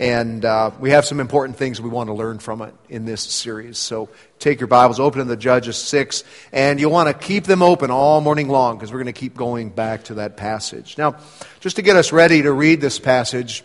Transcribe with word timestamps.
And 0.00 0.46
uh, 0.46 0.70
we 0.80 0.92
have 0.92 1.04
some 1.04 1.20
important 1.20 1.58
things 1.58 1.78
we 1.78 1.90
want 1.90 2.08
to 2.08 2.14
learn 2.14 2.38
from 2.38 2.62
it 2.62 2.72
in 2.88 3.04
this 3.04 3.20
series. 3.20 3.76
So 3.76 4.08
take 4.38 4.58
your 4.58 4.66
Bibles, 4.66 4.98
open 4.98 5.18
to 5.18 5.26
the 5.26 5.36
Judges 5.36 5.76
6, 5.76 6.24
and 6.52 6.80
you'll 6.80 6.90
want 6.90 7.08
to 7.08 7.26
keep 7.26 7.44
them 7.44 7.62
open 7.62 7.90
all 7.90 8.22
morning 8.22 8.48
long 8.48 8.78
because 8.78 8.90
we're 8.90 9.02
going 9.02 9.12
to 9.12 9.20
keep 9.20 9.36
going 9.36 9.68
back 9.68 10.04
to 10.04 10.14
that 10.14 10.38
passage. 10.38 10.96
Now, 10.96 11.16
just 11.60 11.76
to 11.76 11.82
get 11.82 11.96
us 11.96 12.12
ready 12.12 12.40
to 12.40 12.50
read 12.50 12.80
this 12.80 12.98
passage, 12.98 13.62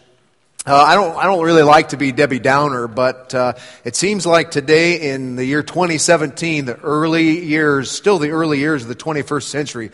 uh, 0.67 0.75
I 0.75 0.95
don't. 0.95 1.15
I 1.15 1.25
don't 1.25 1.45
really 1.45 1.61
like 1.61 1.89
to 1.89 1.97
be 1.97 2.11
Debbie 2.11 2.40
Downer, 2.40 2.88
but 2.88 3.36
uh, 3.36 3.54
it 3.83 3.96
seems 3.96 4.26
like 4.26 4.49
today, 4.49 5.12
in 5.13 5.36
the 5.36 5.46
year 5.46 5.62
2017, 5.62 6.65
the 6.65 6.76
early 6.79 7.46
years, 7.46 7.92
still 7.92 8.17
the 8.17 8.31
early 8.31 8.58
years 8.58 8.81
of 8.81 8.88
the 8.88 8.96
21st 8.96 9.44
century, 9.44 9.92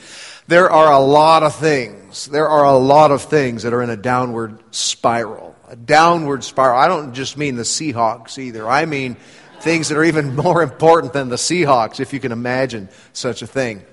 there 0.48 0.72
are 0.72 0.94
a 0.94 1.00
lot 1.00 1.44
of 1.44 1.54
things. 1.56 2.28
There 2.28 2.48
are 2.48 2.64
a 2.64 2.78
lot 2.78 3.12
of 3.12 3.24
things 3.24 3.64
that 3.64 3.74
are 3.74 3.82
in 3.82 3.90
a 3.90 3.98
downward 3.98 4.60
spiral 4.72 5.51
downward 5.76 6.44
spiral. 6.44 6.80
I 6.80 6.88
don't 6.88 7.14
just 7.14 7.38
mean 7.38 7.56
the 7.56 7.64
Seahawks 7.64 8.38
either. 8.38 8.68
I 8.68 8.86
mean 8.86 9.16
things 9.62 9.90
that 9.90 9.98
are 9.98 10.04
even 10.04 10.36
more 10.46 10.62
important 10.62 11.14
than 11.14 11.30
the 11.30 11.36
Seahawks, 11.36 12.00
if 12.00 12.14
you 12.14 12.20
can 12.20 12.32
imagine 12.32 12.90
such 13.14 13.42
a 13.42 13.48
thing. 13.48 13.84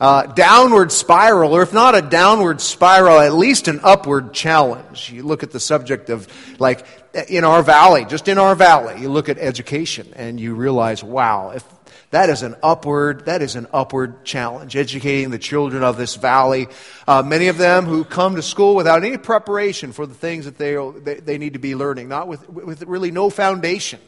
Uh, 0.00 0.26
downward 0.26 0.90
spiral, 0.90 1.54
or 1.54 1.62
if 1.62 1.72
not 1.72 1.94
a 1.94 2.02
downward 2.02 2.60
spiral, 2.60 3.20
at 3.20 3.32
least 3.34 3.68
an 3.68 3.78
upward 3.84 4.34
challenge. 4.34 5.12
You 5.12 5.22
look 5.22 5.44
at 5.44 5.52
the 5.52 5.60
subject 5.60 6.10
of, 6.10 6.26
like, 6.58 6.84
in 7.28 7.44
our 7.44 7.62
valley, 7.62 8.04
just 8.04 8.26
in 8.26 8.36
our 8.36 8.56
valley, 8.56 9.00
you 9.00 9.08
look 9.08 9.28
at 9.28 9.38
education 9.38 10.12
and 10.16 10.40
you 10.40 10.54
realize, 10.54 11.04
wow, 11.04 11.50
if 11.50 11.64
that 12.12 12.28
is 12.28 12.42
an 12.42 12.56
upward, 12.62 13.24
that 13.24 13.40
is 13.40 13.56
an 13.56 13.66
upward 13.72 14.22
challenge, 14.22 14.76
educating 14.76 15.30
the 15.30 15.38
children 15.38 15.82
of 15.82 15.96
this 15.96 16.14
valley. 16.14 16.68
Uh, 17.08 17.22
many 17.22 17.48
of 17.48 17.56
them 17.56 17.86
who 17.86 18.04
come 18.04 18.36
to 18.36 18.42
school 18.42 18.76
without 18.76 19.02
any 19.02 19.16
preparation 19.16 19.92
for 19.92 20.04
the 20.04 20.12
things 20.14 20.44
that 20.44 20.58
they, 20.58 20.74
they, 21.20 21.38
need 21.38 21.54
to 21.54 21.58
be 21.58 21.74
learning, 21.74 22.08
not 22.08 22.28
with, 22.28 22.46
with 22.50 22.82
really 22.82 23.10
no 23.10 23.30
foundation. 23.30 23.98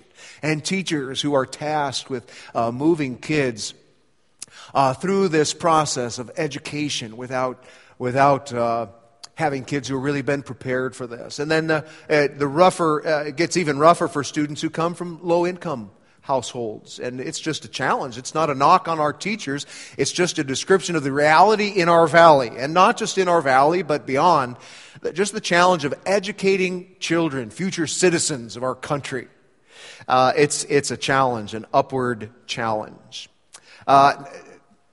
And 0.42 0.62
teachers 0.62 1.22
who 1.22 1.32
are 1.32 1.46
tasked 1.46 2.10
with 2.10 2.30
uh, 2.54 2.70
moving 2.70 3.16
kids 3.16 3.72
uh, 4.74 4.92
through 4.92 5.28
this 5.28 5.54
process 5.54 6.18
of 6.18 6.30
education 6.36 7.16
without, 7.16 7.64
without 7.98 8.52
uh, 8.52 8.88
having 9.34 9.64
kids 9.64 9.88
who 9.88 9.94
have 9.94 10.04
really 10.04 10.20
been 10.20 10.42
prepared 10.42 10.94
for 10.94 11.06
this. 11.06 11.38
And 11.38 11.50
then 11.50 11.70
uh, 11.70 11.82
the 12.06 12.46
rougher, 12.46 13.06
uh, 13.06 13.24
it 13.24 13.36
gets 13.36 13.56
even 13.56 13.78
rougher 13.78 14.08
for 14.08 14.22
students 14.22 14.60
who 14.60 14.68
come 14.68 14.92
from 14.92 15.20
low 15.22 15.46
income 15.46 15.90
households. 16.24 16.98
And 16.98 17.20
it's 17.20 17.38
just 17.38 17.66
a 17.66 17.68
challenge. 17.68 18.16
It's 18.16 18.34
not 18.34 18.48
a 18.48 18.54
knock 18.54 18.88
on 18.88 18.98
our 18.98 19.12
teachers. 19.12 19.66
It's 19.98 20.10
just 20.10 20.38
a 20.38 20.44
description 20.44 20.96
of 20.96 21.04
the 21.04 21.12
reality 21.12 21.68
in 21.68 21.90
our 21.90 22.06
valley. 22.06 22.50
And 22.56 22.72
not 22.72 22.96
just 22.96 23.18
in 23.18 23.28
our 23.28 23.42
valley, 23.42 23.82
but 23.82 24.06
beyond. 24.06 24.56
Just 25.12 25.34
the 25.34 25.40
challenge 25.40 25.84
of 25.84 25.92
educating 26.06 26.96
children, 26.98 27.50
future 27.50 27.86
citizens 27.86 28.56
of 28.56 28.62
our 28.62 28.74
country. 28.74 29.28
Uh, 30.08 30.32
it's, 30.34 30.64
it's 30.64 30.90
a 30.90 30.96
challenge, 30.96 31.52
an 31.52 31.66
upward 31.74 32.30
challenge. 32.46 33.28
Uh, 33.86 34.24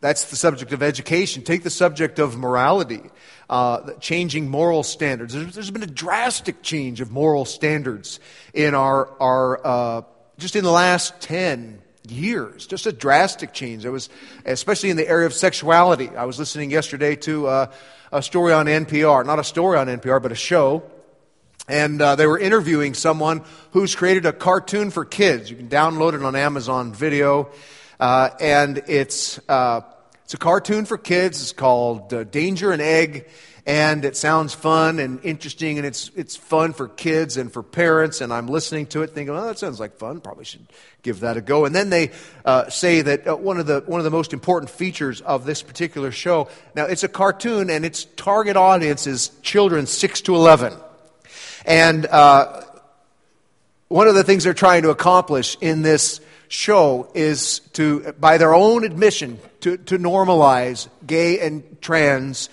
that's 0.01 0.31
the 0.31 0.35
subject 0.35 0.73
of 0.73 0.83
education. 0.83 1.43
Take 1.43 1.63
the 1.63 1.69
subject 1.69 2.19
of 2.19 2.37
morality. 2.37 3.09
Uh, 3.49 3.93
changing 3.99 4.49
moral 4.49 4.83
standards. 4.83 5.33
There's, 5.33 5.53
there's 5.53 5.71
been 5.71 5.83
a 5.83 5.87
drastic 5.87 6.61
change 6.61 6.99
of 6.99 7.11
moral 7.11 7.45
standards 7.45 8.19
in 8.53 8.75
our, 8.75 9.09
our 9.21 9.65
uh, 9.65 10.01
just 10.41 10.55
in 10.55 10.63
the 10.63 10.71
last 10.71 11.21
10 11.21 11.79
years, 12.09 12.65
just 12.65 12.87
a 12.87 12.91
drastic 12.91 13.53
change. 13.53 13.85
It 13.85 13.91
was, 13.91 14.09
especially 14.43 14.89
in 14.89 14.97
the 14.97 15.07
area 15.07 15.27
of 15.27 15.33
sexuality. 15.33 16.09
I 16.09 16.25
was 16.25 16.39
listening 16.39 16.71
yesterday 16.71 17.15
to 17.17 17.47
uh, 17.47 17.71
a 18.11 18.23
story 18.23 18.51
on 18.51 18.65
NPR, 18.65 19.23
not 19.23 19.37
a 19.37 19.43
story 19.43 19.77
on 19.77 19.87
NPR, 19.87 20.21
but 20.21 20.31
a 20.31 20.35
show. 20.35 20.83
And 21.67 22.01
uh, 22.01 22.15
they 22.15 22.25
were 22.25 22.39
interviewing 22.39 22.95
someone 22.95 23.43
who's 23.71 23.93
created 23.93 24.25
a 24.25 24.33
cartoon 24.33 24.89
for 24.89 25.05
kids. 25.05 25.49
You 25.51 25.55
can 25.55 25.69
download 25.69 26.15
it 26.15 26.23
on 26.23 26.35
Amazon 26.35 26.91
Video. 26.91 27.51
Uh, 27.99 28.31
and 28.39 28.81
it's, 28.87 29.39
uh, 29.47 29.81
it's 30.23 30.33
a 30.33 30.37
cartoon 30.37 30.85
for 30.85 30.97
kids. 30.97 31.39
It's 31.39 31.53
called 31.53 32.11
uh, 32.13 32.23
Danger 32.23 32.71
and 32.71 32.81
Egg 32.81 33.29
and 33.65 34.05
it 34.05 34.17
sounds 34.17 34.53
fun 34.53 34.99
and 34.99 35.23
interesting 35.23 35.77
and 35.77 35.85
it's, 35.85 36.09
it's 36.15 36.35
fun 36.35 36.73
for 36.73 36.87
kids 36.87 37.37
and 37.37 37.51
for 37.51 37.61
parents 37.61 38.21
and 38.21 38.33
i'm 38.33 38.47
listening 38.47 38.85
to 38.87 39.03
it 39.03 39.11
thinking 39.11 39.35
oh 39.35 39.45
that 39.45 39.59
sounds 39.59 39.79
like 39.79 39.97
fun. 39.97 40.19
Probably 40.19 40.45
should 40.45 40.65
give 41.03 41.21
that 41.21 41.37
a 41.37 41.41
go. 41.41 41.65
And 41.65 41.75
then 41.75 41.89
they 41.89 42.11
uh, 42.45 42.69
say 42.69 43.01
that 43.01 43.27
uh, 43.27 43.35
one, 43.35 43.59
of 43.59 43.65
the, 43.65 43.83
one 43.85 43.99
of 43.99 44.03
the 44.03 44.11
most 44.11 44.33
important 44.33 44.69
features 44.69 45.21
of 45.21 45.45
this 45.45 45.61
particular 45.61 46.11
show 46.11 46.47
now 46.75 46.85
it's 46.85 47.03
a 47.03 47.07
cartoon 47.07 47.69
and 47.69 47.85
its 47.85 48.05
target 48.05 48.55
audience 48.55 49.07
is 49.07 49.29
children 49.41 49.85
6 49.85 50.21
to 50.21 50.35
11 50.35 50.73
and 51.65 52.05
uh, 52.07 52.63
one 53.87 54.07
of 54.07 54.15
the 54.15 54.23
things 54.23 54.43
they're 54.43 54.53
trying 54.53 54.83
to 54.83 54.89
accomplish 54.89 55.57
in 55.61 55.81
this 55.81 56.21
show 56.47 57.09
is 57.13 57.59
to 57.73 58.13
by 58.13 58.37
their 58.37 58.53
own 58.53 58.83
admission 58.83 59.39
to, 59.61 59.77
to 59.77 59.97
normalize 59.97 60.87
gay 61.05 61.39
and 61.39 61.81
trans 61.81 62.49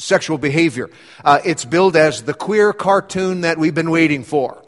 sexual 0.00 0.38
behavior. 0.38 0.90
Uh, 1.24 1.40
it's 1.44 1.64
billed 1.64 1.96
as 1.96 2.22
the 2.22 2.34
queer 2.34 2.72
cartoon 2.72 3.42
that 3.42 3.58
we've 3.58 3.74
been 3.74 3.90
waiting 3.90 4.24
for. 4.24 4.64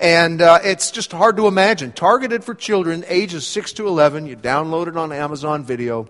And 0.00 0.42
uh, 0.42 0.58
it's 0.64 0.90
just 0.90 1.12
hard 1.12 1.36
to 1.36 1.46
imagine. 1.46 1.92
Targeted 1.92 2.42
for 2.42 2.54
children 2.54 3.04
ages 3.06 3.46
6 3.46 3.74
to 3.74 3.86
11. 3.86 4.26
You 4.26 4.36
download 4.36 4.88
it 4.88 4.96
on 4.96 5.12
Amazon 5.12 5.64
Video. 5.64 6.08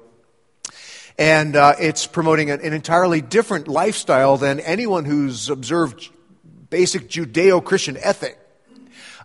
And 1.19 1.55
uh, 1.55 1.75
it's 1.79 2.07
promoting 2.07 2.51
an, 2.51 2.61
an, 2.61 2.73
entirely 2.73 3.21
different 3.21 3.69
lifestyle 3.69 4.37
than 4.37 4.59
anyone 4.59 5.05
who's 5.05 5.49
observed 5.49 6.09
basic 6.71 7.09
Judeo 7.09 7.63
Christian 7.63 7.97
ethic. 7.99 8.41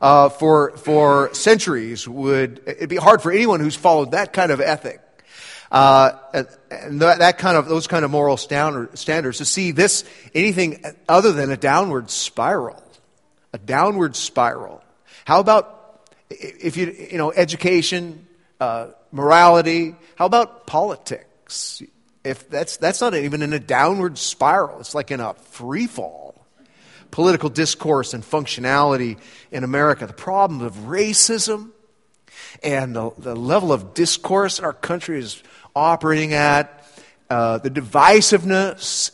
Uh, 0.02 0.30
for, 0.30 0.78
for 0.78 1.34
centuries 1.34 2.08
would, 2.08 2.62
it'd 2.66 2.90
be 2.90 2.96
hard 2.96 3.22
for 3.22 3.32
anyone 3.32 3.60
who's 3.60 3.76
followed 3.76 4.12
that 4.12 4.32
kind 4.32 4.52
of 4.52 4.62
ethic 4.62 5.02
uh, 5.72 6.12
and 6.72 7.02
that, 7.02 7.38
kind 7.38 7.58
of 7.58 7.68
those 7.68 7.88
kind 7.88 8.04
of 8.04 8.12
moral 8.12 8.38
standards 8.38 9.38
to 9.38 9.46
see 9.46 9.72
this 9.72 10.04
anything 10.34 10.84
other 11.08 11.32
than 11.32 11.52
a 11.52 11.58
downward 11.58 12.10
spiral, 12.10 12.82
a 13.54 13.58
downward 13.58 14.16
spiral. 14.16 14.84
How 15.26 15.40
about 15.40 16.08
if 16.30 16.76
you 16.76 16.96
you 17.12 17.18
know 17.18 17.32
education, 17.32 18.28
uh, 18.60 18.88
morality? 19.12 19.96
How 20.16 20.26
about 20.26 20.66
politics? 20.66 21.84
If 22.24 22.50
that's 22.50 22.78
that's 22.78 23.02
not 23.02 23.14
even 23.16 23.44
in 23.44 23.54
a 23.54 23.60
downward 23.60 24.18
spiral, 24.18 24.80
it's 24.80 24.96
like 24.96 25.12
in 25.12 25.20
a 25.20 25.36
free 25.36 25.88
fall. 25.88 26.36
Political 27.12 27.50
discourse 27.50 28.14
and 28.14 28.24
functionality 28.24 29.18
in 29.52 29.64
America. 29.64 30.06
The 30.06 30.14
problem 30.14 30.62
of 30.62 30.76
racism 30.76 31.72
and 32.62 32.96
the, 32.96 33.12
the 33.18 33.36
level 33.36 33.72
of 33.72 33.94
discourse 33.94 34.60
in 34.60 34.66
our 34.66 34.74
country 34.74 35.20
is 35.20 35.42
operating 35.76 36.34
at, 36.34 36.86
uh, 37.30 37.60
the 37.60 37.70
divisiveness 37.70 39.12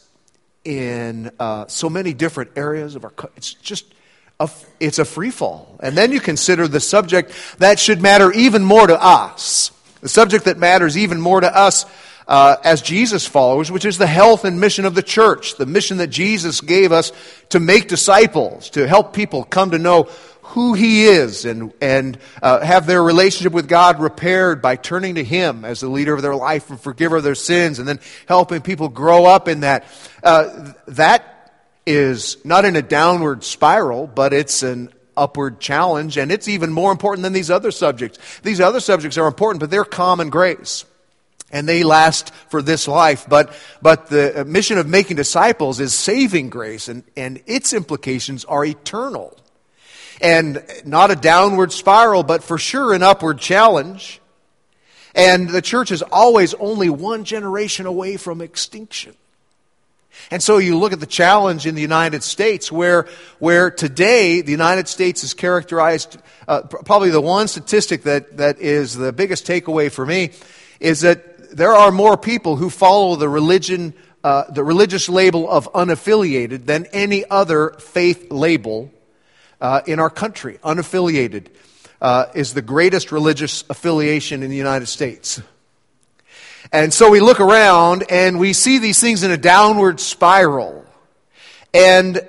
in 0.63 1.31
uh, 1.39 1.67
so 1.67 1.89
many 1.89 2.13
different 2.13 2.51
areas 2.55 2.95
of 2.95 3.03
our 3.03 3.13
it's 3.35 3.53
just 3.53 3.93
a, 4.39 4.49
it's 4.79 4.99
a 4.99 5.05
free 5.05 5.29
fall. 5.29 5.77
And 5.79 5.97
then 5.97 6.11
you 6.11 6.19
consider 6.19 6.67
the 6.67 6.79
subject 6.79 7.31
that 7.59 7.79
should 7.79 8.01
matter 8.01 8.31
even 8.31 8.63
more 8.63 8.88
to 8.88 9.01
us. 9.01 9.71
The 10.01 10.09
subject 10.09 10.45
that 10.45 10.57
matters 10.57 10.97
even 10.97 11.21
more 11.21 11.41
to 11.41 11.55
us 11.55 11.85
uh, 12.27 12.55
as 12.63 12.81
jesus 12.81 13.27
followers 13.27 13.72
which 13.72 13.85
is 13.85 13.97
the 13.97 14.07
health 14.07 14.45
and 14.45 14.59
mission 14.59 14.85
of 14.85 14.95
the 14.95 15.03
church 15.03 15.57
the 15.57 15.66
mission 15.66 15.97
that 15.97 16.07
jesus 16.07 16.61
gave 16.61 16.91
us 16.91 17.11
to 17.49 17.59
make 17.59 17.87
disciples 17.87 18.69
to 18.72 18.87
help 18.87 19.13
people 19.13 19.43
come 19.43 19.72
to 19.72 19.77
know 19.77 20.09
who 20.55 20.73
He 20.73 21.03
is 21.03 21.43
and, 21.43 21.73
and 21.81 22.17
uh, 22.41 22.61
have 22.61 22.88
their 22.88 23.03
relationship 23.03 23.51
with 23.51 23.67
God 23.67 23.99
repaired 23.99 24.61
by 24.61 24.77
turning 24.77 25.16
to 25.16 25.23
Him 25.23 25.66
as 25.66 25.81
the 25.81 25.89
leader 25.89 26.13
of 26.13 26.21
their 26.21 26.33
life 26.33 26.69
and 26.69 26.79
forgiver 26.79 27.17
of 27.17 27.23
their 27.23 27.35
sins, 27.35 27.77
and 27.77 27.85
then 27.85 27.99
helping 28.25 28.61
people 28.61 28.88
grow 28.88 29.25
up 29.25 29.49
in 29.49 29.59
that. 29.59 29.83
Uh, 30.23 30.71
that 30.88 31.53
is 31.85 32.38
not 32.45 32.63
in 32.63 32.77
a 32.77 32.81
downward 32.81 33.43
spiral, 33.43 34.07
but 34.07 34.31
it's 34.31 34.63
an 34.63 34.93
upward 35.17 35.59
challenge, 35.59 36.16
and 36.17 36.31
it's 36.31 36.47
even 36.47 36.72
more 36.72 36.93
important 36.93 37.23
than 37.23 37.34
these 37.34 37.52
other 37.52 37.72
subjects. 37.72 38.17
These 38.40 38.61
other 38.61 38.79
subjects 38.79 39.17
are 39.17 39.28
important, 39.28 39.59
but 39.59 39.69
they're 39.69 39.84
common 39.84 40.29
grace. 40.29 40.85
And 41.52 41.67
they 41.67 41.84
last 41.84 42.34
for 42.49 42.61
this 42.61 42.87
life. 42.87 43.28
But, 43.28 43.53
but 43.81 44.07
the 44.07 44.46
mission 44.47 44.78
of 44.78 44.87
making 44.87 45.17
disciples 45.17 45.81
is 45.81 45.93
saving 45.93 46.49
grace, 46.49 46.87
and, 46.87 47.03
and 47.17 47.43
its 47.46 47.73
implications 47.73 48.46
are 48.46 48.63
eternal 48.63 49.37
and 50.22 50.64
not 50.85 51.12
a 51.12 51.16
downward 51.16 51.72
spiral, 51.72 52.23
but 52.23 52.44
for 52.44 52.58
sure 52.58 52.94
an 52.94 53.03
upward 53.03 53.40
challenge. 53.40 54.22
And 55.14 55.50
the 55.50 55.62
church 55.62 55.91
is 55.91 56.02
always 56.02 56.53
only 56.56 56.90
one 56.90 57.23
generation 57.23 57.85
away 57.85 58.17
from 58.17 58.41
extinction. 58.41 59.16
And 60.32 60.41
so 60.41 60.58
you 60.58 60.78
look 60.78 60.94
at 60.94 61.00
the 61.00 61.06
challenge 61.06 61.66
in 61.66 61.76
the 61.76 61.82
United 61.82 62.23
States, 62.23 62.72
where, 62.72 63.08
where 63.40 63.70
today 63.70 64.41
the 64.41 64.52
United 64.52 64.88
States 64.88 65.23
is 65.23 65.34
characterized, 65.34 66.17
uh, 66.47 66.62
probably 66.62 67.09
the 67.09 67.22
one 67.22 67.47
statistic 67.47 68.03
that, 68.03 68.38
that 68.38 68.59
is 68.59 68.96
the 68.96 69.14
biggest 69.14 69.46
takeaway 69.46 69.91
for 69.91 70.06
me 70.06 70.32
is 70.79 71.02
that 71.02 71.56
there 71.56 71.73
are 71.73 71.91
more 71.91 72.17
people 72.17 72.56
who 72.56 72.70
follow 72.70 73.16
the 73.16 73.29
religion, 73.29 73.94
uh, 74.23 74.44
the 74.52 74.64
religious 74.64 75.08
label 75.08 75.50
of 75.50 75.72
unaffiliated 75.73 76.66
than 76.66 76.85
any 76.88 77.23
other 77.29 77.72
faith 77.79 78.32
label 78.32 78.91
uh, 79.66 79.82
in 79.88 80.00
our 80.00 80.12
country, 80.12 80.59
unaffiliated, 80.64 81.47
uh, 82.00 82.28
is 82.35 82.53
the 82.53 82.62
greatest 82.62 83.12
religious 83.12 83.64
affiliation 83.67 84.44
in 84.44 84.52
the 84.52 84.56
United 84.56 84.85
States. 84.85 85.41
And 86.72 86.94
so 86.94 87.09
we 87.09 87.20
look 87.20 87.40
around 87.40 88.03
and 88.12 88.40
we 88.40 88.53
see 88.53 88.78
these 88.78 89.00
things 89.00 89.23
in 89.23 89.32
a 89.32 89.38
downward 89.38 90.00
spiral. 90.00 90.85
And 91.73 92.22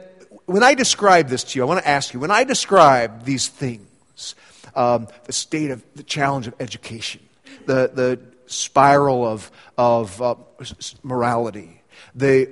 when 0.47 0.63
I 0.63 0.73
describe 0.73 1.29
this 1.29 1.45
to 1.45 1.59
you, 1.59 1.63
I 1.63 1.67
want 1.67 1.81
to 1.81 1.87
ask 1.87 2.15
you 2.15 2.21
when 2.21 2.31
I 2.31 2.45
describe 2.45 3.27
these 3.27 3.49
things, 3.49 4.35
um, 4.75 5.07
the 5.25 5.35
state 5.35 5.71
of 5.71 5.85
the 5.95 6.05
challenge 6.05 6.47
of 6.47 6.55
education, 6.59 7.21
the, 7.67 7.91
the 7.93 8.19
spiral 8.47 9.27
of, 9.27 9.51
of 9.77 10.23
uh, 10.23 10.37
morality, 11.03 11.83
the 12.15 12.49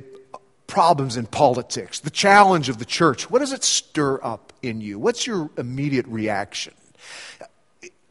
problems 0.66 1.16
in 1.16 1.26
politics, 1.26 2.00
the 2.00 2.10
challenge 2.10 2.68
of 2.68 2.78
the 2.78 2.84
church, 2.84 3.30
what 3.30 3.40
does 3.40 3.52
it 3.52 3.64
stir 3.64 4.18
up 4.22 4.52
in 4.62 4.80
you? 4.80 4.98
What's 4.98 5.26
your 5.26 5.50
immediate 5.56 6.06
reaction? 6.06 6.74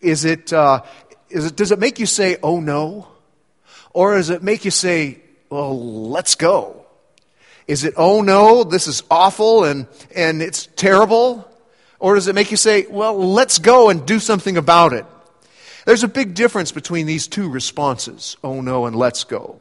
Is 0.01 0.25
it, 0.25 0.53
uh, 0.53 0.83
is 1.29 1.47
it, 1.47 1.55
does 1.55 1.71
it 1.71 1.79
make 1.79 1.99
you 1.99 2.05
say, 2.05 2.37
oh 2.43 2.59
no? 2.59 3.07
Or 3.93 4.15
does 4.15 4.29
it 4.29 4.43
make 4.43 4.65
you 4.65 4.71
say, 4.71 5.19
well, 5.49 6.09
let's 6.09 6.35
go? 6.35 6.85
Is 7.67 7.83
it, 7.83 7.93
oh 7.97 8.21
no, 8.21 8.63
this 8.63 8.87
is 8.87 9.03
awful 9.09 9.63
and, 9.63 9.87
and 10.15 10.41
it's 10.41 10.67
terrible? 10.75 11.49
Or 11.99 12.15
does 12.15 12.27
it 12.27 12.35
make 12.35 12.51
you 12.51 12.57
say, 12.57 12.85
well, 12.89 13.15
let's 13.15 13.59
go 13.59 13.89
and 13.89 14.05
do 14.05 14.19
something 14.19 14.57
about 14.57 14.93
it? 14.93 15.05
There's 15.85 16.03
a 16.03 16.07
big 16.07 16.33
difference 16.33 16.71
between 16.71 17.07
these 17.07 17.27
two 17.27 17.49
responses, 17.49 18.37
oh 18.43 18.61
no 18.61 18.85
and 18.85 18.95
let's 18.95 19.23
go. 19.23 19.59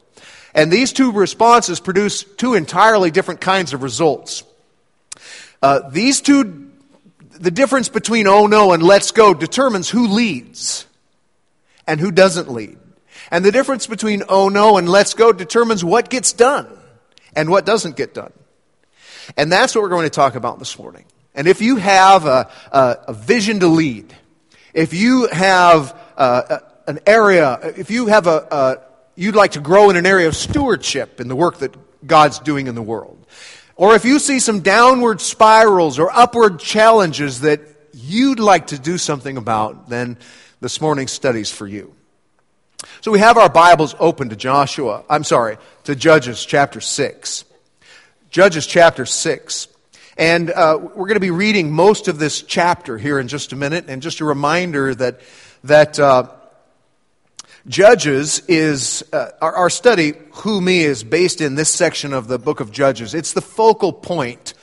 And 0.55 0.71
these 0.71 0.93
two 0.93 1.13
responses 1.13 1.81
produce 1.81 2.25
two 2.25 2.55
entirely 2.55 3.11
different 3.11 3.41
kinds 3.41 3.73
of 3.73 3.83
results. 3.83 4.45
Uh, 5.63 5.89
these 5.91 6.21
two, 6.21 6.71
the 7.31 7.51
difference 7.51 7.89
between 7.89 8.27
oh 8.27 8.47
no 8.47 8.73
and 8.73 8.83
let's 8.83 9.13
go 9.13 9.33
determines 9.33 9.89
who 9.89 10.09
leads 10.09 10.87
and 11.87 12.01
who 12.01 12.11
doesn't 12.11 12.51
lead. 12.51 12.79
And 13.31 13.45
the 13.45 13.53
difference 13.53 13.87
between 13.87 14.25
oh 14.29 14.49
no 14.49 14.77
and 14.77 14.89
let's 14.89 15.15
go 15.15 15.33
determines 15.33 15.83
what 15.85 16.11
gets 16.11 16.33
done 16.33 16.69
and 17.35 17.49
what 17.49 17.65
doesn't 17.65 17.97
get 17.97 18.13
done. 18.13 18.33
And 19.37 19.51
that's 19.51 19.75
what 19.75 19.83
we're 19.83 19.89
going 19.89 20.05
to 20.05 20.11
talk 20.11 20.35
about 20.35 20.59
this 20.59 20.79
morning. 20.79 21.05
And 21.35 21.49
if 21.49 21.63
you 21.63 21.77
have 21.77 22.27
a, 22.27 22.51
a, 22.71 22.97
a 23.09 23.13
vision 23.15 23.61
to 23.61 23.69
lead, 23.69 24.15
if 24.75 24.93
you 24.93 25.29
have 25.29 25.99
uh, 26.17 26.59
an 26.87 26.99
area, 27.07 27.59
if 27.77 27.91
you 27.91 28.07
have 28.07 28.27
a, 28.27 28.47
a, 28.51 28.92
you'd 29.15 29.35
like 29.35 29.53
to 29.53 29.61
grow 29.61 29.91
in 29.91 29.97
an 29.97 30.07
area 30.07 30.29
of 30.29 30.37
stewardship 30.37 31.21
in 31.21 31.29
the 31.29 31.37
work 31.37 31.59
that 31.59 31.75
God's 32.07 32.39
doing 32.39 32.67
in 32.67 32.75
the 32.75 32.83
world, 32.83 33.27
or 33.77 33.95
if 33.95 34.05
you 34.05 34.19
see 34.19 34.39
some 34.39 34.61
downward 34.61 35.21
spirals 35.21 35.99
or 35.99 36.11
upward 36.13 36.59
challenges 36.59 37.41
that 37.41 37.61
you'd 37.93 38.41
like 38.41 38.69
to 38.69 38.79
do 38.79 38.99
something 38.99 39.37
about, 39.37 39.89
then 39.89 40.19
this 40.61 40.81
morning's 40.81 41.13
study's 41.13 41.51
for 41.51 41.67
you. 41.67 41.95
So 43.01 43.11
we 43.11 43.19
have 43.21 43.39
our 43.39 43.49
Bibles 43.49 43.95
open 43.99 44.29
to 44.31 44.37
Joshua, 44.37 45.05
I'm 45.09 45.25
sorry, 45.25 45.59
to 45.85 45.95
Judges 45.95 46.45
chapter 46.45 46.81
6. 46.81 47.45
Judges 48.31 48.67
chapter 48.67 49.07
6. 49.07 49.69
And 50.17 50.51
uh, 50.51 50.79
we're 50.81 51.07
going 51.07 51.15
to 51.15 51.21
be 51.21 51.31
reading 51.31 51.73
most 51.73 52.09
of 52.09 52.19
this 52.19 52.43
chapter 52.43 52.99
here 52.99 53.19
in 53.19 53.29
just 53.29 53.53
a 53.53 53.57
minute. 53.57 53.87
And 53.89 54.03
just 54.03 54.21
a 54.21 54.25
reminder 54.25 54.95
that 54.95 55.21
that 55.65 55.99
uh, 55.99 56.29
Judges 57.69 58.43
is, 58.49 59.05
uh, 59.13 59.31
our, 59.41 59.55
our, 59.55 59.71
study, 59.71 60.15
Who 60.33 60.61
Me, 60.61 60.83
is 60.83 61.05
based 61.05 61.41
in 61.41 61.55
this 61.55 61.71
section 61.71 62.13
of 62.13 62.27
the 62.27 62.39
book 62.39 62.59
of 62.59 62.73
Judges. 62.73 63.15
It's 63.15 63.35
the 63.35 63.41
focal 63.41 63.93
point 63.93 64.55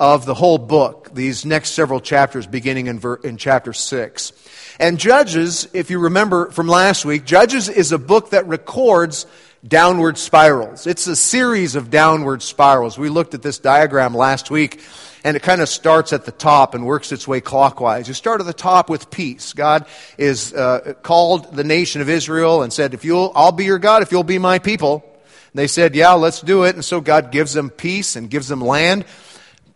of 0.00 0.26
the 0.26 0.34
whole 0.34 0.58
book, 0.58 1.10
these 1.14 1.44
next 1.44 1.70
several 1.70 2.00
chapters 2.00 2.48
beginning 2.48 2.88
in, 2.88 2.98
ver- 2.98 3.16
in 3.16 3.36
chapter 3.36 3.72
6. 3.72 4.32
And 4.80 4.98
Judges, 4.98 5.68
if 5.72 5.90
you 5.90 6.00
remember 6.00 6.50
from 6.50 6.66
last 6.66 7.04
week, 7.04 7.24
Judges 7.24 7.68
is 7.68 7.92
a 7.92 7.98
book 7.98 8.30
that 8.30 8.48
records 8.48 9.26
downward 9.66 10.18
spirals. 10.18 10.86
It's 10.86 11.06
a 11.06 11.16
series 11.16 11.74
of 11.74 11.90
downward 11.90 12.42
spirals. 12.42 12.98
We 12.98 13.08
looked 13.08 13.34
at 13.34 13.42
this 13.42 13.58
diagram 13.58 14.14
last 14.14 14.50
week 14.50 14.80
and 15.24 15.36
it 15.36 15.42
kind 15.42 15.60
of 15.60 15.68
starts 15.68 16.12
at 16.12 16.24
the 16.24 16.32
top 16.32 16.74
and 16.74 16.86
works 16.86 17.10
its 17.10 17.26
way 17.26 17.40
clockwise. 17.40 18.06
You 18.06 18.14
start 18.14 18.40
at 18.40 18.46
the 18.46 18.52
top 18.52 18.88
with 18.88 19.10
peace. 19.10 19.52
God 19.52 19.86
is 20.16 20.54
uh, 20.54 20.94
called 21.02 21.54
the 21.54 21.64
nation 21.64 22.00
of 22.00 22.08
Israel 22.08 22.62
and 22.62 22.72
said, 22.72 22.94
"If 22.94 23.04
you'll, 23.04 23.32
I'll 23.34 23.52
be 23.52 23.64
your 23.64 23.78
God. 23.78 24.02
If 24.02 24.12
you'll 24.12 24.22
be 24.22 24.38
my 24.38 24.60
people." 24.60 25.02
And 25.52 25.58
they 25.58 25.66
said, 25.66 25.96
"Yeah, 25.96 26.12
let's 26.12 26.40
do 26.40 26.64
it." 26.64 26.76
And 26.76 26.84
so 26.84 27.00
God 27.00 27.32
gives 27.32 27.52
them 27.52 27.68
peace 27.68 28.14
and 28.14 28.30
gives 28.30 28.46
them 28.46 28.60
land. 28.60 29.04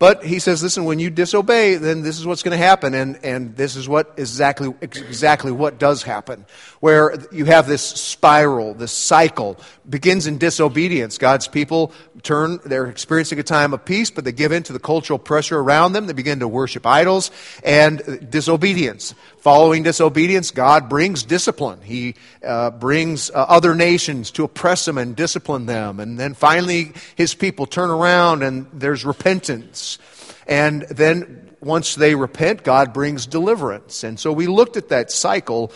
But 0.03 0.25
he 0.25 0.39
says, 0.39 0.61
listen, 0.61 0.83
when 0.83 0.99
you 0.99 1.09
disobey, 1.09 1.75
then 1.75 2.01
this 2.01 2.19
is 2.19 2.25
what's 2.25 2.43
going 2.43 2.57
to 2.59 2.61
happen. 2.61 2.93
And, 2.93 3.23
and 3.23 3.55
this 3.55 3.77
is 3.77 3.87
what 3.87 4.15
exactly, 4.17 4.73
exactly 4.81 5.49
what 5.49 5.79
does 5.79 6.03
happen. 6.03 6.45
Where 6.83 7.15
you 7.31 7.45
have 7.45 7.65
this 7.65 7.81
spiral, 7.81 8.73
this 8.73 8.91
cycle, 8.91 9.57
begins 9.87 10.27
in 10.27 10.37
disobedience. 10.37 11.17
God's 11.17 11.47
people 11.47 11.93
turn, 12.23 12.59
they're 12.65 12.87
experiencing 12.87 13.39
a 13.39 13.43
time 13.43 13.73
of 13.73 13.85
peace, 13.85 14.11
but 14.11 14.25
they 14.25 14.33
give 14.33 14.51
in 14.51 14.63
to 14.63 14.73
the 14.73 14.79
cultural 14.79 15.17
pressure 15.17 15.57
around 15.57 15.93
them. 15.93 16.07
They 16.07 16.11
begin 16.11 16.41
to 16.41 16.47
worship 16.49 16.85
idols 16.85 17.31
and 17.63 18.29
disobedience. 18.29 19.15
Following 19.37 19.83
disobedience, 19.83 20.51
God 20.51 20.89
brings 20.89 21.23
discipline. 21.23 21.79
He 21.81 22.15
uh, 22.45 22.71
brings 22.71 23.29
uh, 23.29 23.35
other 23.35 23.75
nations 23.75 24.31
to 24.31 24.43
oppress 24.43 24.83
them 24.83 24.97
and 24.97 25.15
discipline 25.15 25.67
them. 25.67 26.01
And 26.01 26.19
then 26.19 26.33
finally, 26.33 26.91
his 27.15 27.33
people 27.33 27.65
turn 27.65 27.91
around 27.91 28.43
and 28.43 28.67
there's 28.73 29.05
repentance. 29.05 29.99
And 30.47 30.81
then 30.89 31.55
once 31.61 31.95
they 31.95 32.13
repent, 32.13 32.65
God 32.65 32.91
brings 32.91 33.25
deliverance. 33.25 34.03
And 34.03 34.19
so 34.19 34.33
we 34.33 34.47
looked 34.47 34.75
at 34.75 34.89
that 34.89 35.11
cycle 35.11 35.71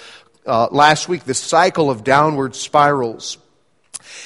uh, 0.47 0.67
last 0.71 1.09
week, 1.09 1.25
this 1.25 1.39
cycle 1.39 1.91
of 1.91 2.03
downward 2.03 2.55
spirals. 2.55 3.37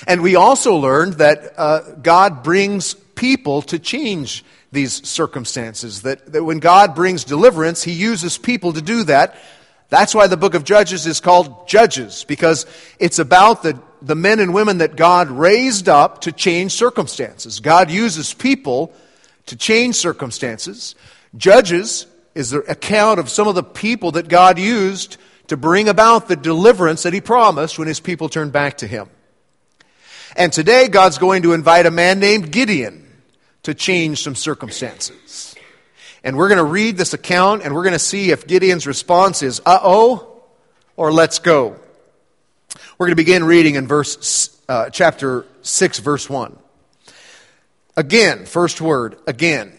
And 0.07 0.21
we 0.21 0.35
also 0.35 0.75
learned 0.75 1.15
that 1.15 1.53
uh, 1.57 1.79
God 2.01 2.43
brings 2.43 2.93
people 2.93 3.61
to 3.63 3.79
change 3.79 4.45
these 4.71 5.07
circumstances. 5.07 6.03
That, 6.03 6.31
that 6.31 6.43
when 6.43 6.59
God 6.59 6.95
brings 6.95 7.23
deliverance, 7.23 7.83
He 7.83 7.91
uses 7.91 8.37
people 8.37 8.73
to 8.73 8.81
do 8.81 9.03
that. 9.03 9.35
That's 9.89 10.15
why 10.15 10.27
the 10.27 10.37
book 10.37 10.53
of 10.53 10.63
Judges 10.63 11.05
is 11.05 11.19
called 11.19 11.67
Judges, 11.67 12.23
because 12.23 12.65
it's 12.97 13.19
about 13.19 13.63
the, 13.63 13.77
the 14.01 14.15
men 14.15 14.39
and 14.39 14.53
women 14.53 14.77
that 14.77 14.95
God 14.95 15.29
raised 15.29 15.89
up 15.89 16.21
to 16.21 16.31
change 16.31 16.71
circumstances. 16.71 17.59
God 17.59 17.91
uses 17.91 18.33
people 18.33 18.93
to 19.47 19.57
change 19.57 19.95
circumstances. 19.95 20.95
Judges 21.35 22.07
is 22.33 22.51
the 22.51 22.59
account 22.59 23.19
of 23.19 23.29
some 23.29 23.49
of 23.49 23.55
the 23.55 23.63
people 23.63 24.13
that 24.13 24.29
God 24.29 24.57
used 24.57 25.17
to 25.51 25.57
bring 25.57 25.89
about 25.89 26.29
the 26.29 26.35
deliverance 26.37 27.03
that 27.03 27.11
He 27.11 27.19
promised 27.19 27.77
when 27.77 27.85
His 27.85 27.99
people 27.99 28.29
turned 28.29 28.53
back 28.53 28.77
to 28.77 28.87
Him. 28.87 29.09
And 30.33 30.53
today, 30.53 30.87
God's 30.87 31.17
going 31.17 31.41
to 31.41 31.51
invite 31.51 31.85
a 31.85 31.91
man 31.91 32.21
named 32.21 32.53
Gideon 32.53 33.05
to 33.63 33.73
change 33.73 34.23
some 34.23 34.33
circumstances. 34.33 35.53
And 36.23 36.37
we're 36.37 36.47
going 36.47 36.57
to 36.57 36.63
read 36.63 36.95
this 36.95 37.13
account 37.13 37.63
and 37.63 37.75
we're 37.75 37.83
going 37.83 37.91
to 37.91 37.99
see 37.99 38.31
if 38.31 38.47
Gideon's 38.47 38.87
response 38.87 39.43
is, 39.43 39.59
uh 39.65 39.77
oh, 39.83 40.41
or 40.95 41.11
let's 41.11 41.39
go. 41.39 41.75
We're 42.97 43.07
going 43.07 43.11
to 43.11 43.15
begin 43.17 43.43
reading 43.43 43.75
in 43.75 43.89
verse, 43.89 44.57
uh, 44.69 44.89
chapter 44.89 45.45
6, 45.63 45.99
verse 45.99 46.29
1. 46.29 46.57
Again, 47.97 48.45
first 48.45 48.79
word, 48.79 49.17
again. 49.27 49.73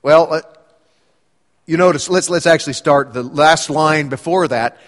Well, 0.00 0.32
uh, 0.32 0.40
you 1.66 1.76
notice, 1.76 2.08
let's, 2.08 2.30
let's 2.30 2.46
actually 2.46 2.72
start 2.72 3.12
the 3.12 3.22
last 3.22 3.68
line 3.68 4.08
before 4.08 4.48
that 4.48 4.78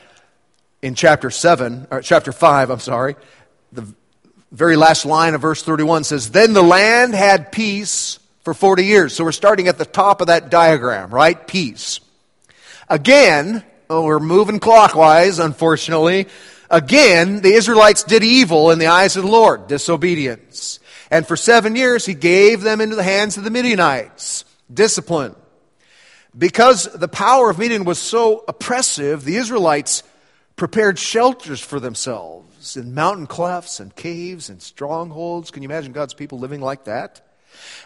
in 0.83 0.97
chapter 0.97 1.31
7, 1.31 1.87
or 1.91 2.03
chapter 2.03 2.33
5, 2.33 2.71
I'm 2.71 2.81
sorry. 2.81 3.15
The 3.71 3.87
very 4.51 4.77
last 4.77 5.07
line 5.07 5.35
of 5.35 5.41
verse 5.41 5.63
31 5.63 6.05
says, 6.05 6.31
Then 6.31 6.53
the 6.53 6.63
land 6.63 7.15
had 7.15 7.53
peace 7.53 8.19
for 8.43 8.53
40 8.53 8.85
years. 8.85 9.15
So 9.15 9.25
we're 9.25 9.33
starting 9.33 9.69
at 9.69 9.79
the 9.79 9.87
top 9.87 10.21
of 10.21 10.27
that 10.27 10.51
diagram, 10.51 11.11
right? 11.11 11.47
Peace. 11.47 12.01
Again, 12.89 13.65
oh, 13.89 14.05
we're 14.05 14.19
moving 14.19 14.59
clockwise, 14.59 15.39
unfortunately. 15.39 16.27
Again, 16.69 17.43
the 17.43 17.53
Israelites 17.53 18.03
did 18.03 18.25
evil 18.25 18.71
in 18.71 18.79
the 18.79 18.89
eyes 18.89 19.17
of 19.17 19.23
the 19.23 19.31
Lord, 19.31 19.69
disobedience. 19.69 20.81
And 21.11 21.27
for 21.27 21.37
seven 21.37 21.77
years, 21.77 22.05
he 22.05 22.15
gave 22.15 22.63
them 22.63 22.81
into 22.81 22.97
the 22.97 23.03
hands 23.03 23.37
of 23.37 23.45
the 23.45 23.51
Midianites, 23.51 24.45
discipline. 24.73 25.37
Because 26.37 26.85
the 26.85 27.09
power 27.09 27.51
of 27.51 27.59
Midian 27.59 27.85
was 27.85 27.99
so 27.99 28.45
oppressive, 28.49 29.23
the 29.23 29.37
Israelites 29.37 30.03
prepared 30.63 30.97
shelters 30.97 31.61
for 31.61 31.81
themselves 31.81 32.77
in 32.77 32.95
mountain 32.95 33.27
clefts 33.27 33.81
and 33.81 33.97
caves 33.97 34.49
and 34.49 34.63
strongholds. 34.63 35.51
Can 35.51 35.65
you 35.65 35.69
imagine 35.69 35.91
God's 35.91 36.15
people 36.15 36.39
living 36.39 36.61
like 36.61 36.85
that? 36.85 37.21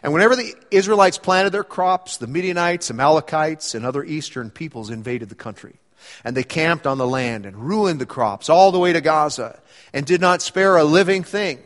And 0.02 0.12
whenever 0.12 0.36
the 0.36 0.54
Israelites 0.70 1.16
planted 1.16 1.54
their 1.54 1.64
crops, 1.64 2.18
the 2.18 2.26
Midianites, 2.26 2.90
Amalekites, 2.90 3.74
and 3.74 3.86
other 3.86 4.04
eastern 4.04 4.50
peoples 4.50 4.90
invaded 4.90 5.30
the 5.30 5.34
country. 5.34 5.76
And 6.22 6.36
they 6.36 6.44
camped 6.44 6.86
on 6.86 6.98
the 6.98 7.06
land 7.06 7.46
and 7.46 7.56
ruined 7.56 7.98
the 7.98 8.04
crops 8.04 8.50
all 8.50 8.72
the 8.72 8.78
way 8.78 8.92
to 8.92 9.00
Gaza 9.00 9.58
and 9.94 10.04
did 10.04 10.20
not 10.20 10.42
spare 10.42 10.76
a 10.76 10.84
living 10.84 11.24
thing 11.24 11.60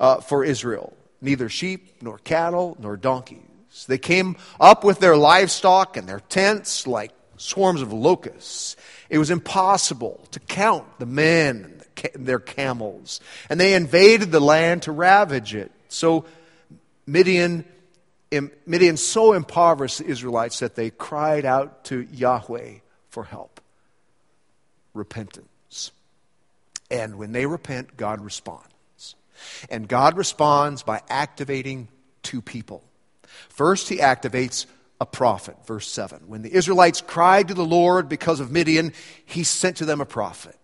uh, 0.00 0.20
for 0.20 0.44
Israel, 0.44 0.96
neither 1.20 1.48
sheep, 1.48 2.02
nor 2.02 2.18
cattle, 2.18 2.76
nor 2.80 2.96
donkeys. 2.96 3.86
They 3.86 3.98
came 3.98 4.34
up 4.58 4.82
with 4.82 4.98
their 4.98 5.16
livestock 5.16 5.96
and 5.96 6.08
their 6.08 6.18
tents 6.18 6.88
like 6.88 7.12
swarms 7.36 7.82
of 7.82 7.92
locusts. 7.92 8.76
It 9.14 9.18
was 9.18 9.30
impossible 9.30 10.20
to 10.32 10.40
count 10.40 10.98
the 10.98 11.06
men 11.06 11.80
and 12.16 12.26
their 12.26 12.40
camels. 12.40 13.20
And 13.48 13.60
they 13.60 13.74
invaded 13.74 14.32
the 14.32 14.40
land 14.40 14.82
to 14.82 14.92
ravage 14.92 15.54
it. 15.54 15.70
So 15.86 16.24
Midian, 17.06 17.64
Midian 18.66 18.96
so 18.96 19.32
impoverished 19.32 19.98
the 19.98 20.06
Israelites 20.06 20.58
that 20.58 20.74
they 20.74 20.90
cried 20.90 21.44
out 21.44 21.84
to 21.84 22.08
Yahweh 22.10 22.78
for 23.08 23.22
help. 23.22 23.60
Repentance. 24.94 25.92
And 26.90 27.14
when 27.14 27.30
they 27.30 27.46
repent, 27.46 27.96
God 27.96 28.20
responds. 28.20 29.14
And 29.70 29.86
God 29.86 30.16
responds 30.16 30.82
by 30.82 31.02
activating 31.08 31.86
two 32.24 32.42
people. 32.42 32.82
First, 33.48 33.88
he 33.88 33.98
activates 33.98 34.66
a 35.00 35.06
prophet, 35.06 35.56
verse 35.66 35.88
7. 35.88 36.22
When 36.26 36.42
the 36.42 36.52
Israelites 36.52 37.00
cried 37.00 37.48
to 37.48 37.54
the 37.54 37.64
Lord 37.64 38.08
because 38.08 38.40
of 38.40 38.50
Midian, 38.50 38.92
he 39.24 39.44
sent 39.44 39.78
to 39.78 39.84
them 39.84 40.00
a 40.00 40.06
prophet. 40.06 40.56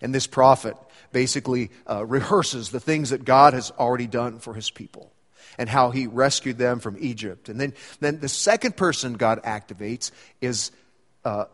And 0.00 0.14
this 0.14 0.26
prophet 0.26 0.76
basically 1.12 1.70
uh, 1.88 2.04
rehearses 2.04 2.70
the 2.70 2.80
things 2.80 3.10
that 3.10 3.24
God 3.24 3.54
has 3.54 3.70
already 3.72 4.06
done 4.06 4.38
for 4.38 4.54
his 4.54 4.70
people 4.70 5.12
and 5.58 5.68
how 5.68 5.90
he 5.90 6.06
rescued 6.06 6.58
them 6.58 6.80
from 6.80 6.96
Egypt. 7.00 7.48
And 7.48 7.60
then, 7.60 7.74
then 8.00 8.20
the 8.20 8.28
second 8.28 8.76
person 8.76 9.14
God 9.14 9.42
activates 9.42 10.10
is 10.40 10.70
uh, 11.24 11.44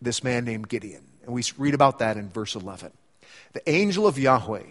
this 0.00 0.24
man 0.24 0.44
named 0.44 0.68
Gideon. 0.68 1.04
And 1.24 1.34
we 1.34 1.42
read 1.58 1.74
about 1.74 1.98
that 1.98 2.16
in 2.16 2.30
verse 2.30 2.54
11. 2.54 2.92
The 3.52 3.68
angel 3.68 4.06
of 4.06 4.18
Yahweh 4.18 4.64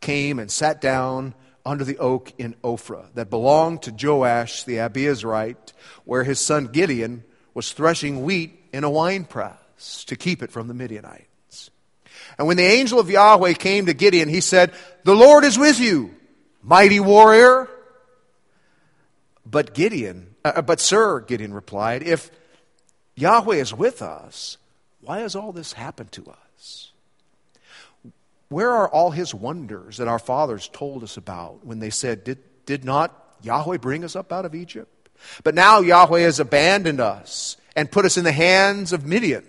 came 0.00 0.38
and 0.38 0.50
sat 0.50 0.80
down 0.80 1.34
under 1.64 1.84
the 1.84 1.98
oak 1.98 2.32
in 2.38 2.54
Ophrah 2.62 3.06
that 3.14 3.30
belonged 3.30 3.82
to 3.82 3.92
Joash 3.92 4.64
the 4.64 4.76
Abiezrite, 4.76 5.72
where 6.04 6.24
his 6.24 6.40
son 6.40 6.66
Gideon 6.66 7.24
was 7.54 7.72
threshing 7.72 8.24
wheat 8.24 8.58
in 8.72 8.84
a 8.84 8.90
winepress 8.90 10.04
to 10.06 10.16
keep 10.16 10.42
it 10.42 10.50
from 10.50 10.68
the 10.68 10.74
Midianites. 10.74 11.70
And 12.38 12.46
when 12.48 12.56
the 12.56 12.64
angel 12.64 12.98
of 12.98 13.10
Yahweh 13.10 13.54
came 13.54 13.86
to 13.86 13.94
Gideon, 13.94 14.28
he 14.28 14.40
said, 14.40 14.72
The 15.04 15.14
Lord 15.14 15.44
is 15.44 15.58
with 15.58 15.78
you, 15.78 16.14
mighty 16.62 17.00
warrior. 17.00 17.68
But 19.44 19.74
Gideon, 19.74 20.34
uh, 20.44 20.62
but 20.62 20.80
sir, 20.80 21.20
Gideon 21.20 21.52
replied, 21.52 22.02
if 22.02 22.30
Yahweh 23.16 23.56
is 23.56 23.74
with 23.74 24.00
us, 24.00 24.56
why 25.00 25.20
has 25.20 25.34
all 25.34 25.52
this 25.52 25.72
happened 25.74 26.12
to 26.12 26.32
us? 26.56 26.91
Where 28.52 28.70
are 28.70 28.88
all 28.88 29.10
his 29.10 29.34
wonders 29.34 29.96
that 29.96 30.08
our 30.08 30.18
fathers 30.18 30.68
told 30.70 31.02
us 31.02 31.16
about 31.16 31.64
when 31.64 31.78
they 31.78 31.88
said, 31.88 32.22
Did, 32.22 32.38
did 32.66 32.84
not 32.84 33.18
Yahweh 33.40 33.78
bring 33.78 34.04
us 34.04 34.14
up 34.14 34.30
out 34.30 34.44
of 34.44 34.54
Egypt? 34.54 35.08
But 35.42 35.54
now 35.54 35.80
Yahweh 35.80 36.20
has 36.20 36.38
abandoned 36.38 37.00
us 37.00 37.56
and 37.74 37.90
put 37.90 38.04
us 38.04 38.18
in 38.18 38.24
the 38.24 38.32
hands 38.32 38.92
of 38.92 39.06
Midian. 39.06 39.46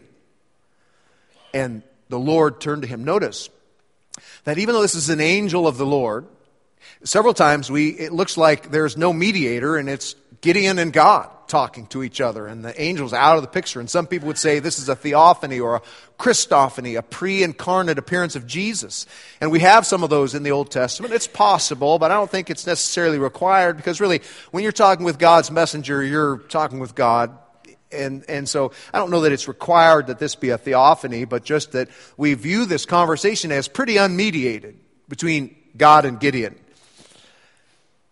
And 1.54 1.84
the 2.08 2.18
Lord 2.18 2.62
turned 2.62 2.84
to 2.84 2.88
him. 2.88 3.04
Notice 3.04 3.50
that 4.46 4.58
even 4.58 4.74
though 4.74 4.82
this 4.82 4.96
is 4.96 5.10
an 5.10 5.20
angel 5.20 5.68
of 5.68 5.78
the 5.78 5.86
Lord, 5.86 6.26
several 7.04 7.34
times 7.34 7.70
we, 7.70 7.90
it 7.90 8.14
looks 8.14 8.38
like 8.38 8.72
there's 8.72 8.96
no 8.96 9.12
mediator 9.12 9.76
and 9.76 9.90
it's 9.90 10.16
Gideon 10.44 10.78
and 10.78 10.92
God 10.92 11.30
talking 11.48 11.88
to 11.88 12.04
each 12.04 12.20
other, 12.20 12.48
and 12.48 12.66
the 12.66 12.78
angel's 12.78 13.14
out 13.14 13.38
of 13.38 13.44
the 13.44 13.48
picture. 13.48 13.80
And 13.80 13.90
some 13.90 14.08
people 14.08 14.28
would 14.28 14.38
say 14.38 14.60
this 14.60 14.78
is 14.78 14.90
a 14.90 14.96
theophany 14.96 15.58
or 15.62 15.76
a 15.76 15.82
Christophany, 16.20 16.98
a 16.98 17.02
pre 17.02 17.44
incarnate 17.44 17.98
appearance 17.98 18.36
of 18.36 18.46
Jesus. 18.46 19.06
And 19.40 19.52
we 19.52 19.62
have 19.62 19.86
some 19.86 20.04
of 20.04 20.10
those 20.10 20.36
in 20.36 20.44
the 20.44 20.52
Old 20.52 20.70
Testament. 20.70 21.14
It's 21.14 21.28
possible, 21.28 21.98
but 21.98 22.12
I 22.12 22.16
don't 22.16 22.30
think 22.30 22.50
it's 22.50 22.68
necessarily 22.68 23.20
required 23.20 23.78
because 23.78 24.02
really, 24.02 24.20
when 24.52 24.64
you're 24.64 24.74
talking 24.74 25.06
with 25.06 25.18
God's 25.18 25.50
messenger, 25.50 26.04
you're 26.04 26.40
talking 26.40 26.80
with 26.80 26.94
God. 26.94 27.38
And, 27.94 28.26
and 28.28 28.50
so 28.50 28.74
I 28.94 29.00
don't 29.00 29.12
know 29.12 29.22
that 29.22 29.32
it's 29.32 29.48
required 29.48 30.08
that 30.08 30.20
this 30.20 30.36
be 30.36 30.50
a 30.50 30.58
theophany, 30.58 31.24
but 31.24 31.46
just 31.46 31.72
that 31.72 31.88
we 32.18 32.34
view 32.34 32.66
this 32.66 32.86
conversation 32.86 33.54
as 33.54 33.70
pretty 33.70 33.94
unmediated 33.94 34.76
between 35.08 35.56
God 35.78 36.04
and 36.04 36.20
Gideon. 36.20 36.60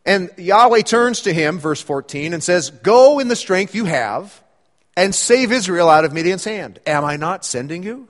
And 0.06 0.32
Yahweh 0.38 0.82
turns 0.82 1.22
to 1.22 1.34
him, 1.34 1.60
verse 1.60 1.82
14, 1.82 2.34
and 2.34 2.44
says, 2.44 2.70
Go 2.70 3.20
in 3.20 3.28
the 3.28 3.36
strength 3.36 3.76
you 3.76 3.86
have 3.86 4.42
and 4.98 5.14
save 5.14 5.52
Israel 5.52 5.90
out 5.90 6.06
of 6.06 6.14
Midian's 6.14 6.44
hand. 6.44 6.80
Am 6.88 7.06
I 7.06 7.18
not 7.18 7.46
sending 7.46 7.84
you? 7.84 8.08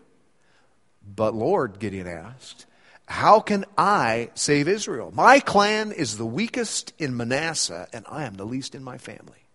But 1.16 1.36
Lord, 1.36 1.80
Gideon 1.80 2.08
asked, 2.08 2.66
How 3.06 3.42
can 3.42 3.66
I 3.78 4.30
save 4.36 4.68
Israel? 4.68 5.12
My 5.14 5.40
clan 5.40 5.92
is 5.92 6.18
the 6.18 6.26
weakest 6.26 6.94
in 6.98 7.18
Manasseh, 7.18 7.88
and 7.92 8.06
I 8.10 8.24
am 8.24 8.36
the 8.36 8.46
least 8.46 8.74
in 8.74 8.84
my 8.84 8.98
family. 8.98 9.46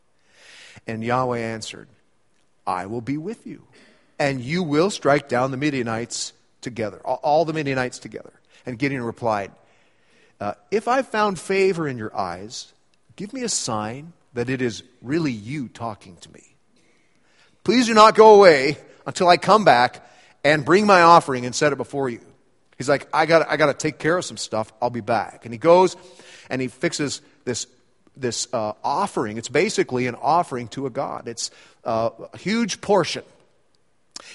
And 0.86 1.02
Yahweh 1.02 1.38
answered, 1.38 1.88
I 2.66 2.86
will 2.86 3.00
be 3.00 3.16
with 3.16 3.46
you, 3.46 3.62
and 4.18 4.40
you 4.40 4.62
will 4.62 4.90
strike 4.90 5.28
down 5.28 5.52
the 5.52 5.56
Midianites 5.56 6.34
together, 6.60 6.98
all 6.98 7.44
the 7.44 7.52
Midianites 7.52 7.98
together. 7.98 8.32
And 8.66 8.78
Gideon 8.78 9.02
replied, 9.02 9.52
uh, 10.40 10.54
if 10.70 10.88
I've 10.88 11.08
found 11.08 11.38
favor 11.38 11.88
in 11.88 11.98
your 11.98 12.16
eyes, 12.16 12.72
give 13.16 13.32
me 13.32 13.42
a 13.42 13.48
sign 13.48 14.12
that 14.34 14.50
it 14.50 14.60
is 14.60 14.82
really 15.00 15.32
you 15.32 15.68
talking 15.68 16.16
to 16.16 16.32
me. 16.32 16.42
Please 17.64 17.86
do 17.86 17.94
not 17.94 18.14
go 18.14 18.34
away 18.34 18.76
until 19.06 19.28
I 19.28 19.38
come 19.38 19.64
back 19.64 20.06
and 20.44 20.64
bring 20.64 20.86
my 20.86 21.02
offering 21.02 21.46
and 21.46 21.54
set 21.54 21.72
it 21.72 21.76
before 21.76 22.08
you. 22.08 22.20
He's 22.78 22.88
like, 22.88 23.08
I 23.12 23.26
got 23.26 23.48
I 23.50 23.56
got 23.56 23.66
to 23.66 23.74
take 23.74 23.98
care 23.98 24.18
of 24.18 24.24
some 24.24 24.36
stuff. 24.36 24.72
I'll 24.80 24.90
be 24.90 25.00
back. 25.00 25.44
And 25.44 25.54
he 25.54 25.58
goes 25.58 25.96
and 26.50 26.60
he 26.60 26.68
fixes 26.68 27.22
this, 27.44 27.66
this 28.16 28.46
uh, 28.52 28.74
offering. 28.84 29.38
It's 29.38 29.48
basically 29.48 30.06
an 30.06 30.14
offering 30.14 30.68
to 30.68 30.86
a 30.86 30.90
god, 30.90 31.28
it's 31.28 31.50
uh, 31.84 32.10
a 32.32 32.38
huge 32.38 32.80
portion. 32.80 33.24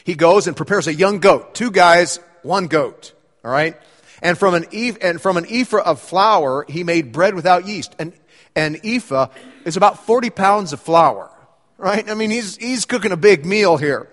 He 0.03 0.15
goes 0.15 0.48
and 0.48 0.58
prepares 0.58 0.88
a 0.88 0.93
young 0.93 1.20
goat, 1.20 1.55
two 1.55 1.72
guys, 1.72 2.20
one 2.43 2.67
goat. 2.67 3.13
All 3.43 3.51
right? 3.51 3.77
And 4.22 4.38
from 4.38 4.54
an, 4.54 4.66
and 5.01 5.20
from 5.20 5.38
an 5.38 5.46
ephah 5.50 5.82
of 5.82 6.00
flour, 6.00 6.66
he 6.70 6.84
made 6.84 7.12
bread 7.12 7.34
without 7.34 7.68
yeast. 7.68 7.96
And 7.98 8.13
an 8.56 8.78
ephah 8.84 9.28
is 9.66 9.78
about 9.78 10.06
40 10.06 10.30
pounds 10.30 10.74
of 10.74 10.82
flour, 10.82 11.32
right? 11.78 12.08
I 12.10 12.13
mean, 12.13 12.30
he's, 12.30 12.58
he's 12.58 12.86
cooking 12.86 13.12
a 13.12 13.18
big 13.18 13.46
meal 13.46 13.78
here. 13.78 14.10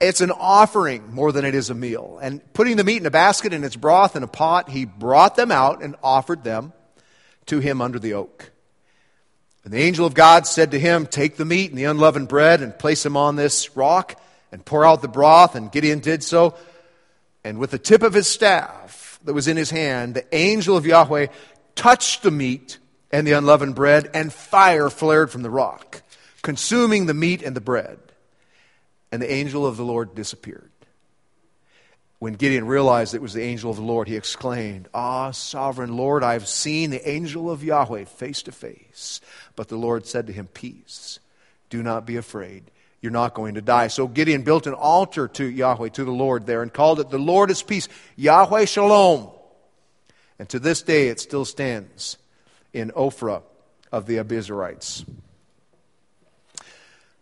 It's 0.00 0.20
an 0.20 0.30
offering 0.32 1.14
more 1.14 1.32
than 1.32 1.44
it 1.44 1.54
is 1.54 1.70
a 1.70 1.74
meal. 1.74 2.18
And 2.20 2.40
putting 2.52 2.76
the 2.76 2.84
meat 2.84 2.98
in 2.98 3.06
a 3.06 3.10
basket 3.10 3.52
and 3.52 3.64
its 3.64 3.76
broth 3.76 4.16
in 4.16 4.22
a 4.22 4.28
pot, 4.28 4.68
he 4.68 4.84
brought 4.84 5.36
them 5.36 5.52
out 5.52 5.82
and 5.82 5.96
offered 6.02 6.44
them 6.44 6.72
to 7.46 7.60
him 7.60 7.80
under 7.80 7.98
the 7.98 8.14
oak. 8.14 8.50
And 9.64 9.72
the 9.72 9.82
angel 9.82 10.06
of 10.06 10.14
God 10.14 10.46
said 10.46 10.72
to 10.72 10.78
him, 10.78 11.06
Take 11.06 11.36
the 11.36 11.44
meat 11.44 11.70
and 11.70 11.78
the 11.78 11.84
unleavened 11.84 12.28
bread 12.28 12.62
and 12.62 12.76
place 12.76 13.02
them 13.04 13.16
on 13.16 13.36
this 13.36 13.76
rock 13.76 14.20
and 14.50 14.64
pour 14.64 14.84
out 14.84 15.02
the 15.02 15.08
broth. 15.08 15.54
And 15.54 15.70
Gideon 15.70 16.00
did 16.00 16.24
so. 16.24 16.54
And 17.44 17.58
with 17.58 17.70
the 17.70 17.78
tip 17.78 18.02
of 18.02 18.12
his 18.12 18.26
staff, 18.26 19.01
that 19.24 19.34
was 19.34 19.48
in 19.48 19.56
his 19.56 19.70
hand, 19.70 20.14
the 20.14 20.34
angel 20.34 20.76
of 20.76 20.86
Yahweh 20.86 21.26
touched 21.74 22.22
the 22.22 22.30
meat 22.30 22.78
and 23.10 23.26
the 23.26 23.32
unleavened 23.32 23.74
bread, 23.74 24.10
and 24.14 24.32
fire 24.32 24.88
flared 24.88 25.30
from 25.30 25.42
the 25.42 25.50
rock, 25.50 26.02
consuming 26.40 27.06
the 27.06 27.14
meat 27.14 27.42
and 27.42 27.54
the 27.54 27.60
bread. 27.60 27.98
And 29.10 29.20
the 29.20 29.30
angel 29.30 29.66
of 29.66 29.76
the 29.76 29.84
Lord 29.84 30.14
disappeared. 30.14 30.70
When 32.18 32.34
Gideon 32.34 32.66
realized 32.66 33.14
it 33.14 33.20
was 33.20 33.34
the 33.34 33.42
angel 33.42 33.70
of 33.70 33.76
the 33.76 33.82
Lord, 33.82 34.08
he 34.08 34.16
exclaimed, 34.16 34.88
Ah, 34.94 35.32
sovereign 35.32 35.96
Lord, 35.96 36.22
I've 36.24 36.48
seen 36.48 36.90
the 36.90 37.06
angel 37.06 37.50
of 37.50 37.62
Yahweh 37.62 38.04
face 38.04 38.42
to 38.44 38.52
face. 38.52 39.20
But 39.56 39.68
the 39.68 39.76
Lord 39.76 40.06
said 40.06 40.26
to 40.28 40.32
him, 40.32 40.46
Peace, 40.46 41.18
do 41.68 41.82
not 41.82 42.06
be 42.06 42.16
afraid 42.16 42.70
you're 43.02 43.12
not 43.12 43.34
going 43.34 43.54
to 43.54 43.60
die. 43.60 43.88
So 43.88 44.06
Gideon 44.06 44.42
built 44.42 44.66
an 44.66 44.74
altar 44.74 45.28
to 45.28 45.44
Yahweh, 45.44 45.90
to 45.90 46.04
the 46.04 46.12
Lord 46.12 46.46
there, 46.46 46.62
and 46.62 46.72
called 46.72 47.00
it 47.00 47.10
the 47.10 47.18
Lord 47.18 47.50
is 47.50 47.62
peace, 47.62 47.88
Yahweh 48.16 48.64
Shalom. 48.64 49.28
And 50.38 50.48
to 50.48 50.58
this 50.58 50.82
day 50.82 51.08
it 51.08 51.20
still 51.20 51.44
stands 51.44 52.16
in 52.72 52.90
Ophrah 52.92 53.42
of 53.90 54.06
the 54.06 54.16
Abiezrites. 54.16 55.04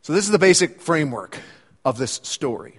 So 0.03 0.13
this 0.13 0.25
is 0.25 0.31
the 0.31 0.39
basic 0.39 0.81
framework 0.81 1.39
of 1.85 1.99
this 1.99 2.21
story 2.23 2.79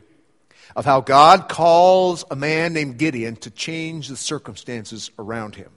of 0.75 0.85
how 0.85 1.01
God 1.01 1.49
calls 1.49 2.23
a 2.31 2.35
man 2.35 2.73
named 2.73 2.97
Gideon 2.97 3.35
to 3.37 3.51
change 3.51 4.07
the 4.07 4.15
circumstances 4.15 5.11
around 5.19 5.55
him. 5.55 5.71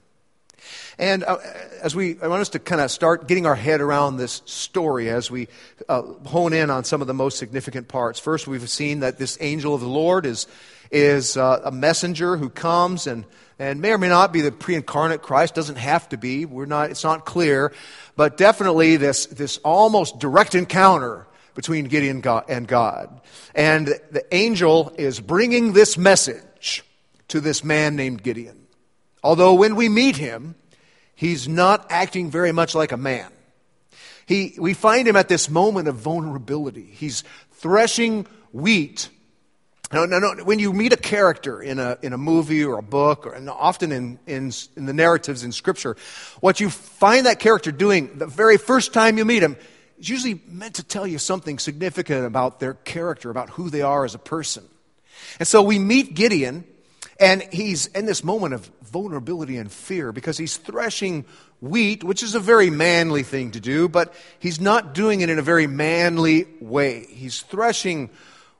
And 0.97 1.23
uh, 1.23 1.37
as 1.81 1.95
we, 1.95 2.17
I 2.21 2.27
want 2.27 2.41
us 2.41 2.49
to 2.49 2.59
kind 2.59 2.81
of 2.81 2.89
start 2.91 3.27
getting 3.27 3.45
our 3.45 3.55
head 3.55 3.81
around 3.81 4.17
this 4.17 4.41
story 4.45 5.09
as 5.09 5.29
we 5.29 5.47
uh, 5.89 6.01
hone 6.25 6.53
in 6.53 6.69
on 6.69 6.83
some 6.83 7.01
of 7.01 7.07
the 7.07 7.13
most 7.13 7.37
significant 7.37 7.87
parts. 7.87 8.19
First, 8.19 8.47
we've 8.47 8.69
seen 8.69 9.01
that 9.01 9.17
this 9.17 9.37
angel 9.41 9.75
of 9.75 9.81
the 9.81 9.87
Lord 9.87 10.25
is, 10.25 10.47
is 10.91 11.37
uh, 11.37 11.61
a 11.65 11.71
messenger 11.71 12.37
who 12.37 12.49
comes 12.49 13.07
and, 13.07 13.25
and 13.59 13.81
may 13.81 13.91
or 13.91 13.97
may 13.97 14.09
not 14.09 14.31
be 14.31 14.41
the 14.41 14.51
pre-incarnate 14.51 15.21
Christ. 15.21 15.55
Doesn't 15.55 15.77
have 15.77 16.09
to 16.09 16.17
be. 16.17 16.45
We're 16.45 16.65
not, 16.65 16.91
it's 16.91 17.03
not 17.03 17.25
clear. 17.25 17.73
But 18.15 18.37
definitely 18.37 18.97
this, 18.97 19.25
this 19.25 19.57
almost 19.57 20.19
direct 20.19 20.55
encounter 20.55 21.27
between 21.55 21.85
Gideon 21.85 22.21
and 22.49 22.67
God. 22.67 23.21
And 23.53 23.87
the 23.87 24.25
angel 24.31 24.93
is 24.97 25.19
bringing 25.19 25.73
this 25.73 25.97
message 25.97 26.83
to 27.29 27.39
this 27.39 27.63
man 27.63 27.95
named 27.95 28.21
Gideon. 28.21 28.64
Although 29.25 29.55
when 29.55 29.75
we 29.75 29.89
meet 29.89 30.17
him, 30.17 30.53
he's 31.15 31.47
not 31.47 31.87
acting 31.89 32.29
very 32.29 32.51
much 32.51 32.75
like 32.75 32.91
a 32.91 32.97
man. 32.97 33.31
He, 34.27 34.53
we 34.59 34.75
find 34.75 35.07
him 35.07 35.15
at 35.15 35.29
this 35.29 35.49
moment 35.49 35.87
of 35.87 35.95
vulnerability. 35.95 36.83
He's 36.83 37.23
threshing 37.53 38.27
wheat. 38.53 39.09
No, 39.91 40.05
no, 40.05 40.19
no. 40.19 40.43
When 40.43 40.59
you 40.59 40.71
meet 40.73 40.93
a 40.93 40.97
character 40.97 41.59
in 41.59 41.79
a, 41.79 41.97
in 42.03 42.13
a 42.13 42.19
movie 42.19 42.63
or 42.63 42.77
a 42.77 42.83
book, 42.83 43.25
or, 43.25 43.33
and 43.33 43.49
often 43.49 43.91
in, 43.91 44.19
in, 44.27 44.51
in 44.75 44.85
the 44.85 44.93
narratives 44.93 45.43
in 45.43 45.51
Scripture, 45.51 45.97
what 46.39 46.59
you 46.59 46.69
find 46.69 47.25
that 47.25 47.39
character 47.39 47.71
doing 47.71 48.19
the 48.19 48.27
very 48.27 48.57
first 48.57 48.93
time 48.93 49.17
you 49.17 49.25
meet 49.25 49.41
him 49.41 49.57
is 49.97 50.07
usually 50.07 50.39
meant 50.47 50.75
to 50.75 50.83
tell 50.83 51.07
you 51.07 51.17
something 51.17 51.57
significant 51.57 52.27
about 52.27 52.59
their 52.59 52.75
character, 52.75 53.31
about 53.31 53.49
who 53.49 53.71
they 53.71 53.81
are 53.81 54.05
as 54.05 54.13
a 54.13 54.19
person. 54.19 54.63
And 55.39 55.47
so 55.47 55.63
we 55.63 55.79
meet 55.79 56.13
Gideon, 56.13 56.63
and 57.19 57.43
he's 57.51 57.87
in 57.87 58.05
this 58.05 58.23
moment 58.23 58.53
of 58.53 58.69
vulnerability 58.83 59.57
and 59.57 59.71
fear 59.71 60.11
because 60.11 60.37
he's 60.37 60.57
threshing 60.57 61.25
wheat, 61.61 62.03
which 62.03 62.21
is 62.21 62.35
a 62.35 62.39
very 62.39 62.69
manly 62.69 63.23
thing 63.23 63.51
to 63.51 63.59
do, 63.59 63.87
but 63.87 64.13
he's 64.39 64.59
not 64.59 64.93
doing 64.93 65.21
it 65.21 65.29
in 65.29 65.39
a 65.39 65.41
very 65.41 65.67
manly 65.67 66.47
way. 66.59 67.05
He's 67.09 67.41
threshing 67.41 68.09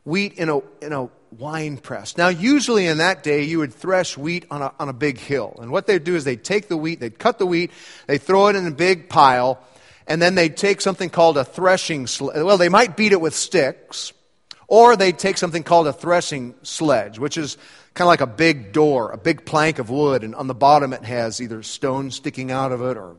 wheat 0.06 0.34
in 0.34 0.50
a, 0.50 0.60
in 0.82 0.94
a 0.94 1.10
wine 1.32 1.78
press. 1.78 2.16
Now, 2.16 2.30
usually 2.30 2.88
in 2.88 3.00
that 3.00 3.24
day, 3.24 3.44
you 3.44 3.60
would 3.60 3.74
thresh 3.74 4.18
wheat 4.18 4.46
on 4.50 4.62
a, 4.62 4.72
on 4.80 4.88
a 4.88 4.94
big 4.94 5.18
hill. 5.18 5.58
And 5.62 5.72
what 5.72 5.88
they'd 5.88 6.04
do 6.04 6.16
is 6.16 6.24
they'd 6.24 6.44
take 6.44 6.70
the 6.70 6.78
wheat, 6.78 7.00
they'd 7.00 7.20
cut 7.20 7.40
the 7.40 7.46
wheat, 7.46 7.72
they'd 8.08 8.22
throw 8.22 8.48
it 8.48 8.56
in 8.56 8.66
a 8.66 8.72
big 8.72 9.10
pile, 9.10 9.62
and 10.08 10.22
then 10.22 10.36
they'd 10.36 10.56
take 10.56 10.82
something 10.82 11.10
called 11.10 11.38
a 11.38 11.44
threshing 11.44 12.08
sledge. 12.08 12.42
Well, 12.42 12.58
they 12.58 12.70
might 12.70 12.96
beat 12.96 13.12
it 13.12 13.20
with 13.20 13.36
sticks, 13.36 14.14
or 14.68 14.96
they'd 14.96 15.18
take 15.18 15.38
something 15.38 15.64
called 15.64 15.88
a 15.88 15.94
threshing 15.94 16.56
sledge, 16.64 17.20
which 17.20 17.38
is 17.38 17.58
kind 17.94 18.06
of 18.06 18.10
like 18.10 18.22
a 18.22 18.28
big 18.28 18.72
door, 18.74 19.12
a 19.12 19.18
big 19.18 19.46
plank 19.46 19.80
of 19.80 19.90
wood, 19.90 20.24
and 20.24 20.36
on 20.36 20.48
the 20.48 20.56
bottom 20.56 20.94
it 20.94 21.04
has 21.04 21.42
either 21.42 21.64
stones 21.64 22.16
sticking 22.16 22.52
out 22.52 22.72
of 22.72 22.82
it 22.82 22.98
or 22.98 23.16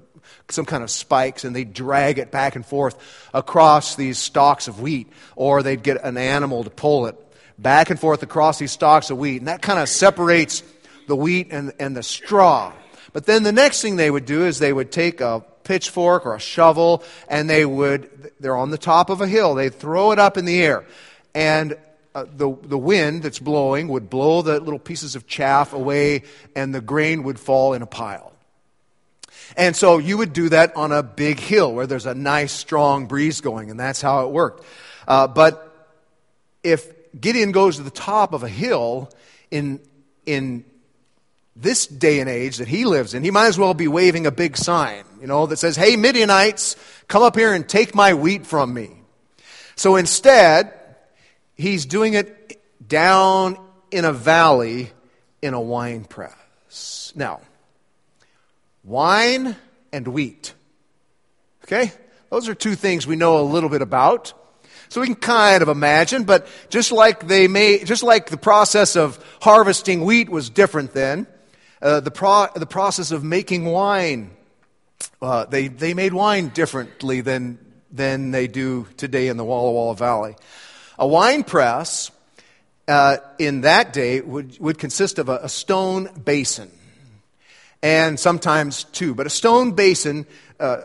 some 0.49 0.65
kind 0.65 0.83
of 0.83 0.91
spikes, 0.91 1.45
and 1.45 1.55
they 1.55 1.65
drag 1.65 2.19
it 2.19 2.31
back 2.31 2.57
and 2.57 2.67
forth 2.67 2.97
across 3.33 3.97
these 3.97 4.19
stalks 4.19 4.69
of 4.69 4.81
wheat, 4.81 5.09
or 5.35 5.62
they'd 5.62 5.83
get 5.83 6.03
an 6.05 6.17
animal 6.17 6.65
to 6.65 6.71
pull 6.71 7.07
it 7.07 7.17
back 7.59 7.91
and 7.91 7.99
forth 7.99 8.23
across 8.23 8.59
these 8.59 8.73
stalks 8.73 9.11
of 9.11 9.19
wheat, 9.19 9.38
and 9.38 9.49
that 9.49 9.62
kind 9.62 9.79
of 9.79 9.88
separates 9.88 10.62
the 11.07 11.17
wheat 11.17 11.49
and, 11.50 11.73
and 11.79 11.97
the 11.97 12.03
straw. 12.03 12.73
But 13.12 13.26
then 13.26 13.45
the 13.45 13.53
next 13.53 13.81
thing 13.81 13.97
they 13.97 14.11
would 14.11 14.26
do 14.26 14.45
is 14.45 14.59
they 14.59 14.73
would 14.73 14.93
take 14.93 15.21
a 15.21 15.43
pitchfork 15.65 16.26
or 16.26 16.35
a 16.35 16.41
shovel, 16.41 17.03
and 17.29 17.49
they 17.49 17.65
would, 17.65 18.33
they're 18.41 18.57
on 18.57 18.71
the 18.71 18.79
top 18.79 19.11
of 19.11 19.21
a 19.21 19.26
hill, 19.26 19.55
they'd 19.55 19.75
throw 19.75 20.12
it 20.12 20.19
up 20.19 20.37
in 20.37 20.45
the 20.45 20.61
air. 20.61 20.85
And 21.37 21.76
uh, 22.14 22.25
the, 22.35 22.57
the 22.62 22.78
wind 22.78 23.23
that's 23.23 23.38
blowing 23.38 23.88
would 23.88 24.09
blow 24.09 24.40
the 24.40 24.59
little 24.59 24.78
pieces 24.78 25.16
of 25.16 25.26
chaff 25.26 25.75
away 25.75 26.23
and 26.57 26.75
the 26.75 26.81
grain 26.81 27.25
would 27.25 27.38
fall 27.38 27.75
in 27.75 27.83
a 27.83 27.87
pile. 27.87 28.33
And 29.55 29.76
so 29.76 29.99
you 29.99 30.16
would 30.16 30.33
do 30.33 30.49
that 30.49 30.75
on 30.76 30.93
a 30.93 31.02
big 31.02 31.38
hill 31.38 31.75
where 31.75 31.87
there's 31.87 32.07
a 32.07 32.14
nice 32.14 32.52
strong 32.52 33.05
breeze 33.05 33.43
going, 33.43 33.71
and 33.71 33.78
that's 33.78 34.00
how 34.00 34.25
it 34.25 34.33
worked. 34.33 34.64
Uh, 35.07 35.26
but 35.26 35.90
if 36.62 36.90
Gideon 37.21 37.52
goes 37.52 37.76
to 37.76 37.83
the 37.83 37.90
top 37.90 38.33
of 38.33 38.43
a 38.43 38.49
hill 38.49 39.11
in, 39.50 39.78
in 40.25 40.64
this 41.55 41.87
day 41.87 42.21
and 42.21 42.31
age 42.31 42.57
that 42.57 42.66
he 42.66 42.87
lives 42.87 43.12
in, 43.12 43.23
he 43.23 43.31
might 43.31 43.49
as 43.49 43.59
well 43.59 43.75
be 43.75 43.88
waving 43.88 44.26
a 44.26 44.33
big 44.33 44.57
sign, 44.57 45.05
you 45.21 45.26
know, 45.26 45.45
that 45.45 45.59
says, 45.59 45.76
Hey, 45.76 45.97
Midianites, 45.97 46.76
come 47.09 47.23
up 47.23 47.37
here 47.37 47.52
and 47.52 47.69
take 47.69 47.95
my 47.95 48.14
wheat 48.14 48.47
from 48.47 48.73
me. 48.73 48.90
So 49.76 49.97
instead, 49.97 50.73
He's 51.56 51.86
doing 51.86 52.14
it 52.14 52.60
down 52.86 53.58
in 53.90 54.04
a 54.04 54.12
valley 54.12 54.90
in 55.42 55.54
a 55.54 55.60
wine 55.60 56.04
press. 56.04 57.12
Now, 57.16 57.40
wine 58.84 59.56
and 59.92 60.08
wheat. 60.08 60.54
Okay? 61.64 61.92
Those 62.30 62.48
are 62.48 62.54
two 62.54 62.75
things 62.75 63.06
we 63.06 63.16
know 63.16 63.40
a 63.40 63.42
little 63.42 63.70
bit 63.70 63.82
about. 63.82 64.32
So 64.88 65.00
we 65.00 65.08
can 65.08 65.16
kind 65.16 65.62
of 65.62 65.68
imagine, 65.68 66.25
but 66.25 66.46
just 66.68 66.92
like 66.92 67.26
they 67.26 67.48
may, 67.48 67.82
just 67.82 68.02
like 68.02 68.30
the 68.30 68.36
process 68.36 68.94
of 68.94 69.22
harvesting 69.40 70.04
wheat 70.04 70.28
was 70.28 70.48
different 70.48 70.92
then, 70.92 71.26
uh, 71.82 72.00
the, 72.00 72.10
pro, 72.10 72.47
the 72.54 72.66
process 72.66 73.10
of 73.10 73.25
making 73.25 73.64
wine, 73.64 74.30
uh, 75.21 75.45
they, 75.47 75.69
they 75.69 75.92
made 75.92 76.14
wine 76.14 76.49
differently 76.49 77.21
than, 77.21 77.58
than 77.90 78.30
they 78.30 78.47
do 78.47 78.86
today 78.97 79.28
in 79.28 79.36
the 79.36 79.45
Walla 79.45 79.73
Walla 79.73 79.97
Valley. 79.97 80.36
A 80.99 81.06
wine 81.06 81.45
press 81.45 82.11
uh, 82.89 83.19
in 83.39 83.63
that 83.63 83.93
day 83.93 84.21
would, 84.21 84.59
would 84.61 84.78
consist 84.78 85.19
of 85.19 85.28
a, 85.28 85.41
a, 85.43 85.49
stone 85.49 86.09
basin, 86.25 86.71
and 87.82 88.19
sometimes 88.19 88.85
two, 88.85 89.15
but 89.15 89.26
a 89.26 89.30
stone 89.30 89.73
basin 89.73 90.26
uh, 90.59 90.82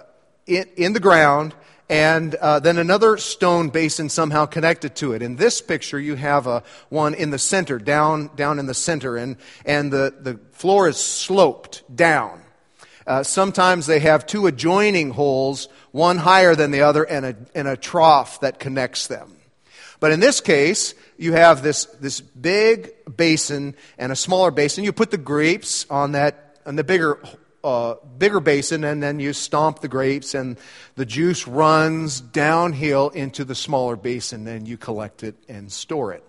in, 0.47 0.65
in, 0.75 0.93
the 0.93 0.99
ground, 0.99 1.53
and 1.87 2.35
uh, 2.35 2.59
then 2.59 2.77
another 2.77 3.17
stone 3.17 3.69
basin 3.69 4.09
somehow 4.09 4.45
connected 4.45 4.95
to 4.95 5.13
it. 5.13 5.21
In 5.21 5.37
this 5.37 5.61
picture, 5.61 5.99
you 5.99 6.15
have 6.15 6.47
a, 6.47 6.63
one 6.89 7.13
in 7.13 7.29
the 7.29 7.39
center, 7.39 7.77
down, 7.77 8.31
down 8.35 8.59
in 8.59 8.65
the 8.65 8.73
center, 8.73 9.15
and, 9.15 9.37
and 9.65 9.93
the, 9.93 10.13
the 10.19 10.39
floor 10.51 10.89
is 10.89 10.97
sloped 10.97 11.83
down. 11.95 12.41
Uh, 13.07 13.23
sometimes 13.23 13.85
they 13.85 13.99
have 13.99 14.25
two 14.25 14.47
adjoining 14.47 15.11
holes, 15.11 15.69
one 15.91 16.17
higher 16.17 16.55
than 16.55 16.71
the 16.71 16.81
other, 16.81 17.03
and 17.03 17.25
a, 17.25 17.35
and 17.55 17.67
a 17.67 17.77
trough 17.77 18.41
that 18.41 18.59
connects 18.59 19.07
them. 19.07 19.37
But 20.01 20.11
in 20.11 20.19
this 20.19 20.41
case, 20.41 20.95
you 21.17 21.33
have 21.33 21.61
this, 21.61 21.85
this 21.85 22.21
big 22.21 22.91
basin 23.15 23.75
and 23.99 24.11
a 24.11 24.15
smaller 24.15 24.49
basin. 24.49 24.83
You 24.83 24.91
put 24.91 25.11
the 25.11 25.17
grapes 25.17 25.85
on 25.91 26.13
that, 26.13 26.57
on 26.65 26.75
the 26.75 26.83
bigger, 26.83 27.21
uh, 27.63 27.95
bigger 28.17 28.39
basin, 28.39 28.83
and 28.83 29.01
then 29.01 29.19
you 29.19 29.31
stomp 29.31 29.79
the 29.79 29.87
grapes, 29.87 30.33
and 30.33 30.57
the 30.95 31.05
juice 31.05 31.47
runs 31.47 32.19
downhill 32.19 33.09
into 33.09 33.45
the 33.45 33.53
smaller 33.53 33.95
basin, 33.95 34.47
and 34.47 34.67
you 34.67 34.75
collect 34.75 35.21
it 35.21 35.35
and 35.47 35.71
store 35.71 36.13
it. 36.13 36.23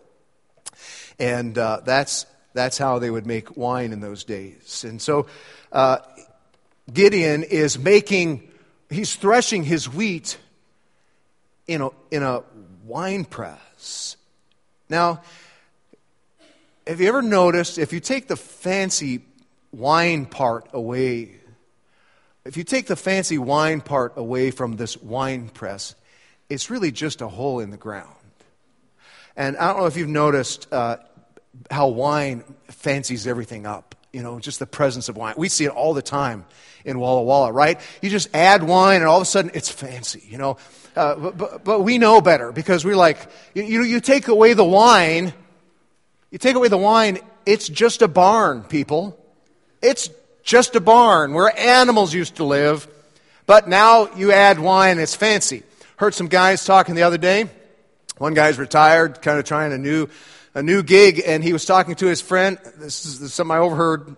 And 1.18 1.56
uh, 1.56 1.80
that's, 1.82 2.26
that's 2.52 2.76
how 2.76 2.98
they 2.98 3.10
would 3.10 3.26
make 3.26 3.56
wine 3.56 3.92
in 3.92 4.00
those 4.00 4.24
days. 4.24 4.84
And 4.84 5.00
so 5.00 5.28
uh, 5.72 5.98
Gideon 6.92 7.42
is 7.42 7.78
making, 7.78 8.50
he's 8.90 9.14
threshing 9.14 9.64
his 9.64 9.88
wheat 9.88 10.36
in 11.66 11.80
a, 11.80 11.88
in 12.10 12.22
a 12.22 12.42
wine 12.84 13.24
press. 13.24 14.16
Now, 14.88 15.22
have 16.86 17.00
you 17.00 17.08
ever 17.08 17.22
noticed 17.22 17.78
if 17.78 17.92
you 17.92 18.00
take 18.00 18.28
the 18.28 18.36
fancy 18.36 19.22
wine 19.72 20.26
part 20.26 20.68
away, 20.72 21.36
if 22.44 22.56
you 22.56 22.64
take 22.64 22.86
the 22.86 22.96
fancy 22.96 23.38
wine 23.38 23.80
part 23.80 24.14
away 24.16 24.50
from 24.50 24.76
this 24.76 24.96
wine 24.96 25.48
press, 25.48 25.94
it's 26.48 26.70
really 26.70 26.90
just 26.90 27.20
a 27.20 27.28
hole 27.28 27.60
in 27.60 27.70
the 27.70 27.76
ground. 27.76 28.08
And 29.36 29.56
I 29.56 29.68
don't 29.68 29.78
know 29.80 29.86
if 29.86 29.96
you've 29.96 30.08
noticed 30.08 30.70
uh, 30.72 30.98
how 31.70 31.88
wine 31.88 32.44
fancies 32.68 33.26
everything 33.26 33.66
up. 33.66 33.91
You 34.12 34.22
know, 34.22 34.38
just 34.38 34.58
the 34.58 34.66
presence 34.66 35.08
of 35.08 35.16
wine. 35.16 35.34
We 35.36 35.48
see 35.48 35.64
it 35.64 35.70
all 35.70 35.94
the 35.94 36.02
time 36.02 36.44
in 36.84 36.98
Walla 36.98 37.22
Walla, 37.22 37.52
right? 37.52 37.80
You 38.02 38.10
just 38.10 38.34
add 38.34 38.62
wine 38.62 38.96
and 38.96 39.06
all 39.06 39.16
of 39.16 39.22
a 39.22 39.26
sudden 39.26 39.50
it's 39.54 39.70
fancy. 39.70 40.22
You 40.28 40.38
know, 40.38 40.56
uh, 40.94 41.14
but, 41.16 41.38
but, 41.38 41.64
but, 41.64 41.80
we 41.80 41.96
know 41.98 42.20
better 42.20 42.52
because 42.52 42.84
we're 42.84 42.96
like, 42.96 43.18
you, 43.54 43.62
you, 43.62 43.82
you 43.82 44.00
take 44.00 44.28
away 44.28 44.52
the 44.52 44.64
wine, 44.64 45.32
you 46.30 46.38
take 46.38 46.54
away 46.54 46.68
the 46.68 46.76
wine, 46.76 47.18
it's 47.46 47.68
just 47.68 48.02
a 48.02 48.08
barn, 48.08 48.62
people. 48.62 49.18
It's 49.80 50.10
just 50.42 50.76
a 50.76 50.80
barn 50.80 51.32
where 51.32 51.56
animals 51.58 52.12
used 52.12 52.36
to 52.36 52.44
live, 52.44 52.86
but 53.46 53.68
now 53.68 54.14
you 54.14 54.32
add 54.32 54.58
wine, 54.58 54.98
it's 54.98 55.14
fancy. 55.14 55.62
Heard 55.96 56.14
some 56.14 56.28
guys 56.28 56.64
talking 56.64 56.94
the 56.94 57.04
other 57.04 57.18
day. 57.18 57.48
One 58.18 58.34
guy's 58.34 58.58
retired, 58.58 59.22
kind 59.22 59.38
of 59.38 59.44
trying 59.44 59.72
a 59.72 59.78
new, 59.78 60.08
a 60.54 60.62
new 60.62 60.82
gig, 60.82 61.22
and 61.24 61.42
he 61.42 61.52
was 61.52 61.64
talking 61.64 61.94
to 61.96 62.06
his 62.06 62.20
friend. 62.20 62.58
This 62.76 63.06
is, 63.06 63.20
this 63.20 63.30
is 63.30 63.34
something 63.34 63.56
I 63.56 63.60
overheard 63.60 64.16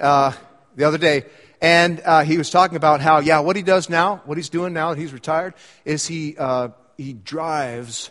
uh, 0.00 0.32
the 0.76 0.84
other 0.84 0.98
day. 0.98 1.24
And 1.60 2.00
uh, 2.04 2.22
he 2.22 2.38
was 2.38 2.50
talking 2.50 2.76
about 2.76 3.00
how, 3.00 3.18
yeah, 3.18 3.40
what 3.40 3.56
he 3.56 3.62
does 3.62 3.90
now, 3.90 4.22
what 4.24 4.38
he's 4.38 4.48
doing 4.48 4.72
now 4.72 4.90
that 4.90 4.98
he's 4.98 5.12
retired, 5.12 5.54
is 5.84 6.06
he, 6.06 6.36
uh, 6.38 6.68
he 6.96 7.12
drives 7.12 8.10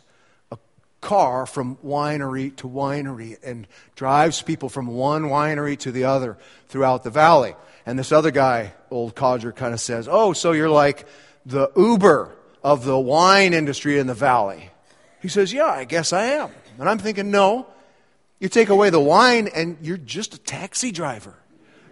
a 0.51 0.57
car 0.99 1.45
from 1.45 1.77
winery 1.77 2.55
to 2.57 2.67
winery 2.67 3.37
and 3.43 3.67
drives 3.95 4.41
people 4.41 4.67
from 4.67 4.87
one 4.87 5.23
winery 5.23 5.77
to 5.79 5.91
the 5.91 6.03
other 6.03 6.37
throughout 6.67 7.03
the 7.03 7.09
valley. 7.09 7.55
And 7.85 7.97
this 7.97 8.11
other 8.11 8.31
guy, 8.31 8.73
old 8.91 9.15
codger, 9.15 9.53
kind 9.53 9.73
of 9.73 9.79
says, 9.79 10.09
Oh, 10.11 10.33
so 10.33 10.51
you're 10.51 10.69
like 10.69 11.07
the 11.45 11.71
Uber 11.77 12.35
of 12.61 12.83
the 12.83 12.99
wine 12.99 13.53
industry 13.53 13.97
in 13.97 14.07
the 14.07 14.13
valley. 14.13 14.71
He 15.21 15.29
says, 15.29 15.53
Yeah, 15.53 15.67
I 15.67 15.85
guess 15.85 16.11
I 16.11 16.25
am. 16.25 16.51
And 16.79 16.89
I'm 16.89 16.99
thinking, 16.99 17.31
No, 17.31 17.67
you 18.39 18.49
take 18.49 18.69
away 18.69 18.89
the 18.89 18.99
wine 18.99 19.49
and 19.53 19.77
you're 19.81 19.97
just 19.97 20.33
a 20.33 20.37
taxi 20.37 20.91
driver 20.91 21.35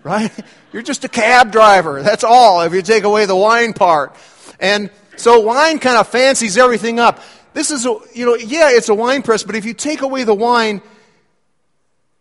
right? 0.05 0.31
You're 0.71 0.83
just 0.83 1.03
a 1.03 1.09
cab 1.09 1.51
driver. 1.51 2.01
That's 2.01 2.23
all 2.23 2.61
if 2.61 2.73
you 2.73 2.81
take 2.81 3.03
away 3.03 3.25
the 3.25 3.35
wine 3.35 3.73
part. 3.73 4.15
And 4.59 4.89
so 5.17 5.39
wine 5.41 5.79
kind 5.79 5.97
of 5.97 6.07
fancies 6.07 6.57
everything 6.57 6.99
up. 6.99 7.21
This 7.53 7.71
is, 7.71 7.85
a, 7.85 7.97
you 8.13 8.25
know, 8.25 8.35
yeah, 8.35 8.69
it's 8.71 8.89
a 8.89 8.93
wine 8.93 9.23
press, 9.23 9.43
but 9.43 9.55
if 9.55 9.65
you 9.65 9.73
take 9.73 10.01
away 10.01 10.23
the 10.23 10.33
wine, 10.33 10.81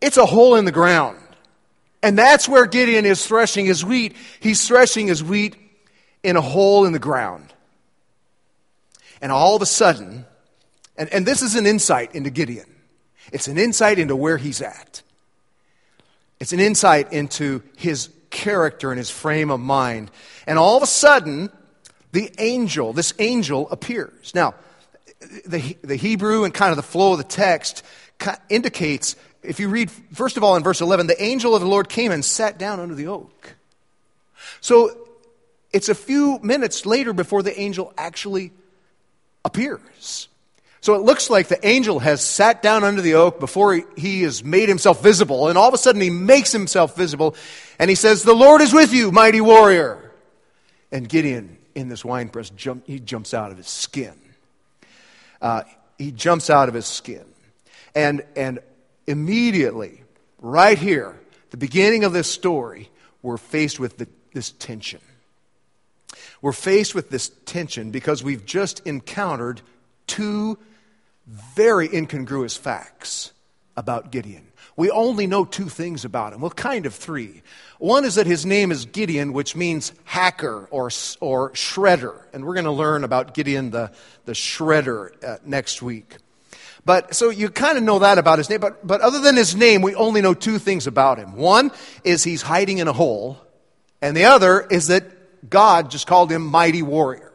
it's 0.01 0.17
a 0.17 0.25
hole 0.25 0.55
in 0.55 0.65
the 0.65 0.71
ground. 0.71 1.17
And 2.01 2.17
that's 2.17 2.49
where 2.49 2.65
Gideon 2.65 3.05
is 3.05 3.25
threshing 3.25 3.65
his 3.65 3.83
wheat. 3.85 4.15
He's 4.39 4.67
threshing 4.67 5.07
his 5.07 5.23
wheat 5.23 5.55
in 6.23 6.37
a 6.37 6.41
hole 6.41 6.85
in 6.85 6.93
the 6.93 6.99
ground. 6.99 7.53
And 9.21 9.31
all 9.31 9.55
of 9.55 9.61
a 9.61 9.65
sudden, 9.65 10.25
and, 10.97 11.09
and 11.13 11.25
this 11.25 11.41
is 11.41 11.55
an 11.55 11.65
insight 11.65 12.15
into 12.15 12.29
Gideon, 12.29 12.67
it's 13.31 13.47
an 13.47 13.57
insight 13.57 13.99
into 13.99 14.15
where 14.15 14.37
he's 14.37 14.61
at. 14.61 15.01
It's 16.39 16.51
an 16.51 16.59
insight 16.59 17.13
into 17.13 17.63
his 17.77 18.09
character 18.29 18.91
and 18.91 18.97
his 18.97 19.09
frame 19.09 19.49
of 19.49 19.59
mind. 19.59 20.11
And 20.45 20.59
all 20.59 20.75
of 20.77 20.83
a 20.83 20.87
sudden, 20.87 21.49
the 22.11 22.31
angel, 22.37 22.93
this 22.93 23.13
angel 23.19 23.69
appears. 23.69 24.35
Now, 24.35 24.53
the, 25.45 25.77
the 25.81 25.95
Hebrew 25.95 26.43
and 26.43 26.53
kind 26.53 26.71
of 26.71 26.77
the 26.77 26.83
flow 26.83 27.13
of 27.13 27.17
the 27.17 27.23
text 27.23 27.83
indicates, 28.49 29.15
if 29.43 29.59
you 29.59 29.69
read, 29.69 29.89
first 30.13 30.37
of 30.37 30.43
all, 30.43 30.55
in 30.55 30.63
verse 30.63 30.81
11, 30.81 31.07
the 31.07 31.21
angel 31.21 31.55
of 31.55 31.61
the 31.61 31.67
Lord 31.67 31.89
came 31.89 32.11
and 32.11 32.23
sat 32.23 32.57
down 32.57 32.79
under 32.79 32.95
the 32.95 33.07
oak. 33.07 33.55
So 34.61 35.07
it's 35.71 35.89
a 35.89 35.95
few 35.95 36.39
minutes 36.41 36.85
later 36.85 37.13
before 37.13 37.43
the 37.43 37.57
angel 37.59 37.93
actually 37.97 38.51
appears. 39.43 40.27
So 40.85 40.93
it 40.93 41.01
looks 41.01 41.31
like 41.31 41.47
the 41.47 41.67
angel 41.67 41.97
has 41.97 42.23
sat 42.23 42.61
down 42.61 42.83
under 42.83 43.01
the 43.01 43.15
oak 43.15 43.39
before 43.39 43.83
he, 43.97 44.21
has 44.21 44.43
made 44.43 44.69
himself 44.69 45.01
visible, 45.01 45.47
and 45.47 45.57
all 45.57 45.67
of 45.67 45.73
a 45.73 45.79
sudden 45.79 45.99
he 45.99 46.11
makes 46.11 46.51
himself 46.51 46.95
visible, 46.95 47.35
and 47.79 47.89
he 47.89 47.95
says, 47.95 48.21
The 48.21 48.35
Lord 48.35 48.61
is 48.61 48.71
with 48.71 48.93
you, 48.93 49.11
mighty 49.11 49.41
warrior. 49.41 50.11
And 50.91 51.09
Gideon, 51.09 51.57
in 51.73 51.89
this 51.89 52.05
wine 52.05 52.29
press, 52.29 52.51
jump, 52.51 52.85
he 52.85 52.99
jumps 52.99 53.33
out 53.33 53.49
of 53.49 53.57
his 53.57 53.67
skin. 53.67 54.13
Uh, 55.41 55.63
he 55.97 56.11
jumps 56.11 56.51
out 56.51 56.69
of 56.69 56.75
his 56.75 56.85
skin. 56.85 57.25
And, 57.95 58.23
and 58.35 58.59
immediately, 59.07 60.03
right 60.39 60.77
here, 60.77 61.19
the 61.49 61.57
beginning 61.57 62.03
of 62.03 62.13
this 62.13 62.31
story, 62.31 62.91
we're 63.23 63.37
faced 63.37 63.79
with 63.79 63.97
the, 63.97 64.07
this 64.35 64.51
tension. 64.51 65.01
We're 66.43 66.51
faced 66.51 66.93
with 66.93 67.09
this 67.09 67.31
tension 67.45 67.89
because 67.89 68.23
we've 68.23 68.45
just 68.45 68.85
encountered 68.85 69.61
two 70.05 70.59
very 71.27 71.93
incongruous 71.93 72.55
facts 72.57 73.31
about 73.75 74.11
Gideon. 74.11 74.47
We 74.77 74.91
only 74.91 75.25
know 75.25 75.45
two 75.45 75.69
things 75.69 76.03
about 76.03 76.33
him. 76.33 76.41
Well, 76.41 76.51
kind 76.51 76.85
of 76.85 76.93
three. 76.93 77.41
One 77.79 78.03
is 78.03 78.15
that 78.15 78.27
his 78.27 78.45
name 78.45 78.71
is 78.71 78.85
Gideon, 78.85 79.31
which 79.31 79.55
means 79.55 79.93
hacker 80.03 80.67
or, 80.69 80.89
or 81.21 81.51
shredder. 81.51 82.23
And 82.33 82.45
we're 82.45 82.55
going 82.55 82.65
to 82.65 82.71
learn 82.71 83.03
about 83.03 83.33
Gideon 83.33 83.71
the, 83.71 83.91
the 84.25 84.33
shredder 84.33 85.23
uh, 85.23 85.37
next 85.45 85.81
week. 85.81 86.17
But 86.83 87.15
so 87.15 87.29
you 87.29 87.49
kind 87.49 87.77
of 87.77 87.83
know 87.83 87.99
that 87.99 88.17
about 88.17 88.37
his 88.37 88.49
name. 88.49 88.59
But, 88.59 88.85
but 88.85 89.01
other 89.01 89.19
than 89.19 89.35
his 89.35 89.55
name, 89.55 89.81
we 89.81 89.95
only 89.95 90.21
know 90.21 90.33
two 90.33 90.59
things 90.59 90.87
about 90.87 91.17
him. 91.17 91.35
One 91.35 91.71
is 92.03 92.23
he's 92.23 92.43
hiding 92.43 92.77
in 92.77 92.87
a 92.87 92.93
hole, 92.93 93.39
and 94.01 94.15
the 94.15 94.25
other 94.25 94.61
is 94.61 94.87
that 94.87 95.49
God 95.49 95.89
just 95.89 96.05
called 96.05 96.31
him 96.31 96.45
mighty 96.45 96.83
warrior. 96.83 97.33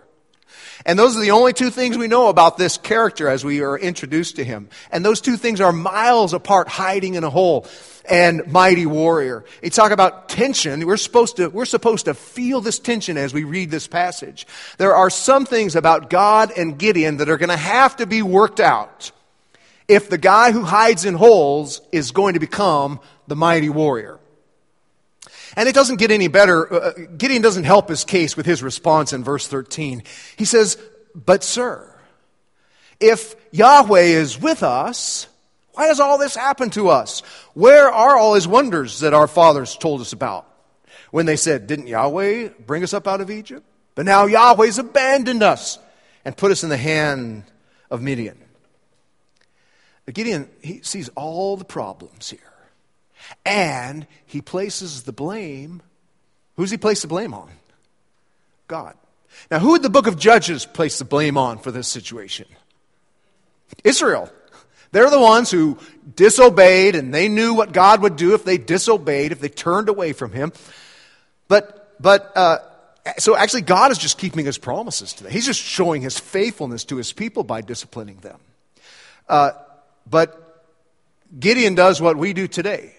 And 0.87 0.99
those 0.99 1.17
are 1.17 1.21
the 1.21 1.33
only 1.33 1.53
two 1.53 1.71
things 1.71 1.99
we 1.99 2.09
know 2.09 2.29
about 2.29 2.57
this 2.57 2.79
character 2.79 3.29
as 3.29 3.45
we 3.45 3.63
are 3.63 3.79
introduced 3.79 4.37
to 4.37 4.45
him. 4.45 4.69
And 4.91 5.05
those 5.05 5.21
two 5.21 5.37
things 5.37 5.61
are 5.61 5.73
miles 5.73 6.33
apart, 6.33 6.69
hiding 6.69 7.15
in 7.15 7.25
a 7.25 7.31
hole 7.31 7.67
and 8.09 8.47
mighty 8.47 8.87
warrior. 8.87 9.45
You 9.63 9.71
talk 9.71 9.93
about 9.93 10.29
tension. 10.29 10.87
We're 10.87 10.97
supposed 10.97 11.37
to, 11.37 11.49
we're 11.49 11.65
supposed 11.65 12.07
to 12.07 12.15
feel 12.15 12.61
this 12.61 12.79
tension 12.79 13.17
as 13.17 13.35
we 13.35 13.45
read 13.45 13.71
this 13.71 13.87
passage. 13.87 14.47
There 14.79 14.95
are 14.95 15.11
some 15.11 15.45
things 15.45 15.77
about 15.77 16.11
God 16.11 16.53
and 16.57 16.79
Gideon 16.79 17.19
that 17.19 17.29
are 17.29 17.39
going 17.39 17.51
to 17.51 17.57
have 17.57 17.97
to 17.97 18.07
be 18.07 18.23
worked 18.23 18.61
out 18.61 19.13
if 19.91 20.09
the 20.09 20.19
guy 20.19 20.53
who 20.53 20.63
hides 20.63 21.05
in 21.05 21.15
holes 21.15 21.81
is 21.91 22.13
going 22.13 22.35
to 22.35 22.41
become 22.41 23.01
the 23.27 23.35
mighty 23.35 23.69
warrior. 23.69 24.20
And 25.57 25.69
it 25.69 25.75
doesn't 25.75 25.97
get 25.97 26.11
any 26.11 26.29
better. 26.29 26.73
Uh, 26.73 26.77
uh, 26.77 26.93
Gideon 27.17 27.43
doesn't 27.43 27.65
help 27.65 27.89
his 27.89 28.05
case 28.05 28.37
with 28.37 28.47
his 28.47 28.63
response 28.63 29.13
in 29.13 29.25
verse 29.25 29.47
13. 29.47 30.03
He 30.37 30.45
says, 30.45 30.79
But, 31.15 31.43
sir, 31.43 31.95
if 32.99 33.35
Yahweh 33.53 34.01
is 34.01 34.41
with 34.41 34.63
us, 34.63 35.27
why 35.73 35.87
does 35.87 36.01
all 36.01 36.19
this 36.19 36.35
happen 36.35 36.71
to 36.71 36.89
us? 36.89 37.21
Where 37.55 37.91
are 37.91 38.17
all 38.17 38.35
his 38.35 38.47
wonders 38.47 39.01
that 39.01 39.15
our 39.15 39.27
fathers 39.27 39.77
told 39.77 40.01
us 40.01 40.13
about? 40.13 40.47
When 41.11 41.27
they 41.27 41.37
said, 41.37 41.67
Didn't 41.67 41.89
Yahweh 41.89 42.51
bring 42.67 42.83
us 42.83 42.95
up 42.95 43.09
out 43.09 43.21
of 43.21 43.31
Egypt? 43.31 43.67
But 43.95 44.05
now 44.05 44.27
Yahweh's 44.27 44.79
abandoned 44.79 45.43
us 45.43 45.79
and 46.25 46.37
put 46.37 46.53
us 46.53 46.63
in 46.63 46.71
the 46.71 46.77
hand 46.77 47.45
of 47.91 48.03
Midian. 48.03 48.39
Gideon, 50.13 50.49
he 50.61 50.81
sees 50.83 51.09
all 51.11 51.57
the 51.57 51.65
problems 51.65 52.31
here. 52.31 52.41
And 53.45 54.07
he 54.27 54.41
places 54.41 55.05
the 55.05 55.13
blame. 55.13 55.83
Who's 56.57 56.71
he 56.71 56.77
place 56.77 57.03
the 57.03 57.09
blame 57.09 57.35
on? 57.35 57.51
God. 58.67 58.95
Now, 59.51 59.59
who 59.59 59.71
would 59.73 59.83
the 59.83 59.91
book 59.91 60.07
of 60.07 60.19
Judges 60.19 60.67
place 60.67 60.99
the 60.99 61.05
blame 61.05 61.37
on 61.37 61.59
for 61.59 61.71
this 61.71 61.89
situation? 61.89 62.47
Israel. 63.85 64.31
They're 64.93 65.11
the 65.11 65.21
ones 65.21 65.51
who 65.51 65.79
disobeyed, 66.17 66.97
and 66.97 67.15
they 67.15 67.29
knew 67.29 67.55
what 67.55 67.73
God 67.73 68.03
would 68.03 68.17
do 68.17 68.35
if 68.35 68.45
they 68.45 68.59
disobeyed, 68.59 69.31
if 69.31 69.41
they 69.41 69.49
turned 69.49 69.89
away 69.89 70.13
from 70.13 70.33
Him. 70.33 70.53
But, 71.47 71.95
but, 72.01 72.33
uh, 72.37 72.59
so 73.19 73.37
actually, 73.37 73.63
God 73.63 73.93
is 73.93 73.99
just 73.99 74.19
keeping 74.19 74.45
His 74.45 74.59
promises 74.59 75.13
to 75.15 75.25
them. 75.25 75.33
He's 75.33 75.47
just 75.47 75.61
showing 75.61 76.03
His 76.03 76.19
faithfulness 76.19 76.85
to 76.87 76.97
His 76.97 77.13
people 77.13 77.45
by 77.45 77.61
disciplining 77.61 78.17
them. 78.17 78.39
Uh, 79.29 79.53
but 80.09 80.67
Gideon 81.39 81.77
does 81.77 82.01
what 82.01 82.17
we 82.17 82.33
do 82.33 82.49
today 82.49 82.95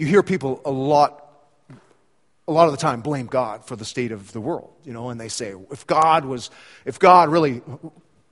you 0.00 0.06
hear 0.06 0.22
people 0.22 0.62
a 0.64 0.70
lot 0.70 1.26
a 2.48 2.52
lot 2.52 2.66
of 2.66 2.72
the 2.72 2.78
time 2.78 3.02
blame 3.02 3.26
God 3.26 3.64
for 3.66 3.76
the 3.76 3.84
state 3.84 4.10
of 4.10 4.32
the 4.32 4.40
world, 4.40 4.72
you 4.84 4.92
know, 4.92 5.10
and 5.10 5.20
they 5.20 5.28
say, 5.28 5.54
if 5.70 5.86
God 5.86 6.24
was, 6.24 6.50
if 6.84 6.98
God 6.98 7.28
really 7.28 7.62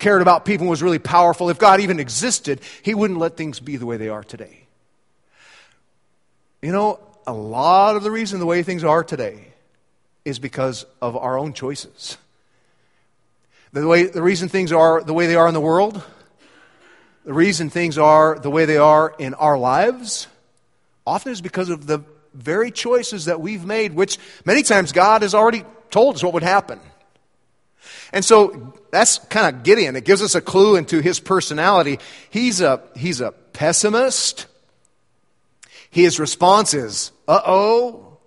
cared 0.00 0.22
about 0.22 0.44
people 0.44 0.66
was 0.66 0.82
really 0.82 0.98
powerful, 0.98 1.50
if 1.50 1.58
God 1.58 1.78
even 1.80 2.00
existed, 2.00 2.60
he 2.82 2.94
wouldn't 2.94 3.20
let 3.20 3.36
things 3.36 3.60
be 3.60 3.76
the 3.76 3.86
way 3.86 3.96
they 3.96 4.08
are 4.08 4.24
today. 4.24 4.66
You 6.62 6.72
know, 6.72 6.98
a 7.28 7.32
lot 7.32 7.94
of 7.94 8.02
the 8.02 8.10
reason 8.10 8.40
the 8.40 8.46
way 8.46 8.64
things 8.64 8.82
are 8.82 9.04
today 9.04 9.52
is 10.24 10.40
because 10.40 10.84
of 11.00 11.16
our 11.16 11.38
own 11.38 11.52
choices. 11.52 12.16
The, 13.72 13.86
way, 13.86 14.06
the 14.06 14.22
reason 14.22 14.48
things 14.48 14.72
are 14.72 15.00
the 15.00 15.14
way 15.14 15.28
they 15.28 15.36
are 15.36 15.46
in 15.46 15.54
the 15.54 15.60
world, 15.60 16.02
the 17.24 17.34
reason 17.34 17.70
things 17.70 17.98
are 17.98 18.36
the 18.36 18.50
way 18.50 18.64
they 18.64 18.78
are 18.78 19.14
in 19.18 19.34
our 19.34 19.56
lives, 19.56 20.26
often 21.08 21.32
is 21.32 21.40
because 21.40 21.70
of 21.70 21.86
the 21.86 22.04
very 22.34 22.70
choices 22.70 23.24
that 23.24 23.40
we've 23.40 23.64
made, 23.64 23.94
which 23.94 24.18
many 24.44 24.62
times 24.62 24.92
God 24.92 25.22
has 25.22 25.34
already 25.34 25.64
told 25.90 26.16
us 26.16 26.22
what 26.22 26.34
would 26.34 26.42
happen. 26.42 26.78
And 28.12 28.24
so 28.24 28.74
that's 28.90 29.18
kind 29.18 29.54
of 29.54 29.62
Gideon. 29.62 29.96
It 29.96 30.04
gives 30.04 30.22
us 30.22 30.34
a 30.34 30.40
clue 30.40 30.76
into 30.76 31.00
his 31.00 31.18
personality. 31.20 31.98
He's 32.30 32.60
a, 32.60 32.82
he's 32.94 33.20
a 33.20 33.32
pessimist. 33.32 34.46
His 35.90 36.20
response 36.20 36.74
is, 36.74 37.12
uh 37.26 37.40
oh. 37.46 38.18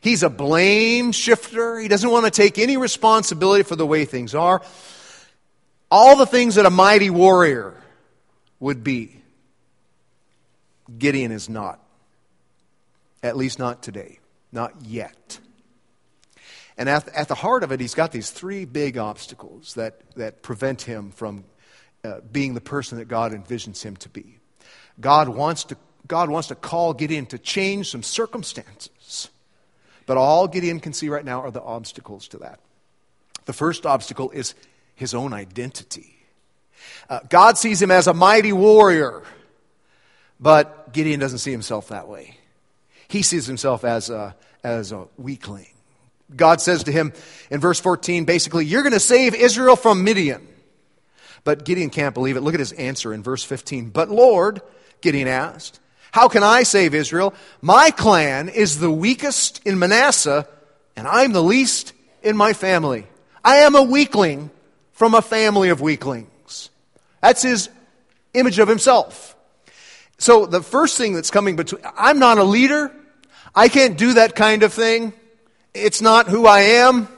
He's 0.00 0.22
a 0.22 0.28
blame 0.28 1.12
shifter. 1.12 1.78
He 1.78 1.88
doesn't 1.88 2.10
want 2.10 2.26
to 2.26 2.30
take 2.30 2.58
any 2.58 2.76
responsibility 2.76 3.62
for 3.62 3.76
the 3.76 3.86
way 3.86 4.04
things 4.04 4.34
are. 4.34 4.60
All 5.90 6.16
the 6.16 6.26
things 6.26 6.56
that 6.56 6.66
a 6.66 6.70
mighty 6.70 7.08
warrior 7.08 7.74
would 8.60 8.84
be. 8.84 9.16
Gideon 10.98 11.32
is 11.32 11.48
not. 11.48 11.80
At 13.24 13.38
least 13.38 13.58
not 13.58 13.82
today. 13.82 14.20
Not 14.52 14.82
yet. 14.82 15.40
And 16.76 16.88
at, 16.88 17.08
at 17.08 17.28
the 17.28 17.34
heart 17.34 17.64
of 17.64 17.72
it, 17.72 17.80
he's 17.80 17.94
got 17.94 18.12
these 18.12 18.30
three 18.30 18.66
big 18.66 18.98
obstacles 18.98 19.74
that, 19.74 19.98
that 20.16 20.42
prevent 20.42 20.82
him 20.82 21.10
from 21.10 21.44
uh, 22.04 22.20
being 22.30 22.52
the 22.52 22.60
person 22.60 22.98
that 22.98 23.06
God 23.06 23.32
envisions 23.32 23.82
him 23.82 23.96
to 23.96 24.10
be. 24.10 24.38
God 25.00 25.30
wants 25.30 25.64
to, 25.64 25.76
God 26.06 26.28
wants 26.28 26.48
to 26.48 26.54
call 26.54 26.92
Gideon 26.92 27.24
to 27.26 27.38
change 27.38 27.90
some 27.90 28.02
circumstances. 28.02 29.30
But 30.04 30.18
all 30.18 30.46
Gideon 30.46 30.78
can 30.78 30.92
see 30.92 31.08
right 31.08 31.24
now 31.24 31.40
are 31.40 31.50
the 31.50 31.62
obstacles 31.62 32.28
to 32.28 32.38
that. 32.38 32.60
The 33.46 33.54
first 33.54 33.86
obstacle 33.86 34.30
is 34.30 34.54
his 34.94 35.14
own 35.14 35.32
identity. 35.32 36.14
Uh, 37.08 37.20
God 37.30 37.56
sees 37.56 37.80
him 37.80 37.90
as 37.90 38.06
a 38.06 38.12
mighty 38.12 38.52
warrior, 38.52 39.22
but 40.38 40.92
Gideon 40.92 41.20
doesn't 41.20 41.38
see 41.38 41.52
himself 41.52 41.88
that 41.88 42.06
way. 42.06 42.36
He 43.14 43.22
sees 43.22 43.46
himself 43.46 43.84
as 43.84 44.10
a, 44.10 44.34
as 44.64 44.90
a 44.90 45.06
weakling. 45.16 45.68
God 46.34 46.60
says 46.60 46.82
to 46.82 46.90
him 46.90 47.12
in 47.48 47.60
verse 47.60 47.78
14, 47.78 48.24
basically, 48.24 48.66
You're 48.66 48.82
going 48.82 48.92
to 48.92 48.98
save 48.98 49.36
Israel 49.36 49.76
from 49.76 50.02
Midian. 50.02 50.44
But 51.44 51.64
Gideon 51.64 51.90
can't 51.90 52.12
believe 52.12 52.36
it. 52.36 52.40
Look 52.40 52.54
at 52.54 52.60
his 52.60 52.72
answer 52.72 53.14
in 53.14 53.22
verse 53.22 53.44
15. 53.44 53.90
But 53.90 54.10
Lord, 54.10 54.62
Gideon 55.00 55.28
asked, 55.28 55.78
How 56.10 56.26
can 56.26 56.42
I 56.42 56.64
save 56.64 56.92
Israel? 56.92 57.34
My 57.62 57.92
clan 57.92 58.48
is 58.48 58.80
the 58.80 58.90
weakest 58.90 59.64
in 59.64 59.78
Manasseh, 59.78 60.48
and 60.96 61.06
I'm 61.06 61.30
the 61.30 61.40
least 61.40 61.92
in 62.20 62.36
my 62.36 62.52
family. 62.52 63.06
I 63.44 63.58
am 63.58 63.76
a 63.76 63.82
weakling 63.84 64.50
from 64.90 65.14
a 65.14 65.22
family 65.22 65.68
of 65.68 65.80
weaklings. 65.80 66.68
That's 67.22 67.42
his 67.42 67.70
image 68.32 68.58
of 68.58 68.66
himself. 68.66 69.36
So 70.18 70.46
the 70.46 70.62
first 70.64 70.98
thing 70.98 71.14
that's 71.14 71.30
coming 71.30 71.54
between, 71.54 71.82
I'm 71.96 72.18
not 72.18 72.38
a 72.38 72.44
leader. 72.44 72.90
I 73.54 73.68
can't 73.68 73.96
do 73.96 74.14
that 74.14 74.34
kind 74.34 74.62
of 74.62 74.72
thing. 74.72 75.12
It's 75.72 76.02
not 76.02 76.28
who 76.28 76.46
I 76.46 76.60
am. 76.60 77.08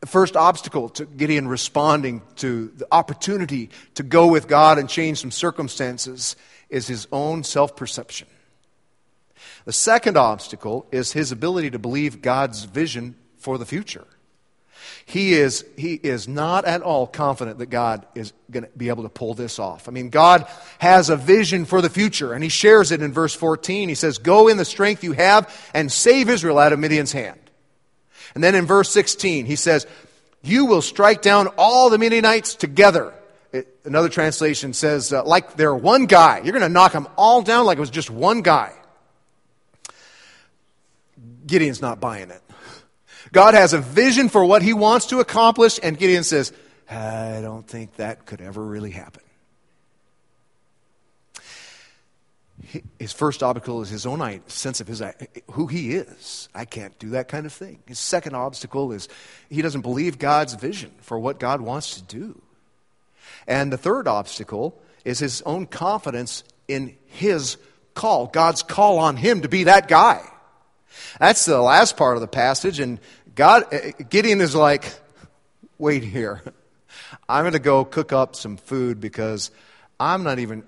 The 0.00 0.06
first 0.06 0.36
obstacle 0.36 0.90
to 0.90 1.06
Gideon 1.06 1.48
responding 1.48 2.22
to 2.36 2.72
the 2.76 2.86
opportunity 2.92 3.70
to 3.94 4.02
go 4.02 4.26
with 4.26 4.46
God 4.46 4.78
and 4.78 4.88
change 4.88 5.20
some 5.20 5.30
circumstances 5.30 6.36
is 6.68 6.86
his 6.86 7.08
own 7.10 7.42
self 7.42 7.74
perception. 7.74 8.28
The 9.64 9.72
second 9.72 10.16
obstacle 10.16 10.86
is 10.92 11.12
his 11.12 11.32
ability 11.32 11.70
to 11.70 11.78
believe 11.78 12.20
God's 12.20 12.64
vision 12.64 13.16
for 13.38 13.56
the 13.56 13.66
future. 13.66 14.06
He 15.06 15.34
is, 15.34 15.64
he 15.76 15.94
is 15.94 16.26
not 16.26 16.64
at 16.64 16.82
all 16.82 17.06
confident 17.06 17.58
that 17.58 17.66
God 17.66 18.06
is 18.14 18.32
going 18.50 18.64
to 18.64 18.70
be 18.76 18.88
able 18.88 19.02
to 19.02 19.08
pull 19.08 19.34
this 19.34 19.58
off. 19.58 19.88
I 19.88 19.92
mean, 19.92 20.08
God 20.08 20.46
has 20.78 21.10
a 21.10 21.16
vision 21.16 21.64
for 21.64 21.82
the 21.82 21.90
future, 21.90 22.32
and 22.32 22.42
he 22.42 22.48
shares 22.48 22.90
it 22.90 23.02
in 23.02 23.12
verse 23.12 23.34
14. 23.34 23.88
He 23.88 23.94
says, 23.94 24.18
Go 24.18 24.48
in 24.48 24.56
the 24.56 24.64
strength 24.64 25.04
you 25.04 25.12
have 25.12 25.52
and 25.74 25.90
save 25.92 26.28
Israel 26.28 26.58
out 26.58 26.72
of 26.72 26.78
Midian's 26.78 27.12
hand. 27.12 27.38
And 28.34 28.42
then 28.42 28.54
in 28.54 28.66
verse 28.66 28.90
16, 28.90 29.46
he 29.46 29.56
says, 29.56 29.86
You 30.42 30.66
will 30.66 30.82
strike 30.82 31.22
down 31.22 31.48
all 31.58 31.90
the 31.90 31.98
Midianites 31.98 32.54
together. 32.54 33.12
It, 33.52 33.68
another 33.84 34.08
translation 34.08 34.72
says, 34.72 35.12
uh, 35.12 35.24
like 35.24 35.56
they're 35.56 35.74
one 35.74 36.06
guy. 36.06 36.40
You're 36.42 36.52
going 36.52 36.62
to 36.62 36.68
knock 36.68 36.92
them 36.92 37.06
all 37.16 37.42
down 37.42 37.66
like 37.66 37.78
it 37.78 37.80
was 37.80 37.90
just 37.90 38.10
one 38.10 38.42
guy. 38.42 38.72
Gideon's 41.46 41.80
not 41.80 42.00
buying 42.00 42.30
it. 42.30 42.42
God 43.34 43.54
has 43.54 43.72
a 43.72 43.80
vision 43.80 44.28
for 44.28 44.44
what 44.44 44.62
he 44.62 44.72
wants 44.72 45.06
to 45.06 45.18
accomplish, 45.18 45.80
and 45.82 45.98
Gideon 45.98 46.22
says, 46.22 46.52
I 46.88 47.40
don't 47.42 47.66
think 47.66 47.96
that 47.96 48.26
could 48.26 48.40
ever 48.40 48.64
really 48.64 48.92
happen. 48.92 49.22
His 52.98 53.12
first 53.12 53.42
obstacle 53.42 53.82
is 53.82 53.88
his 53.88 54.06
own 54.06 54.40
sense 54.46 54.80
of 54.80 54.86
his, 54.86 55.02
who 55.50 55.66
he 55.66 55.94
is. 55.94 56.48
I 56.54 56.64
can't 56.64 56.96
do 57.00 57.10
that 57.10 57.26
kind 57.26 57.44
of 57.44 57.52
thing. 57.52 57.80
His 57.86 57.98
second 57.98 58.36
obstacle 58.36 58.92
is 58.92 59.08
he 59.50 59.62
doesn't 59.62 59.82
believe 59.82 60.18
God's 60.18 60.54
vision 60.54 60.92
for 61.00 61.18
what 61.18 61.40
God 61.40 61.60
wants 61.60 61.96
to 61.96 62.02
do. 62.02 62.40
And 63.48 63.72
the 63.72 63.76
third 63.76 64.06
obstacle 64.06 64.80
is 65.04 65.18
his 65.18 65.42
own 65.42 65.66
confidence 65.66 66.44
in 66.68 66.96
his 67.06 67.56
call, 67.94 68.28
God's 68.28 68.62
call 68.62 68.98
on 68.98 69.16
him 69.16 69.42
to 69.42 69.48
be 69.48 69.64
that 69.64 69.88
guy. 69.88 70.22
That's 71.18 71.44
the 71.44 71.60
last 71.60 71.96
part 71.96 72.16
of 72.16 72.20
the 72.20 72.28
passage, 72.28 72.78
and 72.78 73.00
God, 73.34 73.64
eh, 73.72 73.92
Gideon 74.08 74.40
is 74.40 74.54
like, 74.54 74.84
wait 75.78 76.04
here. 76.04 76.42
I'm 77.28 77.42
going 77.42 77.54
to 77.54 77.58
go 77.58 77.84
cook 77.84 78.12
up 78.12 78.36
some 78.36 78.56
food 78.56 79.00
because 79.00 79.50
I'm 79.98 80.22
not 80.22 80.38
even. 80.38 80.64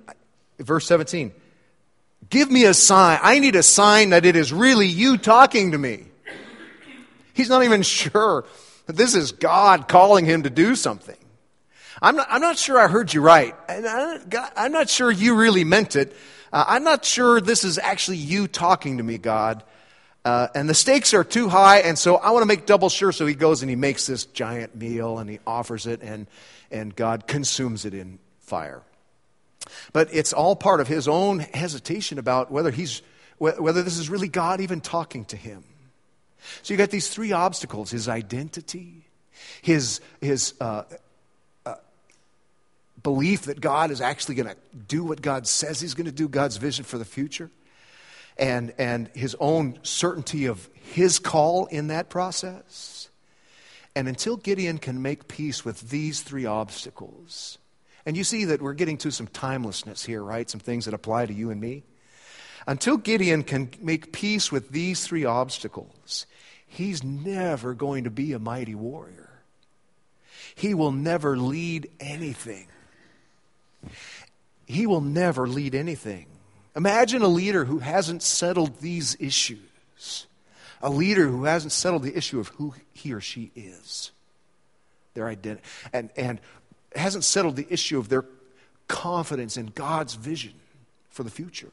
Verse 0.58 0.86
17. 0.86 1.32
Give 2.28 2.50
me 2.50 2.64
a 2.64 2.74
sign. 2.74 3.20
I 3.22 3.38
need 3.38 3.56
a 3.56 3.62
sign 3.62 4.10
that 4.10 4.24
it 4.24 4.36
is 4.36 4.52
really 4.52 4.86
you 4.86 5.16
talking 5.18 5.72
to 5.72 5.78
me. 5.78 6.06
He's 7.34 7.48
not 7.48 7.62
even 7.62 7.82
sure 7.82 8.44
that 8.86 8.96
this 8.96 9.14
is 9.14 9.32
God 9.32 9.88
calling 9.88 10.24
him 10.24 10.42
to 10.44 10.50
do 10.50 10.74
something. 10.74 11.16
I'm 12.00 12.16
not, 12.16 12.26
I'm 12.30 12.40
not 12.40 12.58
sure 12.58 12.78
I 12.78 12.88
heard 12.88 13.12
you 13.14 13.20
right. 13.20 13.54
I'm 13.68 14.72
not 14.72 14.90
sure 14.90 15.10
you 15.10 15.34
really 15.34 15.64
meant 15.64 15.96
it. 15.96 16.14
Uh, 16.52 16.64
I'm 16.66 16.84
not 16.84 17.04
sure 17.04 17.40
this 17.40 17.64
is 17.64 17.78
actually 17.78 18.18
you 18.18 18.48
talking 18.48 18.98
to 18.98 19.02
me, 19.02 19.18
God. 19.18 19.62
Uh, 20.26 20.48
and 20.56 20.68
the 20.68 20.74
stakes 20.74 21.14
are 21.14 21.22
too 21.22 21.48
high, 21.48 21.78
and 21.78 21.96
so 21.96 22.16
I 22.16 22.32
want 22.32 22.42
to 22.42 22.48
make 22.48 22.66
double 22.66 22.88
sure. 22.88 23.12
So 23.12 23.26
he 23.26 23.36
goes 23.36 23.62
and 23.62 23.70
he 23.70 23.76
makes 23.76 24.08
this 24.08 24.24
giant 24.24 24.74
meal 24.74 25.20
and 25.20 25.30
he 25.30 25.38
offers 25.46 25.86
it, 25.86 26.02
and, 26.02 26.26
and 26.68 26.96
God 26.96 27.28
consumes 27.28 27.84
it 27.84 27.94
in 27.94 28.18
fire. 28.40 28.82
But 29.92 30.08
it's 30.10 30.32
all 30.32 30.56
part 30.56 30.80
of 30.80 30.88
his 30.88 31.06
own 31.06 31.38
hesitation 31.38 32.18
about 32.18 32.50
whether, 32.50 32.72
he's, 32.72 33.02
whether 33.38 33.84
this 33.84 33.98
is 33.98 34.10
really 34.10 34.26
God 34.26 34.60
even 34.60 34.80
talking 34.80 35.24
to 35.26 35.36
him. 35.36 35.62
So 36.62 36.74
you 36.74 36.78
got 36.78 36.90
these 36.90 37.08
three 37.08 37.30
obstacles 37.30 37.92
his 37.92 38.08
identity, 38.08 39.04
his, 39.62 40.00
his 40.20 40.54
uh, 40.60 40.82
uh, 41.64 41.76
belief 43.04 43.42
that 43.42 43.60
God 43.60 43.92
is 43.92 44.00
actually 44.00 44.34
going 44.34 44.48
to 44.48 44.56
do 44.88 45.04
what 45.04 45.22
God 45.22 45.46
says 45.46 45.80
he's 45.80 45.94
going 45.94 46.06
to 46.06 46.10
do, 46.12 46.28
God's 46.28 46.56
vision 46.56 46.84
for 46.84 46.98
the 46.98 47.04
future, 47.04 47.48
and, 48.38 48.72
and 48.78 49.08
his 49.14 49.36
own 49.40 49.78
certainty 49.82 50.46
of 50.46 50.68
his 50.92 51.18
call 51.18 51.66
in 51.66 51.88
that 51.88 52.08
process. 52.08 53.08
And 53.94 54.08
until 54.08 54.36
Gideon 54.36 54.78
can 54.78 55.00
make 55.00 55.26
peace 55.26 55.64
with 55.64 55.88
these 55.88 56.20
three 56.20 56.44
obstacles, 56.44 57.58
and 58.04 58.16
you 58.16 58.24
see 58.24 58.44
that 58.46 58.60
we're 58.60 58.74
getting 58.74 58.98
to 58.98 59.10
some 59.10 59.26
timelessness 59.26 60.04
here, 60.04 60.22
right? 60.22 60.48
Some 60.48 60.60
things 60.60 60.84
that 60.84 60.94
apply 60.94 61.26
to 61.26 61.34
you 61.34 61.50
and 61.50 61.60
me. 61.60 61.82
Until 62.66 62.96
Gideon 62.96 63.42
can 63.42 63.70
make 63.80 64.12
peace 64.12 64.52
with 64.52 64.70
these 64.70 65.06
three 65.06 65.24
obstacles, 65.24 66.26
he's 66.66 67.02
never 67.02 67.74
going 67.74 68.04
to 68.04 68.10
be 68.10 68.32
a 68.32 68.38
mighty 68.38 68.74
warrior. 68.74 69.30
He 70.54 70.74
will 70.74 70.92
never 70.92 71.36
lead 71.36 71.90
anything. 72.00 72.66
He 74.66 74.86
will 74.86 75.00
never 75.00 75.46
lead 75.46 75.74
anything. 75.74 76.26
Imagine 76.76 77.22
a 77.22 77.28
leader 77.28 77.64
who 77.64 77.78
hasn't 77.78 78.22
settled 78.22 78.80
these 78.80 79.16
issues. 79.18 80.26
A 80.82 80.90
leader 80.90 81.26
who 81.26 81.44
hasn't 81.44 81.72
settled 81.72 82.02
the 82.02 82.16
issue 82.16 82.38
of 82.38 82.48
who 82.48 82.74
he 82.92 83.14
or 83.14 83.20
she 83.20 83.50
is. 83.56 84.12
Their 85.14 85.26
identity. 85.26 85.66
And, 85.92 86.10
and 86.16 86.38
hasn't 86.94 87.24
settled 87.24 87.56
the 87.56 87.66
issue 87.70 87.98
of 87.98 88.10
their 88.10 88.26
confidence 88.88 89.56
in 89.56 89.66
God's 89.66 90.14
vision 90.14 90.52
for 91.08 91.22
the 91.22 91.30
future, 91.30 91.70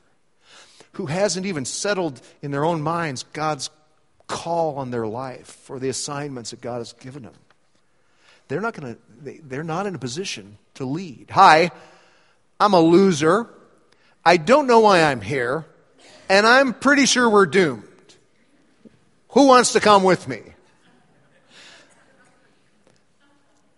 who 0.93 1.07
hasn't 1.07 1.45
even 1.45 1.65
settled 1.65 2.21
in 2.41 2.51
their 2.51 2.63
own 2.63 2.81
minds 2.81 3.23
God's 3.33 3.69
call 4.27 4.77
on 4.77 4.89
their 4.89 5.05
life 5.05 5.47
for 5.47 5.79
the 5.79 5.89
assignments 5.89 6.51
that 6.51 6.61
God 6.61 6.77
has 6.77 6.93
given 6.93 7.23
them. 7.23 7.33
They're 8.47 8.61
not 8.61 8.75
to, 8.75 8.97
they, 9.21 9.37
they're 9.37 9.63
not 9.63 9.85
in 9.85 9.95
a 9.95 9.99
position 9.99 10.57
to 10.75 10.85
lead. 10.85 11.27
Hi, 11.31 11.71
I'm 12.59 12.73
a 12.73 12.79
loser. 12.79 13.49
I 14.25 14.37
don't 14.37 14.67
know 14.67 14.79
why 14.79 15.03
I'm 15.03 15.21
here, 15.21 15.65
and 16.29 16.47
I'm 16.47 16.73
pretty 16.73 17.05
sure 17.05 17.29
we're 17.29 17.45
doomed. 17.45 17.83
Who 19.29 19.47
wants 19.47 19.73
to 19.73 19.79
come 19.79 20.03
with 20.03 20.27
me? 20.27 20.41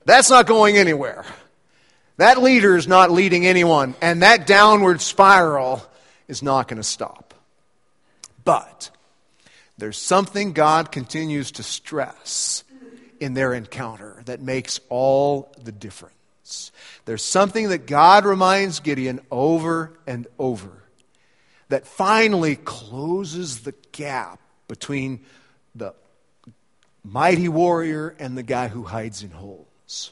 That's 0.05 0.29
not 0.29 0.45
going 0.45 0.77
anywhere. 0.77 1.25
That 2.17 2.41
leader 2.41 2.77
is 2.77 2.87
not 2.87 3.11
leading 3.11 3.45
anyone, 3.45 3.95
and 4.01 4.21
that 4.21 4.45
downward 4.45 5.01
spiral 5.01 5.83
is 6.27 6.43
not 6.43 6.67
going 6.67 6.77
to 6.77 6.83
stop. 6.83 7.33
But 8.43 8.91
there's 9.77 9.97
something 9.97 10.53
God 10.53 10.91
continues 10.91 11.51
to 11.53 11.63
stress 11.63 12.63
in 13.19 13.33
their 13.33 13.53
encounter 13.53 14.21
that 14.25 14.41
makes 14.41 14.79
all 14.89 15.51
the 15.63 15.71
difference. 15.71 16.13
There's 17.05 17.23
something 17.23 17.69
that 17.69 17.87
God 17.87 18.25
reminds 18.25 18.79
Gideon 18.79 19.19
over 19.31 19.97
and 20.05 20.27
over 20.37 20.71
that 21.69 21.87
finally 21.87 22.55
closes 22.55 23.61
the 23.61 23.73
gap 23.91 24.39
between 24.67 25.25
the 25.73 25.93
mighty 27.03 27.47
warrior 27.47 28.15
and 28.19 28.37
the 28.37 28.43
guy 28.43 28.67
who 28.67 28.83
hides 28.83 29.23
in 29.23 29.31
holes. 29.31 30.11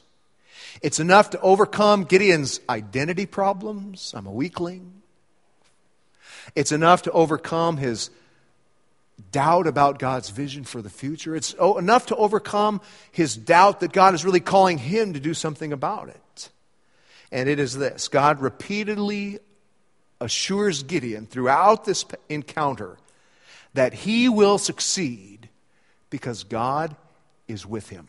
It's 0.82 0.98
enough 0.98 1.30
to 1.30 1.40
overcome 1.40 2.04
Gideon's 2.04 2.60
identity 2.68 3.26
problems. 3.26 4.12
I'm 4.16 4.26
a 4.26 4.32
weakling. 4.32 5.02
It's 6.54 6.72
enough 6.72 7.02
to 7.02 7.12
overcome 7.12 7.76
his 7.76 8.10
doubt 9.30 9.68
about 9.68 10.00
God's 10.00 10.30
vision 10.30 10.64
for 10.64 10.82
the 10.82 10.90
future. 10.90 11.36
It's 11.36 11.54
enough 11.54 12.06
to 12.06 12.16
overcome 12.16 12.80
his 13.12 13.36
doubt 13.36 13.80
that 13.80 13.92
God 13.92 14.14
is 14.14 14.24
really 14.24 14.40
calling 14.40 14.78
him 14.78 15.12
to 15.12 15.20
do 15.20 15.34
something 15.34 15.72
about 15.72 16.08
it. 16.08 16.20
And 17.34 17.48
it 17.48 17.58
is 17.58 17.76
this 17.76 18.06
God 18.06 18.40
repeatedly 18.40 19.40
assures 20.20 20.84
Gideon 20.84 21.26
throughout 21.26 21.84
this 21.84 22.06
encounter 22.28 22.96
that 23.74 23.92
he 23.92 24.28
will 24.28 24.56
succeed 24.56 25.48
because 26.10 26.44
God 26.44 26.94
is 27.48 27.66
with 27.66 27.88
him. 27.88 28.06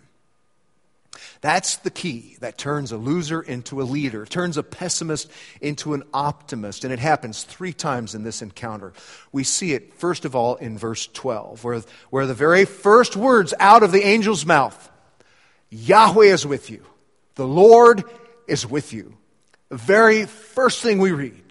That's 1.42 1.78
the 1.78 1.90
key 1.90 2.38
that 2.42 2.60
turns 2.60 2.92
a 2.92 2.98
loser 2.98 3.42
into 3.42 3.82
a 3.82 3.84
leader, 3.84 4.28
turns 4.28 4.58
a 4.58 4.64
pessimist 4.64 5.32
into 5.60 5.96
an 5.96 6.04
optimist. 6.14 6.84
And 6.84 6.94
it 6.94 7.00
happens 7.00 7.44
three 7.44 7.74
times 7.74 8.14
in 8.14 8.24
this 8.24 8.44
encounter. 8.44 8.94
We 9.32 9.44
see 9.44 9.74
it, 9.74 9.96
first 9.96 10.26
of 10.26 10.36
all, 10.36 10.56
in 10.56 10.78
verse 10.78 11.08
12, 11.08 11.64
where, 11.64 11.82
where 12.12 12.28
the 12.28 12.36
very 12.36 12.66
first 12.66 13.16
words 13.16 13.56
out 13.60 13.82
of 13.82 13.92
the 13.92 14.06
angel's 14.06 14.46
mouth 14.46 14.92
Yahweh 15.72 16.28
is 16.28 16.46
with 16.46 16.70
you, 16.70 16.86
the 17.36 17.48
Lord 17.48 18.04
is 18.48 18.66
with 18.66 18.94
you. 18.94 19.16
The 19.70 19.78
very 19.78 20.26
first 20.26 20.82
thing 20.82 21.00
we 21.00 21.12
read. 21.12 21.42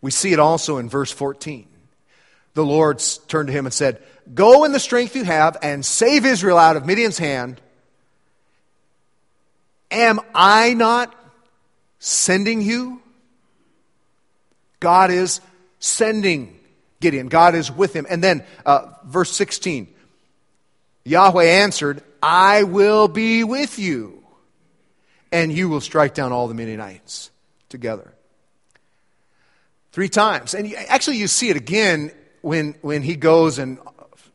We 0.00 0.10
see 0.10 0.32
it 0.32 0.38
also 0.38 0.78
in 0.78 0.88
verse 0.88 1.12
14. 1.12 1.66
The 2.54 2.64
Lord 2.64 3.02
turned 3.28 3.48
to 3.48 3.52
him 3.52 3.66
and 3.66 3.72
said, 3.72 4.02
Go 4.34 4.64
in 4.64 4.72
the 4.72 4.80
strength 4.80 5.16
you 5.16 5.24
have 5.24 5.56
and 5.62 5.84
save 5.84 6.26
Israel 6.26 6.58
out 6.58 6.76
of 6.76 6.86
Midian's 6.86 7.18
hand 7.18 7.60
Am 9.92 10.20
I 10.34 10.72
not 10.72 11.14
sending 11.98 12.62
you? 12.62 13.02
God 14.80 15.10
is 15.10 15.40
sending 15.78 16.58
Gideon. 17.00 17.28
God 17.28 17.54
is 17.54 17.70
with 17.70 17.94
him. 17.94 18.06
And 18.08 18.24
then, 18.24 18.42
uh, 18.64 18.86
verse 19.04 19.30
16 19.32 19.88
Yahweh 21.04 21.44
answered, 21.44 22.02
I 22.22 22.62
will 22.62 23.06
be 23.06 23.44
with 23.44 23.78
you, 23.78 24.21
and 25.32 25.50
you 25.50 25.68
will 25.68 25.80
strike 25.80 26.14
down 26.14 26.30
all 26.30 26.46
the 26.46 26.54
Midianites 26.54 27.30
together. 27.70 28.14
Three 29.92 30.10
times. 30.10 30.54
And 30.54 30.72
actually, 30.88 31.16
you 31.16 31.26
see 31.26 31.48
it 31.48 31.56
again 31.56 32.12
when, 32.42 32.74
when 32.82 33.02
he 33.02 33.16
goes 33.16 33.58
and 33.58 33.78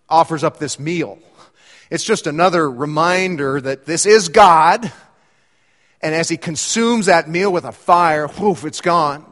offers 0.09 0.43
up 0.43 0.57
this 0.57 0.79
meal. 0.79 1.19
It's 1.89 2.03
just 2.03 2.27
another 2.27 2.69
reminder 2.69 3.61
that 3.61 3.85
this 3.85 4.05
is 4.05 4.29
God. 4.29 4.91
And 6.01 6.13
as 6.13 6.29
he 6.29 6.37
consumes 6.37 7.05
that 7.05 7.29
meal 7.29 7.51
with 7.51 7.63
a 7.63 7.71
fire, 7.71 8.27
whoof, 8.27 8.65
it's 8.65 8.81
gone. 8.81 9.25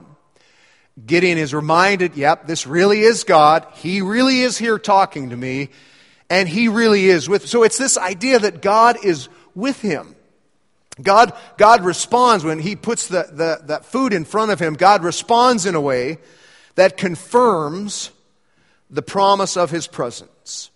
Gideon 1.05 1.37
is 1.37 1.53
reminded, 1.53 2.15
yep, 2.15 2.47
this 2.47 2.65
really 2.65 3.01
is 3.01 3.23
God. 3.23 3.67
He 3.75 4.01
really 4.01 4.41
is 4.41 4.57
here 4.57 4.79
talking 4.79 5.31
to 5.31 5.37
me. 5.37 5.69
And 6.29 6.47
he 6.47 6.69
really 6.69 7.05
is 7.05 7.27
with. 7.27 7.47
So 7.47 7.63
it's 7.63 7.77
this 7.77 7.97
idea 7.97 8.39
that 8.39 8.61
God 8.61 9.03
is 9.03 9.29
with 9.53 9.81
him. 9.81 10.14
God, 11.01 11.33
God 11.57 11.83
responds 11.83 12.43
when 12.43 12.59
he 12.59 12.75
puts 12.75 13.07
the, 13.07 13.27
the, 13.31 13.65
that 13.65 13.85
food 13.85 14.13
in 14.13 14.23
front 14.23 14.51
of 14.51 14.59
him. 14.59 14.75
God 14.75 15.03
responds 15.03 15.65
in 15.65 15.75
a 15.75 15.81
way 15.81 16.19
that 16.75 16.97
confirms 16.97 18.11
the 18.89 19.01
promise 19.01 19.57
of 19.57 19.71
his 19.71 19.87
presence. 19.87 20.69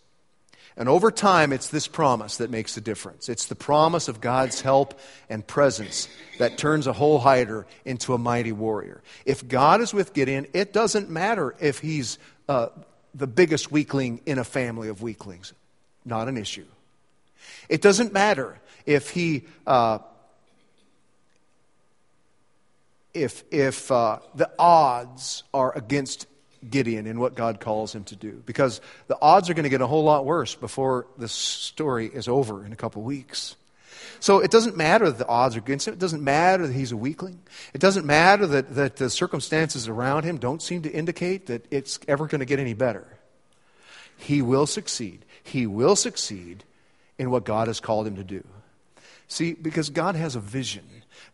And 0.76 0.88
over 0.88 1.12
time, 1.12 1.52
it's 1.52 1.68
this 1.68 1.88
promise 1.88 2.38
that 2.38 2.50
makes 2.50 2.76
the 2.76 2.82
difference. 2.82 3.28
It's 3.28 3.46
the 3.46 3.56
promise 3.56 4.08
of 4.08 4.22
God's 4.22 4.62
help 4.62 4.98
and 5.30 5.46
presence 5.46 6.08
that 6.38 6.58
turns 6.58 6.88
a 6.88 6.94
whole 6.94 7.20
hider 7.20 7.68
into 7.84 8.14
a 8.14 8.18
mighty 8.18 8.54
warrior. 8.54 9.02
If 9.26 9.46
God 9.46 9.82
is 9.82 9.94
with 9.94 10.14
Gideon, 10.14 10.48
it 10.54 10.72
doesn't 10.72 11.10
matter 11.10 11.54
if 11.60 11.80
he's 11.80 12.18
uh, 12.48 12.70
the 13.14 13.28
biggest 13.28 13.72
weakling 13.72 14.22
in 14.26 14.38
a 14.38 14.46
family 14.46 14.88
of 14.88 15.02
weaklings. 15.02 15.54
Not 16.06 16.30
an 16.30 16.38
issue. 16.38 16.66
It 17.68 17.82
doesn't 17.82 18.14
matter 18.14 18.58
if 18.86 19.10
he. 19.10 19.44
Uh, 19.68 20.00
if 23.22 23.44
if 23.52 23.92
uh, 23.92 24.20
the 24.36 24.50
odds 24.58 25.44
are 25.54 25.76
against 25.78 26.28
Gideon 26.68 27.08
in 27.08 27.20
what 27.20 27.36
God 27.36 27.60
calls 27.60 27.94
him 27.94 28.04
to 28.06 28.16
do. 28.16 28.42
Because 28.46 28.82
the 29.08 29.18
odds 29.22 29.50
are 29.50 29.54
going 29.54 29.64
to 29.64 29.70
get 29.70 29.82
a 29.82 29.88
whole 29.88 30.04
lot 30.04 30.26
worse 30.26 30.56
before 30.56 31.08
this 31.18 31.32
story 31.32 32.08
is 32.08 32.28
over 32.28 32.66
in 32.66 32.74
a 32.74 32.76
couple 32.76 33.02
weeks. 33.02 33.56
So 34.20 34.40
it 34.40 34.52
doesn't 34.52 34.76
matter 34.76 35.06
that 35.06 35.18
the 35.18 35.28
odds 35.28 35.56
are 35.56 35.60
against 35.60 35.88
him. 35.88 35.94
It 35.94 36.00
doesn't 36.00 36.24
matter 36.24 36.68
that 36.68 36.74
he's 36.74 36.92
a 36.92 36.98
weakling. 36.98 37.40
It 37.74 37.80
doesn't 37.80 38.06
matter 38.06 38.46
that, 38.48 38.76
that 38.76 38.98
the 38.98 39.10
circumstances 39.10 39.88
around 39.88 40.24
him 40.24 40.38
don't 40.38 40.62
seem 40.62 40.82
to 40.82 40.92
indicate 40.92 41.46
that 41.46 41.66
it's 41.72 42.00
ever 42.08 42.28
going 42.28 42.40
to 42.40 42.46
get 42.46 42.60
any 42.60 42.74
better. 42.74 43.08
He 44.18 44.42
will 44.42 44.66
succeed. 44.66 45.24
He 45.42 45.66
will 45.66 45.96
succeed 45.96 46.66
in 47.18 47.32
what 47.32 47.46
God 47.46 47.68
has 47.68 47.80
called 47.80 48.08
him 48.08 48.18
to 48.18 48.24
do. 48.24 48.44
See, 49.30 49.54
because 49.54 49.90
God 49.90 50.16
has 50.16 50.36
a 50.36 50.40
vision. 50.42 50.84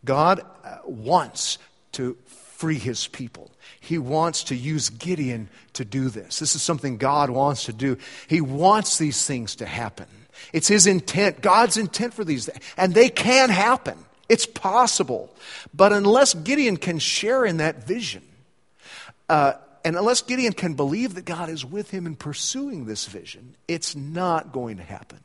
God 0.04 0.46
uh, 0.64 0.78
wants 0.86 1.58
to 1.96 2.18
free 2.56 2.78
his 2.78 3.08
people. 3.08 3.52
He 3.80 3.98
wants 3.98 4.46
to 4.46 4.56
use 4.56 4.90
Gideon 4.90 5.50
to 5.74 5.86
do 5.86 6.10
this. 6.10 6.40
This 6.40 6.56
is 6.56 6.62
something 6.62 6.98
God 6.98 7.30
wants 7.30 7.66
to 7.66 7.74
do. 7.74 7.98
He 8.28 8.42
wants 8.42 8.98
these 8.98 9.26
things 9.26 9.56
to 9.58 9.66
happen. 9.66 10.08
It's 10.54 10.68
his 10.68 10.88
intent, 10.88 11.42
God's 11.42 11.78
intent 11.78 12.14
for 12.14 12.24
these, 12.24 12.46
things. 12.46 12.64
and 12.78 12.94
they 12.94 13.10
can 13.10 13.50
happen. 13.50 13.98
It's 14.28 14.46
possible. 14.46 15.34
But 15.74 15.94
unless 15.94 16.34
Gideon 16.34 16.78
can 16.78 17.00
share 17.00 17.46
in 17.46 17.58
that 17.58 17.86
vision, 17.86 18.24
uh, 19.30 19.54
and 19.84 19.96
unless 19.96 20.24
Gideon 20.24 20.54
can 20.54 20.74
believe 20.74 21.16
that 21.16 21.26
God 21.26 21.50
is 21.50 21.64
with 21.64 21.92
him 21.92 22.08
in 22.08 22.16
pursuing 22.16 22.86
this 22.86 23.06
vision, 23.06 23.56
it's 23.68 23.96
not 23.96 24.52
going 24.52 24.78
to 24.78 24.84
happen. 24.84 25.20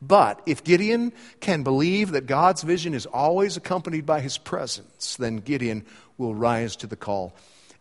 But 0.00 0.42
if 0.46 0.62
Gideon 0.62 1.12
can 1.40 1.62
believe 1.62 2.12
that 2.12 2.26
God's 2.26 2.62
vision 2.62 2.94
is 2.94 3.06
always 3.06 3.56
accompanied 3.56 4.06
by 4.06 4.20
his 4.20 4.38
presence, 4.38 5.16
then 5.16 5.38
Gideon 5.38 5.84
will 6.18 6.34
rise 6.34 6.76
to 6.76 6.86
the 6.86 6.96
call. 6.96 7.34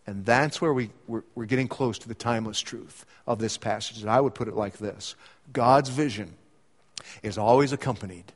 And 0.08 0.26
that's 0.26 0.62
where 0.62 0.74
we, 0.74 0.92
we're, 1.08 1.24
we're 1.34 1.46
getting 1.46 1.68
close 1.68 1.98
to 2.00 2.08
the 2.08 2.16
timeless 2.16 2.62
truth 2.62 3.06
of 3.26 3.40
this 3.40 3.58
passage. 3.58 4.02
And 4.02 4.10
I 4.10 4.22
would 4.22 4.36
put 4.36 4.48
it 4.48 4.56
like 4.56 4.78
this 4.78 5.16
God's 5.52 5.90
vision 5.90 6.34
is 7.24 7.38
always 7.38 7.72
accompanied 7.72 8.32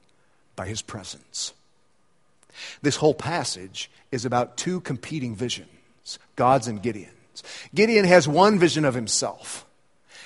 by 0.55 0.67
his 0.67 0.81
presence. 0.81 1.53
This 2.81 2.97
whole 2.97 3.13
passage 3.13 3.89
is 4.11 4.25
about 4.25 4.57
two 4.57 4.81
competing 4.81 5.35
visions 5.35 5.69
God's 6.35 6.67
and 6.67 6.81
Gideon's. 6.81 7.43
Gideon 7.73 8.05
has 8.05 8.27
one 8.27 8.59
vision 8.59 8.83
of 8.83 8.95
himself, 8.95 9.65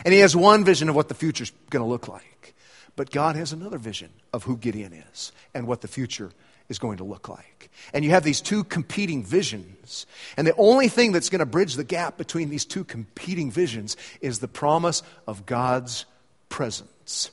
and 0.06 0.14
he 0.14 0.22
has 0.22 0.36
one 0.36 0.64
vision 0.64 0.90
of 0.90 0.96
what 0.96 1.10
the 1.10 1.14
future's 1.14 1.52
going 1.70 1.84
to 1.84 1.90
look 1.90 2.08
like. 2.08 2.56
But 2.96 3.12
God 3.12 3.36
has 3.36 3.52
another 3.52 3.78
vision 3.78 4.10
of 4.32 4.44
who 4.44 4.56
Gideon 4.56 4.94
is 4.94 5.32
and 5.54 5.68
what 5.68 5.82
the 5.82 5.88
future 5.88 6.32
is 6.70 6.80
going 6.80 6.98
to 6.98 7.04
look 7.04 7.30
like. 7.30 7.70
And 7.94 8.04
you 8.04 8.12
have 8.12 8.24
these 8.24 8.42
two 8.42 8.64
competing 8.64 9.24
visions. 9.24 10.06
And 10.38 10.48
the 10.48 10.56
only 10.58 10.88
thing 10.88 11.12
that's 11.12 11.30
going 11.30 11.40
to 11.40 11.46
bridge 11.46 11.76
the 11.76 11.84
gap 11.84 12.18
between 12.18 12.50
these 12.50 12.66
two 12.66 12.84
competing 12.84 13.52
visions 13.52 13.98
is 14.22 14.40
the 14.40 14.48
promise 14.48 15.04
of 15.28 15.46
God's 15.46 16.06
presence. 16.50 17.32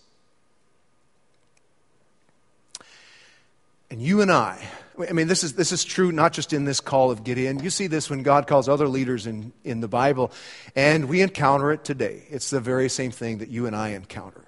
And 3.91 4.01
you 4.01 4.21
and 4.21 4.31
I, 4.31 4.63
I 5.09 5.13
mean, 5.13 5.27
this 5.27 5.43
is, 5.43 5.55
this 5.55 5.73
is 5.73 5.85
true 5.85 6.13
not 6.13 6.33
just 6.33 6.53
in 6.53 6.65
this 6.65 6.81
call 6.81 7.11
of 7.11 7.25
Gideon. 7.25 7.61
You 7.61 7.71
see 7.71 7.87
this 7.87 8.09
when 8.09 8.23
God 8.23 8.47
calls 8.47 8.69
other 8.69 8.87
leaders 8.87 9.27
in, 9.27 9.53
in 9.65 9.81
the 9.81 9.89
Bible, 9.89 10.31
and 10.77 11.09
we 11.09 11.23
encounter 11.23 11.73
it 11.73 11.85
today. 11.85 12.23
It's 12.29 12.51
the 12.51 12.61
very 12.61 12.89
same 12.89 13.11
thing 13.11 13.39
that 13.39 13.49
you 13.49 13.67
and 13.67 13.75
I 13.75 13.91
encounter. 13.91 14.45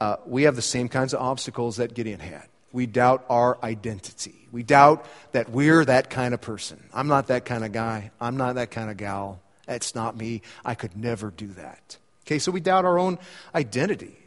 Uh, 0.00 0.16
we 0.26 0.44
have 0.44 0.54
the 0.54 0.62
same 0.62 0.88
kinds 0.88 1.14
of 1.14 1.20
obstacles 1.20 1.76
that 1.76 1.94
Gideon 1.94 2.20
had 2.20 2.46
we 2.74 2.86
doubt 2.86 3.24
our 3.30 3.56
identity. 3.62 4.34
We 4.50 4.64
doubt 4.64 5.06
that 5.30 5.48
we're 5.48 5.84
that 5.84 6.10
kind 6.10 6.34
of 6.34 6.40
person. 6.40 6.82
I'm 6.92 7.06
not 7.06 7.28
that 7.28 7.44
kind 7.44 7.64
of 7.64 7.70
guy. 7.70 8.10
I'm 8.20 8.36
not 8.36 8.56
that 8.56 8.72
kind 8.72 8.90
of 8.90 8.96
gal. 8.96 9.40
It's 9.68 9.94
not 9.94 10.16
me. 10.16 10.42
I 10.64 10.74
could 10.74 10.96
never 10.96 11.30
do 11.30 11.46
that. 11.52 11.96
Okay, 12.26 12.40
so 12.40 12.50
we 12.50 12.60
doubt 12.60 12.84
our 12.84 12.98
own 12.98 13.20
identity. 13.54 14.18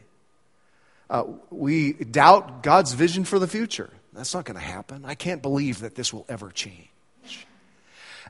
Uh, 1.10 1.24
we 1.50 1.92
doubt 1.92 2.62
God's 2.62 2.94
vision 2.94 3.24
for 3.24 3.38
the 3.38 3.46
future. 3.46 3.90
That's 4.14 4.32
not 4.32 4.46
going 4.46 4.58
to 4.58 4.64
happen. 4.64 5.04
I 5.04 5.14
can't 5.14 5.42
believe 5.42 5.80
that 5.80 5.94
this 5.94 6.10
will 6.10 6.24
ever 6.26 6.50
change. 6.50 6.88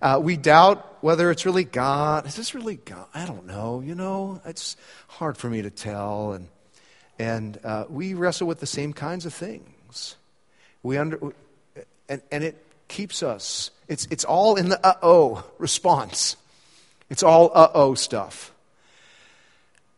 Uh, 0.03 0.19
we 0.21 0.37
doubt 0.37 0.99
whether 1.01 1.31
it's 1.31 1.47
really 1.47 1.65
God. 1.65 2.27
Is 2.27 2.35
this 2.35 2.57
really 2.57 2.77
God? 2.77 3.07
I 3.15 3.25
don't 3.25 3.47
know. 3.47 3.83
You 3.85 3.95
know, 3.95 4.41
it's 4.45 4.77
hard 5.07 5.37
for 5.37 5.49
me 5.49 5.63
to 5.63 5.71
tell. 5.71 6.33
And, 6.33 6.49
and 7.21 7.59
uh, 7.63 7.85
we 7.89 8.15
wrestle 8.15 8.49
with 8.49 8.59
the 8.59 8.67
same 8.67 8.93
kinds 8.93 9.25
of 9.25 9.33
things 9.33 9.69
things. 9.89 10.17
We 10.83 10.97
under, 10.97 11.19
and, 12.09 12.23
and 12.31 12.45
it 12.45 12.65
keeps 12.89 13.23
us. 13.23 13.71
It's, 13.89 14.07
it's 14.11 14.25
all 14.25 14.57
in 14.57 14.69
the 14.69 14.87
uh 14.87 14.95
oh 15.03 15.45
response. 15.59 16.37
It's 17.11 17.23
all 17.23 17.51
uh 17.55 17.71
oh 17.75 17.95
stuff. 17.95 18.53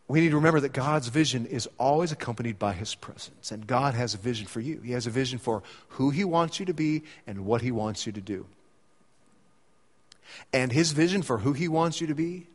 We 0.08 0.20
need 0.20 0.30
to 0.30 0.36
remember 0.36 0.60
that 0.60 0.72
God's 0.72 1.06
vision 1.06 1.46
is 1.46 1.68
always 1.78 2.10
accompanied 2.10 2.58
by 2.58 2.72
His 2.72 2.94
presence. 2.96 3.52
And 3.52 3.64
God 3.66 3.94
has 3.94 4.14
a 4.14 4.18
vision 4.18 4.46
for 4.46 4.60
you. 4.60 4.80
He 4.80 4.92
has 4.92 5.06
a 5.06 5.10
vision 5.10 5.38
for 5.38 5.62
who 5.90 6.10
He 6.10 6.24
wants 6.24 6.58
you 6.58 6.66
to 6.66 6.74
be 6.74 7.02
and 7.26 7.44
what 7.44 7.62
He 7.62 7.70
wants 7.70 8.06
you 8.06 8.12
to 8.12 8.20
do. 8.20 8.46
And 10.52 10.72
His 10.72 10.92
vision 10.92 11.22
for 11.22 11.38
who 11.38 11.52
He 11.52 11.68
wants 11.68 12.00
you 12.00 12.08
to 12.08 12.14
be 12.14 12.48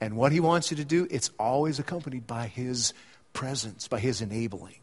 and 0.00 0.16
what 0.16 0.32
He 0.32 0.40
wants 0.40 0.72
you 0.72 0.78
to 0.78 0.84
do, 0.84 1.06
it's 1.08 1.30
always 1.38 1.78
accompanied 1.78 2.26
by 2.26 2.48
His 2.48 2.92
presence, 3.32 3.86
by 3.86 4.00
His 4.00 4.20
enabling. 4.20 4.76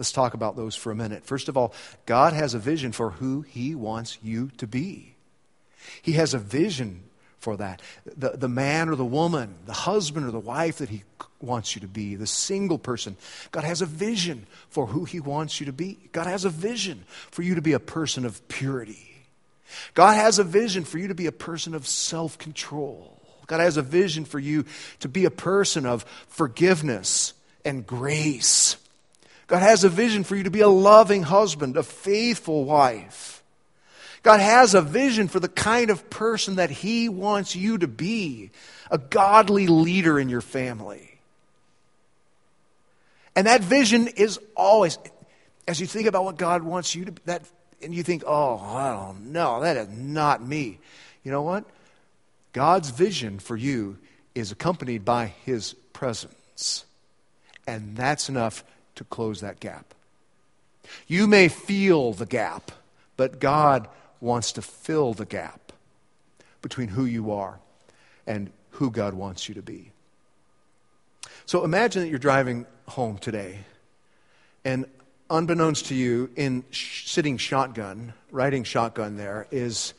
Let's 0.00 0.12
talk 0.12 0.32
about 0.32 0.56
those 0.56 0.74
for 0.74 0.90
a 0.90 0.96
minute. 0.96 1.26
First 1.26 1.50
of 1.50 1.58
all, 1.58 1.74
God 2.06 2.32
has 2.32 2.54
a 2.54 2.58
vision 2.58 2.90
for 2.90 3.10
who 3.10 3.42
He 3.42 3.74
wants 3.74 4.16
you 4.22 4.50
to 4.56 4.66
be. 4.66 5.14
He 6.00 6.12
has 6.12 6.32
a 6.32 6.38
vision 6.38 7.02
for 7.38 7.58
that. 7.58 7.82
The, 8.16 8.30
the 8.30 8.48
man 8.48 8.88
or 8.88 8.96
the 8.96 9.04
woman, 9.04 9.56
the 9.66 9.74
husband 9.74 10.24
or 10.26 10.30
the 10.30 10.38
wife 10.38 10.78
that 10.78 10.88
He 10.88 11.02
wants 11.42 11.74
you 11.74 11.82
to 11.82 11.86
be, 11.86 12.14
the 12.14 12.26
single 12.26 12.78
person. 12.78 13.18
God 13.50 13.64
has 13.64 13.82
a 13.82 13.86
vision 13.86 14.46
for 14.70 14.86
who 14.86 15.04
He 15.04 15.20
wants 15.20 15.60
you 15.60 15.66
to 15.66 15.72
be. 15.72 15.98
God 16.12 16.26
has 16.26 16.46
a 16.46 16.50
vision 16.50 17.04
for 17.30 17.42
you 17.42 17.54
to 17.56 17.60
be 17.60 17.74
a 17.74 17.78
person 17.78 18.24
of 18.24 18.48
purity. 18.48 19.26
God 19.92 20.14
has 20.14 20.38
a 20.38 20.44
vision 20.44 20.84
for 20.84 20.96
you 20.96 21.08
to 21.08 21.14
be 21.14 21.26
a 21.26 21.32
person 21.32 21.74
of 21.74 21.86
self 21.86 22.38
control. 22.38 23.20
God 23.46 23.60
has 23.60 23.76
a 23.76 23.82
vision 23.82 24.24
for 24.24 24.38
you 24.38 24.64
to 25.00 25.10
be 25.10 25.26
a 25.26 25.30
person 25.30 25.84
of 25.84 26.04
forgiveness 26.28 27.34
and 27.66 27.86
grace. 27.86 28.78
God 29.50 29.62
has 29.62 29.82
a 29.82 29.88
vision 29.88 30.22
for 30.22 30.36
you 30.36 30.44
to 30.44 30.50
be 30.50 30.60
a 30.60 30.68
loving 30.68 31.24
husband, 31.24 31.76
a 31.76 31.82
faithful 31.82 32.64
wife. 32.64 33.42
God 34.22 34.38
has 34.38 34.74
a 34.74 34.80
vision 34.80 35.26
for 35.26 35.40
the 35.40 35.48
kind 35.48 35.90
of 35.90 36.08
person 36.08 36.54
that 36.54 36.70
He 36.70 37.08
wants 37.08 37.56
you 37.56 37.76
to 37.78 37.88
be, 37.88 38.52
a 38.92 38.98
godly 38.98 39.66
leader 39.66 40.20
in 40.20 40.28
your 40.28 40.40
family. 40.40 41.18
And 43.34 43.48
that 43.48 43.60
vision 43.60 44.06
is 44.06 44.38
always, 44.54 44.98
as 45.66 45.80
you 45.80 45.86
think 45.88 46.06
about 46.06 46.22
what 46.22 46.36
God 46.36 46.62
wants 46.62 46.94
you 46.94 47.06
to 47.06 47.12
be, 47.12 47.22
that, 47.24 47.42
and 47.82 47.92
you 47.92 48.04
think, 48.04 48.22
oh, 48.24 48.56
I 48.56 48.90
don't 48.90 49.32
know, 49.32 49.62
that 49.62 49.76
is 49.76 49.88
not 49.88 50.46
me. 50.46 50.78
You 51.24 51.32
know 51.32 51.42
what? 51.42 51.64
God's 52.52 52.90
vision 52.90 53.40
for 53.40 53.56
you 53.56 53.98
is 54.32 54.52
accompanied 54.52 55.04
by 55.04 55.34
His 55.44 55.74
presence. 55.92 56.84
And 57.66 57.96
that's 57.96 58.28
enough 58.28 58.62
to 59.00 59.04
close 59.04 59.40
that 59.40 59.60
gap. 59.60 59.94
You 61.06 61.26
may 61.26 61.48
feel 61.48 62.12
the 62.12 62.26
gap, 62.26 62.70
but 63.16 63.40
God 63.40 63.88
wants 64.20 64.52
to 64.52 64.62
fill 64.62 65.14
the 65.14 65.24
gap 65.24 65.72
between 66.60 66.88
who 66.88 67.06
you 67.06 67.32
are 67.32 67.58
and 68.26 68.50
who 68.72 68.90
God 68.90 69.14
wants 69.14 69.48
you 69.48 69.54
to 69.54 69.62
be. 69.62 69.92
So 71.46 71.64
imagine 71.64 72.02
that 72.02 72.08
you're 72.10 72.18
driving 72.18 72.66
home 72.88 73.16
today, 73.16 73.60
and 74.66 74.84
unbeknownst 75.30 75.86
to 75.86 75.94
you, 75.94 76.28
in 76.36 76.64
sh- 76.70 77.08
sitting 77.08 77.38
shotgun, 77.38 78.12
riding 78.30 78.64
shotgun 78.64 79.16
there, 79.16 79.46
is 79.50 79.94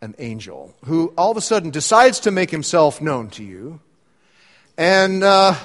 an 0.00 0.14
angel 0.18 0.74
who 0.86 1.12
all 1.18 1.30
of 1.30 1.36
a 1.36 1.42
sudden 1.42 1.70
decides 1.70 2.20
to 2.20 2.30
make 2.30 2.50
himself 2.50 3.02
known 3.02 3.28
to 3.30 3.44
you. 3.44 3.80
And 4.78 5.22
uh, 5.22 5.56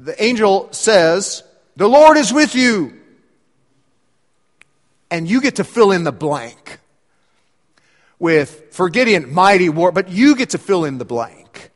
the 0.00 0.22
angel 0.22 0.68
says, 0.72 1.42
The 1.76 1.88
Lord 1.88 2.16
is 2.16 2.32
with 2.32 2.54
you. 2.54 2.94
And 5.10 5.28
you 5.28 5.40
get 5.40 5.56
to 5.56 5.64
fill 5.64 5.92
in 5.92 6.04
the 6.04 6.12
blank 6.12 6.78
with, 8.18 8.72
for 8.72 8.88
Gideon, 8.88 9.32
mighty 9.32 9.68
war, 9.68 9.92
but 9.92 10.08
you 10.08 10.36
get 10.36 10.50
to 10.50 10.58
fill 10.58 10.84
in 10.84 10.98
the 10.98 11.04
blank. 11.04 11.70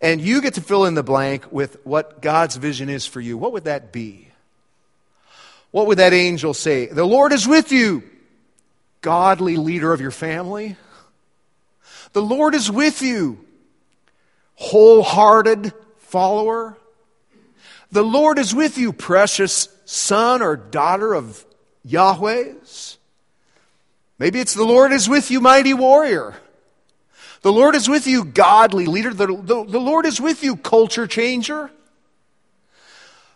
And 0.00 0.20
you 0.20 0.40
get 0.40 0.54
to 0.54 0.60
fill 0.60 0.86
in 0.86 0.94
the 0.94 1.02
blank 1.02 1.52
with 1.52 1.76
what 1.84 2.22
God's 2.22 2.56
vision 2.56 2.88
is 2.88 3.04
for 3.06 3.20
you. 3.20 3.36
What 3.36 3.52
would 3.52 3.64
that 3.64 3.92
be? 3.92 4.28
What 5.70 5.86
would 5.86 5.98
that 5.98 6.12
angel 6.12 6.54
say? 6.54 6.86
The 6.86 7.04
Lord 7.04 7.32
is 7.32 7.46
with 7.46 7.72
you, 7.72 8.02
godly 9.02 9.56
leader 9.56 9.92
of 9.92 10.00
your 10.00 10.10
family. 10.10 10.76
The 12.12 12.22
Lord 12.22 12.54
is 12.54 12.70
with 12.70 13.02
you, 13.02 13.44
wholehearted 14.54 15.72
follower. 15.98 16.76
The 17.90 18.02
Lord 18.02 18.38
is 18.38 18.54
with 18.54 18.76
you, 18.76 18.92
precious 18.92 19.68
son 19.84 20.42
or 20.42 20.56
daughter 20.56 21.14
of 21.14 21.44
Yahweh's. 21.84 22.98
Maybe 24.18 24.40
it's 24.40 24.54
the 24.54 24.64
Lord 24.64 24.92
is 24.92 25.08
with 25.08 25.30
you, 25.30 25.40
mighty 25.40 25.72
warrior. 25.74 26.34
The 27.42 27.52
Lord 27.52 27.74
is 27.74 27.88
with 27.88 28.06
you, 28.06 28.24
godly 28.24 28.86
leader. 28.86 29.14
The, 29.14 29.26
the, 29.26 29.64
the 29.64 29.80
Lord 29.80 30.06
is 30.06 30.20
with 30.20 30.42
you, 30.42 30.56
culture 30.56 31.06
changer. 31.06 31.70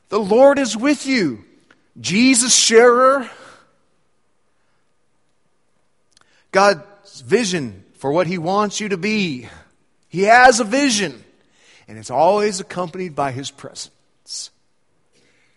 The 0.09 0.21
Lord 0.21 0.59
is 0.59 0.77
with 0.77 1.07
you, 1.07 1.45
Jesus 2.01 2.55
sharer. 2.55 3.31
God's 6.51 7.23
vision 7.23 7.85
for 7.95 8.13
what 8.13 8.27
He 8.27 8.37
wants 8.37 8.81
you 8.81 8.91
to 8.91 8.99
be. 8.99 9.49
He 10.09 10.25
has 10.25 10.61
a 10.61 10.65
vision, 10.65 11.25
and 11.89 11.97
it's 11.97 12.11
always 12.11 12.61
accompanied 12.61 13.15
by 13.15 13.31
His 13.33 13.51
presence. 13.51 13.91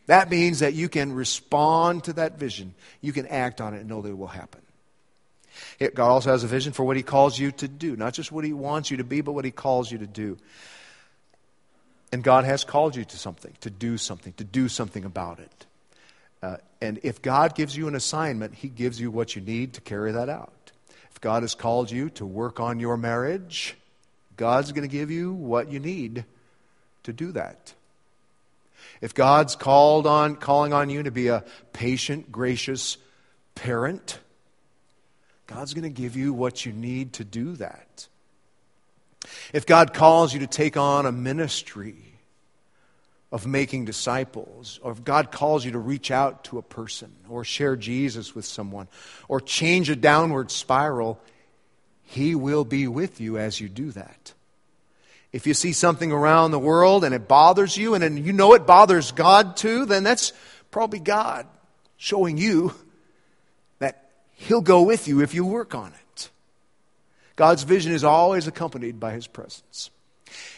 That 0.08 0.30
means 0.30 0.60
that 0.60 0.74
you 0.74 0.88
can 0.88 1.14
respond 1.14 2.04
to 2.06 2.14
that 2.14 2.38
vision, 2.38 2.74
you 3.02 3.12
can 3.12 3.28
act 3.28 3.62
on 3.62 3.74
it, 3.74 3.80
and 3.80 3.90
know 3.90 4.02
that 4.02 4.10
it 4.10 4.18
will 4.18 4.28
happen. 4.28 4.62
God 5.80 6.10
also 6.10 6.32
has 6.32 6.44
a 6.44 6.48
vision 6.48 6.74
for 6.74 6.84
what 6.84 6.98
He 6.98 7.04
calls 7.04 7.40
you 7.40 7.52
to 7.54 7.68
do, 7.68 7.96
not 7.96 8.14
just 8.14 8.32
what 8.32 8.46
He 8.46 8.54
wants 8.54 8.92
you 8.92 8.98
to 8.98 9.04
be, 9.04 9.22
but 9.22 9.32
what 9.32 9.46
He 9.46 9.52
calls 9.52 9.92
you 9.92 9.98
to 10.00 10.08
do. 10.08 10.38
And 12.12 12.24
God 12.24 12.46
has 12.46 12.64
called 12.64 12.96
you 12.96 13.04
to 13.04 13.18
something, 13.18 13.54
to 13.62 13.70
do 13.70 13.98
something, 13.98 14.34
to 14.34 14.44
do 14.44 14.70
something 14.70 15.06
about 15.06 15.40
it. 15.40 15.66
Uh, 16.42 16.58
and 16.82 17.00
if 17.04 17.22
God 17.22 17.56
gives 17.56 17.76
you 17.76 17.88
an 17.88 17.96
assignment, 17.96 18.54
He 18.54 18.68
gives 18.68 19.00
you 19.00 19.10
what 19.10 19.36
you 19.36 19.42
need 19.42 19.74
to 19.74 19.82
carry 19.82 20.12
that 20.12 20.30
out. 20.30 20.72
If 21.12 21.22
God 21.22 21.44
has 21.44 21.56
called 21.56 21.90
you 21.90 22.10
to 22.12 22.26
work 22.26 22.60
on 22.60 22.80
your 22.80 22.98
marriage, 22.98 23.76
God's 24.38 24.72
going 24.72 24.88
to 24.88 24.92
give 24.92 25.10
you 25.10 25.34
what 25.34 25.72
you 25.72 25.80
need 25.80 26.26
to 27.04 27.14
do 27.14 27.32
that. 27.32 27.74
If 29.02 29.14
God's 29.14 29.56
called 29.56 30.08
on, 30.08 30.36
calling 30.36 30.74
on 30.74 30.90
you 30.90 31.04
to 31.04 31.12
be 31.12 31.28
a 31.28 31.44
patient, 31.74 32.32
gracious 32.32 32.98
parent, 33.54 34.20
God's 35.48 35.74
going 35.74 35.84
to 35.84 35.90
give 35.90 36.16
you 36.16 36.34
what 36.34 36.66
you 36.66 36.74
need 36.74 37.14
to 37.14 37.24
do 37.24 37.54
that. 37.54 38.08
If 39.54 39.66
God 39.66 39.94
calls 39.94 40.34
you 40.34 40.40
to 40.42 40.48
take 40.48 40.78
on 40.78 41.06
a 41.06 41.12
ministry 41.12 41.96
of 43.32 43.46
making 43.46 43.86
disciples, 43.86 44.80
or 44.82 44.92
if 44.92 45.04
God 45.04 45.32
calls 45.32 45.66
you 45.66 45.72
to 45.72 45.80
reach 45.80 46.10
out 46.10 46.46
to 46.46 46.58
a 46.58 46.62
person, 46.62 47.12
or 47.28 47.44
share 47.44 47.76
Jesus 47.76 48.34
with 48.34 48.46
someone, 48.46 48.88
or 49.28 49.42
change 49.42 49.90
a 49.90 49.96
downward 49.96 50.52
spiral, 50.52 51.20
He 52.04 52.34
will 52.36 52.66
be 52.66 52.88
with 52.88 53.20
you 53.20 53.38
as 53.38 53.60
you 53.60 53.68
do 53.68 53.92
that. 53.92 54.34
If 55.36 55.46
you 55.46 55.54
see 55.54 55.74
something 55.74 56.14
around 56.14 56.52
the 56.52 56.60
world 56.60 57.04
and 57.04 57.14
it 57.14 57.28
bothers 57.28 57.76
you, 57.76 57.94
and 57.94 58.26
you 58.26 58.32
know 58.32 58.54
it 58.54 58.66
bothers 58.66 59.12
God 59.12 59.58
too, 59.58 59.86
then 59.86 60.02
that's 60.02 60.32
probably 60.72 61.00
God 61.00 61.46
showing 61.98 62.38
you 62.38 62.74
that 63.80 64.12
He'll 64.36 64.62
go 64.62 64.84
with 64.84 65.10
you 65.10 65.22
if 65.22 65.34
you 65.34 65.46
work 65.46 65.76
on 65.76 65.92
it. 65.92 66.30
God's 67.36 67.64
vision 67.64 67.92
is 67.92 68.06
always 68.06 68.48
accompanied 68.48 68.98
by 68.98 69.12
His 69.12 69.28
presence. 69.28 69.90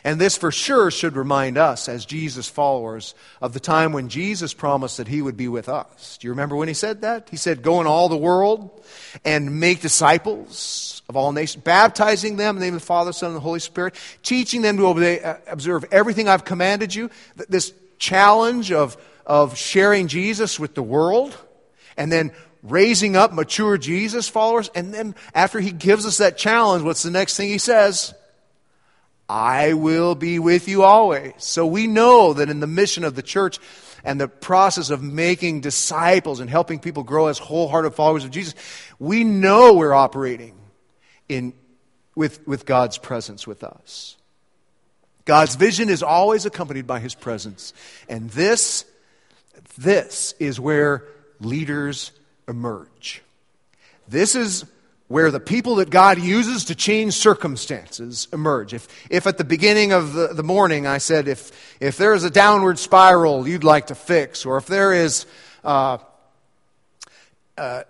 And 0.03 0.21
this 0.21 0.38
for 0.38 0.51
sure 0.51 0.91
should 0.91 1.15
remind 1.15 1.57
us, 1.57 1.89
as 1.89 2.05
Jesus 2.05 2.47
followers, 2.47 3.13
of 3.41 3.53
the 3.53 3.59
time 3.59 3.93
when 3.93 4.09
Jesus 4.09 4.53
promised 4.53 4.97
that 4.97 5.07
he 5.07 5.21
would 5.21 5.38
be 5.38 5.47
with 5.47 5.69
us. 5.69 6.17
Do 6.17 6.28
you 6.28 6.32
remember 6.32 6.55
when 6.55 6.67
he 6.67 6.73
said 6.73 7.01
that? 7.01 7.30
He 7.30 7.38
said, 7.38 7.61
Go 7.61 7.82
in 7.82 7.88
all 7.88 8.09
the 8.09 8.17
world 8.17 8.84
and 9.25 9.59
make 9.59 9.82
disciples 9.82 11.01
of 11.09 11.15
all 11.15 11.32
nations, 11.32 11.63
baptizing 11.63 12.38
them 12.38 12.55
in 12.55 12.59
the 12.59 12.65
name 12.65 12.75
of 12.75 12.82
the 12.82 12.86
Father, 12.86 13.13
Son, 13.13 13.30
and 13.30 13.36
the 13.36 13.41
Holy 13.41 13.59
Spirit, 13.59 13.95
teaching 14.23 14.61
them 14.61 14.78
to 14.78 14.88
obey, 14.88 15.21
uh, 15.21 15.38
observe 15.47 15.86
everything 15.91 16.28
I've 16.28 16.45
commanded 16.45 16.93
you. 16.93 17.09
This 17.49 17.73
challenge 17.97 18.71
of, 18.71 18.97
of 19.25 19.57
sharing 19.57 20.07
Jesus 20.07 20.59
with 20.59 20.75
the 20.75 20.84
world 20.84 21.38
and 21.95 22.11
then 22.11 22.32
raising 22.63 23.15
up 23.15 23.34
mature 23.34 23.78
Jesus 23.78 24.28
followers. 24.28 24.69
And 24.75 24.93
then 24.93 25.15
after 25.34 25.59
he 25.59 25.71
gives 25.71 26.05
us 26.05 26.17
that 26.17 26.38
challenge, 26.38 26.84
what's 26.84 27.03
the 27.03 27.11
next 27.11 27.38
thing 27.38 27.49
he 27.49 27.57
says? 27.57 28.13
I 29.30 29.73
will 29.73 30.15
be 30.15 30.39
with 30.39 30.67
you 30.67 30.84
always. 30.84 31.34
So 31.38 31.65
we 31.65 31.88
know 31.88 32.34
that 32.34 32.49
in 32.49 32.59
the 32.59 32.67
mission 32.67 33.03
of 33.03 33.15
the 33.15 33.21
church 33.21 33.59
and 34.03 34.21
the 34.21 34.28
process 34.28 34.89
of 34.89 35.03
making 35.03 35.61
disciples 35.61 36.39
and 36.39 36.49
helping 36.49 36.80
people 36.80 37.03
grow 37.03 37.28
as 37.28 37.38
wholehearted 37.38 37.93
followers 37.93 38.23
of 38.23 38.32
Jesus, 38.32 38.55
we 38.99 39.23
know 39.23 39.73
we're 39.73 39.93
operating 39.93 40.57
in, 41.28 41.53
with, 42.15 42.47
with 42.47 42.65
God's 42.65 42.97
presence 42.97 43.45
with 43.45 43.63
us. 43.63 44.15
God's 45.25 45.55
vision 45.55 45.89
is 45.89 46.03
always 46.03 46.45
accompanied 46.45 46.88
by 46.88 46.99
his 46.99 47.13
presence. 47.13 47.73
And 48.07 48.30
this, 48.30 48.86
this 49.78 50.34
is 50.39 50.57
where 50.57 51.03
leaders 51.41 52.13
emerge. 52.47 53.21
This 54.07 54.36
is 54.36 54.63
where 55.08 55.32
the 55.32 55.39
people 55.39 55.76
that 55.76 55.89
God 55.89 56.20
uses 56.20 56.66
to 56.66 56.76
change 56.76 57.14
circumstances 57.14 58.28
emerge. 58.34 58.74
If, 58.74 58.88
if 59.10 59.26
at 59.26 59.38
the 59.38 59.45
beginning 59.45 59.93
of 59.93 60.14
the, 60.14 60.28
the 60.34 60.43
morning 60.43 60.86
I 60.86 60.97
said, 60.97 61.28
if, 61.28 61.78
if 61.80 61.97
there 61.97 62.14
is 62.14 62.24
a 62.24 62.30
downward 62.30 62.78
spiral 62.78 63.47
you'd 63.47 63.64
like 63.64 63.88
to 63.88 63.95
fix, 63.95 64.45
or 64.45 64.58
if 64.58 64.66
there 64.66 64.93
is 64.93 65.26
uh, 65.64 65.99
uh, 67.58 67.84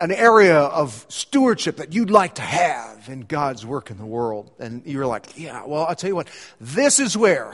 an 0.00 0.10
area 0.10 0.58
of 0.58 1.04
stewardship 1.08 1.76
that 1.76 1.92
you'd 1.92 2.10
like 2.10 2.36
to 2.36 2.42
have 2.42 3.08
in 3.08 3.20
God's 3.20 3.64
work 3.64 3.90
in 3.90 3.98
the 3.98 4.06
world, 4.06 4.50
and 4.58 4.82
you're 4.86 5.06
like, 5.06 5.38
yeah, 5.38 5.64
well, 5.66 5.86
I'll 5.86 5.94
tell 5.94 6.08
you 6.08 6.16
what, 6.16 6.28
this 6.60 6.98
is 6.98 7.16
where 7.16 7.52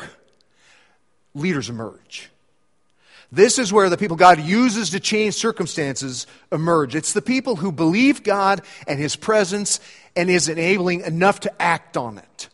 leaders 1.35 1.69
emerge. 1.69 2.31
This 3.33 3.59
is 3.59 3.73
where 3.73 3.89
the 3.89 3.97
people 3.97 4.17
God 4.17 4.41
uses 4.41 4.91
to 4.91 5.01
change 5.01 5.35
circumstances 5.35 6.27
emerge. 6.53 6.95
It's 6.95 7.15
the 7.15 7.23
people 7.23 7.57
who 7.57 7.73
believe 7.73 8.23
God 8.23 8.61
and 8.87 9.01
His 9.01 9.17
presence 9.17 9.81
and 10.15 10.29
is 10.29 10.51
enabling 10.51 11.01
enough 11.01 11.41
to 11.41 11.63
act 11.63 11.97
on 11.97 12.19
it. 12.19 12.51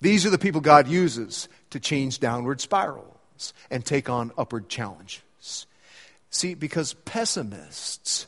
These 0.00 0.24
are 0.24 0.30
the 0.30 0.38
people 0.38 0.62
God 0.62 0.88
uses 0.88 1.46
to 1.70 1.78
change 1.78 2.20
downward 2.20 2.62
spirals 2.62 3.52
and 3.70 3.84
take 3.84 4.08
on 4.08 4.32
upward 4.38 4.70
challenges. 4.70 5.66
See, 6.30 6.54
because 6.54 6.94
pessimists 6.94 8.26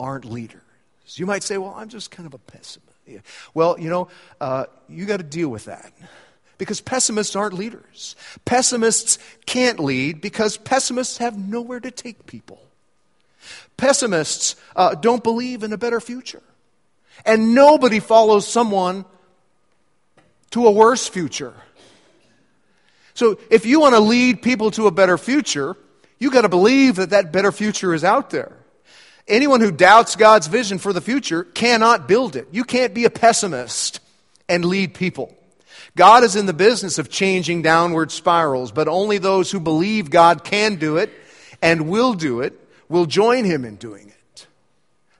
aren't 0.00 0.24
leaders. 0.24 0.60
You 1.14 1.26
might 1.26 1.44
say, 1.44 1.56
well, 1.56 1.74
I'm 1.76 1.88
just 1.88 2.10
kind 2.10 2.26
of 2.26 2.34
a 2.34 2.38
pessimist. 2.38 2.82
Well, 3.54 3.78
you 3.78 3.88
know, 3.88 4.08
uh, 4.40 4.66
you 4.88 5.06
got 5.06 5.18
to 5.18 5.22
deal 5.22 5.48
with 5.48 5.66
that. 5.66 5.92
Because 6.58 6.80
pessimists 6.80 7.36
aren't 7.36 7.54
leaders. 7.54 8.16
Pessimists 8.44 9.18
can't 9.44 9.78
lead 9.78 10.20
because 10.20 10.56
pessimists 10.56 11.18
have 11.18 11.36
nowhere 11.38 11.80
to 11.80 11.90
take 11.90 12.26
people. 12.26 12.60
Pessimists 13.76 14.56
uh, 14.74 14.94
don't 14.94 15.22
believe 15.22 15.62
in 15.62 15.72
a 15.72 15.78
better 15.78 16.00
future. 16.00 16.42
And 17.24 17.54
nobody 17.54 18.00
follows 18.00 18.46
someone 18.48 19.04
to 20.50 20.66
a 20.66 20.70
worse 20.70 21.08
future. 21.08 21.54
So 23.14 23.38
if 23.50 23.66
you 23.66 23.80
want 23.80 23.94
to 23.94 24.00
lead 24.00 24.42
people 24.42 24.70
to 24.72 24.86
a 24.86 24.90
better 24.90 25.18
future, 25.18 25.76
you've 26.18 26.32
got 26.32 26.42
to 26.42 26.48
believe 26.48 26.96
that 26.96 27.10
that 27.10 27.32
better 27.32 27.52
future 27.52 27.94
is 27.94 28.04
out 28.04 28.30
there. 28.30 28.52
Anyone 29.28 29.60
who 29.60 29.72
doubts 29.72 30.16
God's 30.16 30.46
vision 30.46 30.78
for 30.78 30.92
the 30.92 31.00
future 31.00 31.44
cannot 31.44 32.06
build 32.06 32.36
it. 32.36 32.48
You 32.52 32.62
can't 32.62 32.94
be 32.94 33.04
a 33.04 33.10
pessimist 33.10 34.00
and 34.48 34.64
lead 34.64 34.94
people. 34.94 35.36
God 35.96 36.24
is 36.24 36.36
in 36.36 36.44
the 36.44 36.52
business 36.52 36.98
of 36.98 37.08
changing 37.08 37.62
downward 37.62 38.12
spirals, 38.12 38.70
but 38.70 38.86
only 38.86 39.16
those 39.16 39.50
who 39.50 39.58
believe 39.58 40.10
God 40.10 40.44
can 40.44 40.76
do 40.76 40.98
it 40.98 41.10
and 41.62 41.88
will 41.88 42.12
do 42.12 42.42
it 42.42 42.52
will 42.90 43.06
join 43.06 43.44
him 43.44 43.64
in 43.64 43.76
doing 43.76 44.08
it. 44.08 44.46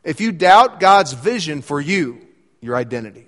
If 0.05 0.21
you 0.21 0.33
doubt 0.33 0.79
God's 0.79 1.15
vision 1.15 1.63
for 1.63 1.81
you, 1.81 2.21
your 2.61 2.77
identity, 2.77 3.27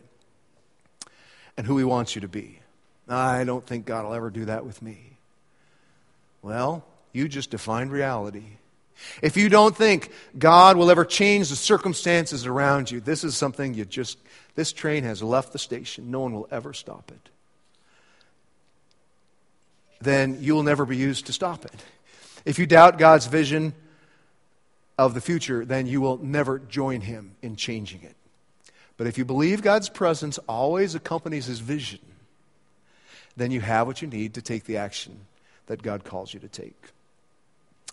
and 1.57 1.67
who 1.67 1.79
he 1.79 1.85
wants 1.85 2.15
you 2.15 2.21
to 2.21 2.29
be, 2.29 2.61
I 3.09 3.45
don't 3.45 3.67
think 3.67 3.87
God 3.87 4.05
will 4.05 4.15
ever 4.15 4.29
do 4.29 4.45
that 4.45 4.67
with 4.67 4.83
me. 4.83 5.17
Well, 6.43 6.85
you 7.15 7.29
just 7.29 7.51
defined 7.51 7.91
reality. 7.91 8.45
If 9.23 9.39
you 9.39 9.49
don't 9.49 9.75
think 9.75 10.13
God 10.39 10.77
will 10.77 10.91
ever 10.91 11.07
change 11.07 11.49
the 11.49 11.57
circumstances 11.57 12.45
around 12.45 12.91
you, 12.91 13.01
this 13.01 13.25
is 13.25 13.39
something 13.39 13.73
you 13.73 13.87
just, 13.87 14.19
this 14.55 14.71
train 14.71 15.05
has 15.05 15.23
left 15.23 15.55
the 15.55 15.59
station. 15.59 16.11
No 16.11 16.21
one 16.21 16.35
will 16.35 16.49
ever 16.51 16.75
stop 16.75 17.11
it. 17.11 17.31
Then 20.01 20.39
you 20.41 20.55
will 20.55 20.63
never 20.63 20.85
be 20.85 20.97
used 20.97 21.27
to 21.27 21.33
stop 21.33 21.65
it. 21.65 21.85
If 22.45 22.59
you 22.59 22.67
doubt 22.67 22.99
God's 22.99 23.27
vision 23.27 23.75
of 24.97 25.15
the 25.15 25.21
future, 25.21 25.65
then 25.65 25.87
you 25.87 26.01
will 26.01 26.19
never 26.19 26.59
join 26.59 27.01
Him 27.01 27.37
in 27.43 27.57
changing 27.57 28.03
it. 28.03 28.15
But 28.97 29.07
if 29.07 29.17
you 29.17 29.25
believe 29.25 29.63
God's 29.63 29.89
presence 29.89 30.39
always 30.49 30.95
accompanies 30.95 31.47
His 31.47 31.61
vision, 31.61 32.01
then 33.37 33.51
you 33.51 33.61
have 33.61 33.87
what 33.87 34.03
you 34.03 34.09
need 34.09 34.35
to 34.35 34.43
take 34.43 34.65
the 34.65 34.77
action 34.77 35.21
that 35.67 35.83
God 35.83 36.05
calls 36.05 36.35
you 36.35 36.41
to 36.41 36.49
take. 36.49 36.77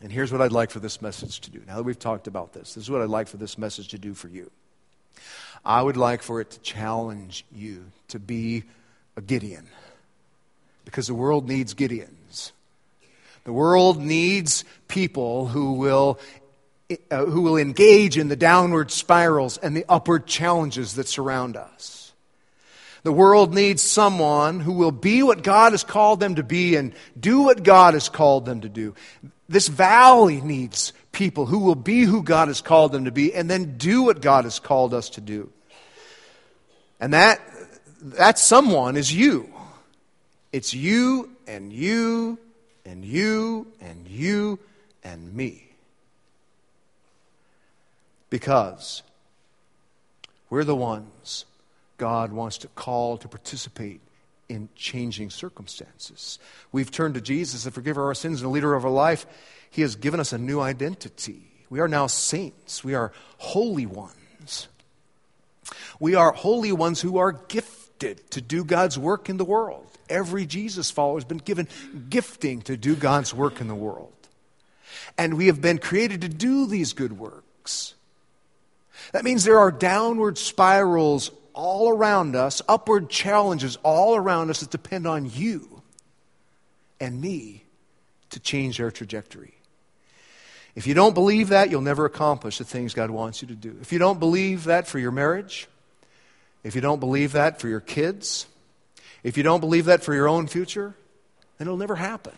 And 0.01 0.11
here's 0.11 0.31
what 0.31 0.41
I'd 0.41 0.51
like 0.51 0.71
for 0.71 0.79
this 0.79 1.01
message 1.01 1.39
to 1.41 1.51
do. 1.51 1.61
Now 1.67 1.77
that 1.77 1.83
we've 1.83 1.97
talked 1.97 2.27
about 2.27 2.53
this, 2.53 2.73
this 2.73 2.83
is 2.83 2.89
what 2.89 3.01
I'd 3.01 3.09
like 3.09 3.27
for 3.27 3.37
this 3.37 3.57
message 3.57 3.89
to 3.89 3.99
do 3.99 4.13
for 4.13 4.27
you. 4.27 4.51
I 5.63 5.81
would 5.81 5.97
like 5.97 6.21
for 6.21 6.41
it 6.41 6.51
to 6.51 6.59
challenge 6.59 7.45
you 7.53 7.85
to 8.09 8.19
be 8.19 8.63
a 9.15 9.21
Gideon. 9.21 9.67
Because 10.85 11.07
the 11.07 11.13
world 11.13 11.47
needs 11.47 11.73
Gideons. 11.73 12.51
The 13.43 13.53
world 13.53 13.99
needs 13.99 14.63
people 14.87 15.47
who 15.47 15.73
will, 15.73 16.19
uh, 17.11 17.25
who 17.25 17.41
will 17.41 17.57
engage 17.57 18.17
in 18.17 18.27
the 18.27 18.35
downward 18.35 18.91
spirals 18.91 19.57
and 19.57 19.75
the 19.75 19.85
upward 19.89 20.25
challenges 20.25 20.95
that 20.95 21.07
surround 21.07 21.55
us. 21.57 22.13
The 23.03 23.11
world 23.11 23.53
needs 23.53 23.83
someone 23.83 24.59
who 24.59 24.73
will 24.73 24.91
be 24.91 25.21
what 25.21 25.43
God 25.43 25.73
has 25.73 25.83
called 25.83 26.19
them 26.19 26.35
to 26.35 26.43
be 26.43 26.75
and 26.75 26.91
do 27.19 27.41
what 27.41 27.61
God 27.61 27.93
has 27.93 28.09
called 28.09 28.45
them 28.45 28.61
to 28.61 28.69
do. 28.69 28.95
This 29.47 29.67
valley 29.67 30.41
needs 30.41 30.91
people 31.11 31.45
who 31.45 31.59
will 31.59 31.75
be 31.75 32.01
who 32.01 32.23
God 32.23 32.47
has 32.47 32.61
called 32.61 32.91
them 32.91 33.05
to 33.05 33.11
be 33.11 33.31
and 33.31 33.47
then 33.47 33.77
do 33.77 34.01
what 34.01 34.21
God 34.21 34.45
has 34.45 34.59
called 34.59 34.91
us 34.91 35.09
to 35.11 35.21
do. 35.21 35.51
And 36.99 37.13
that, 37.13 37.39
that 38.01 38.39
someone 38.39 38.97
is 38.97 39.13
you. 39.13 39.53
It's 40.55 40.73
you 40.73 41.31
and 41.47 41.73
you 41.73 42.39
and 42.85 43.03
you 43.03 43.67
and 43.81 44.07
you 44.07 44.57
and 45.03 45.33
me. 45.33 45.67
Because 48.29 49.03
we're 50.49 50.63
the 50.63 50.73
ones 50.73 51.43
God 51.97 52.31
wants 52.31 52.59
to 52.59 52.69
call 52.69 53.17
to 53.17 53.27
participate 53.27 53.99
in 54.47 54.69
changing 54.77 55.29
circumstances. 55.29 56.39
We've 56.71 56.89
turned 56.89 57.15
to 57.15 57.21
Jesus, 57.21 57.65
the 57.65 57.71
forgiver 57.71 58.03
of 58.03 58.07
our 58.07 58.15
sins 58.15 58.41
and 58.41 58.49
the 58.49 58.53
leader 58.53 58.75
of 58.75 58.85
our 58.85 58.91
life. 58.91 59.25
He 59.69 59.81
has 59.81 59.97
given 59.97 60.21
us 60.21 60.31
a 60.31 60.37
new 60.37 60.61
identity. 60.61 61.51
We 61.69 61.81
are 61.81 61.89
now 61.89 62.07
saints. 62.07 62.81
We 62.81 62.93
are 62.93 63.11
holy 63.39 63.87
ones. 63.87 64.69
We 65.99 66.15
are 66.15 66.31
holy 66.31 66.71
ones 66.71 67.01
who 67.01 67.17
are 67.17 67.33
gifted 67.33 68.31
to 68.31 68.39
do 68.39 68.63
God's 68.63 68.97
work 68.97 69.27
in 69.27 69.35
the 69.35 69.43
world. 69.43 69.94
Every 70.09 70.45
Jesus 70.45 70.91
follower 70.91 71.17
has 71.17 71.25
been 71.25 71.39
given 71.39 71.67
gifting 72.09 72.61
to 72.63 72.77
do 72.77 72.95
God's 72.95 73.33
work 73.33 73.61
in 73.61 73.67
the 73.67 73.75
world. 73.75 74.13
And 75.17 75.35
we 75.35 75.47
have 75.47 75.61
been 75.61 75.77
created 75.77 76.21
to 76.21 76.29
do 76.29 76.65
these 76.65 76.93
good 76.93 77.17
works. 77.17 77.95
That 79.11 79.23
means 79.23 79.43
there 79.43 79.59
are 79.59 79.71
downward 79.71 80.37
spirals 80.37 81.31
all 81.53 81.89
around 81.89 82.35
us, 82.35 82.61
upward 82.67 83.09
challenges 83.09 83.77
all 83.83 84.15
around 84.15 84.49
us 84.49 84.59
that 84.59 84.71
depend 84.71 85.07
on 85.07 85.29
you 85.33 85.81
and 86.99 87.19
me 87.19 87.63
to 88.31 88.39
change 88.39 88.81
our 88.81 88.91
trajectory. 88.91 89.53
If 90.75 90.87
you 90.87 90.93
don't 90.93 91.13
believe 91.13 91.49
that, 91.49 91.71
you'll 91.71 91.81
never 91.81 92.05
accomplish 92.05 92.57
the 92.57 92.65
things 92.65 92.93
God 92.93 93.09
wants 93.09 93.41
you 93.41 93.47
to 93.47 93.55
do. 93.55 93.77
If 93.81 93.93
you 93.93 93.99
don't 93.99 94.19
believe 94.19 94.65
that 94.65 94.87
for 94.87 94.99
your 94.99 95.11
marriage, 95.11 95.67
if 96.63 96.75
you 96.75 96.81
don't 96.81 96.99
believe 96.99 97.31
that 97.31 97.61
for 97.61 97.69
your 97.69 97.79
kids, 97.79 98.47
if 99.25 99.37
you 99.37 99.43
don't 99.43 99.59
believe 99.59 99.85
that 99.85 100.03
for 100.03 100.13
your 100.13 100.29
own 100.29 100.45
future, 100.45 100.93
then 101.57 101.67
it'll 101.67 101.77
never 101.77 101.95
happen. 101.95 102.33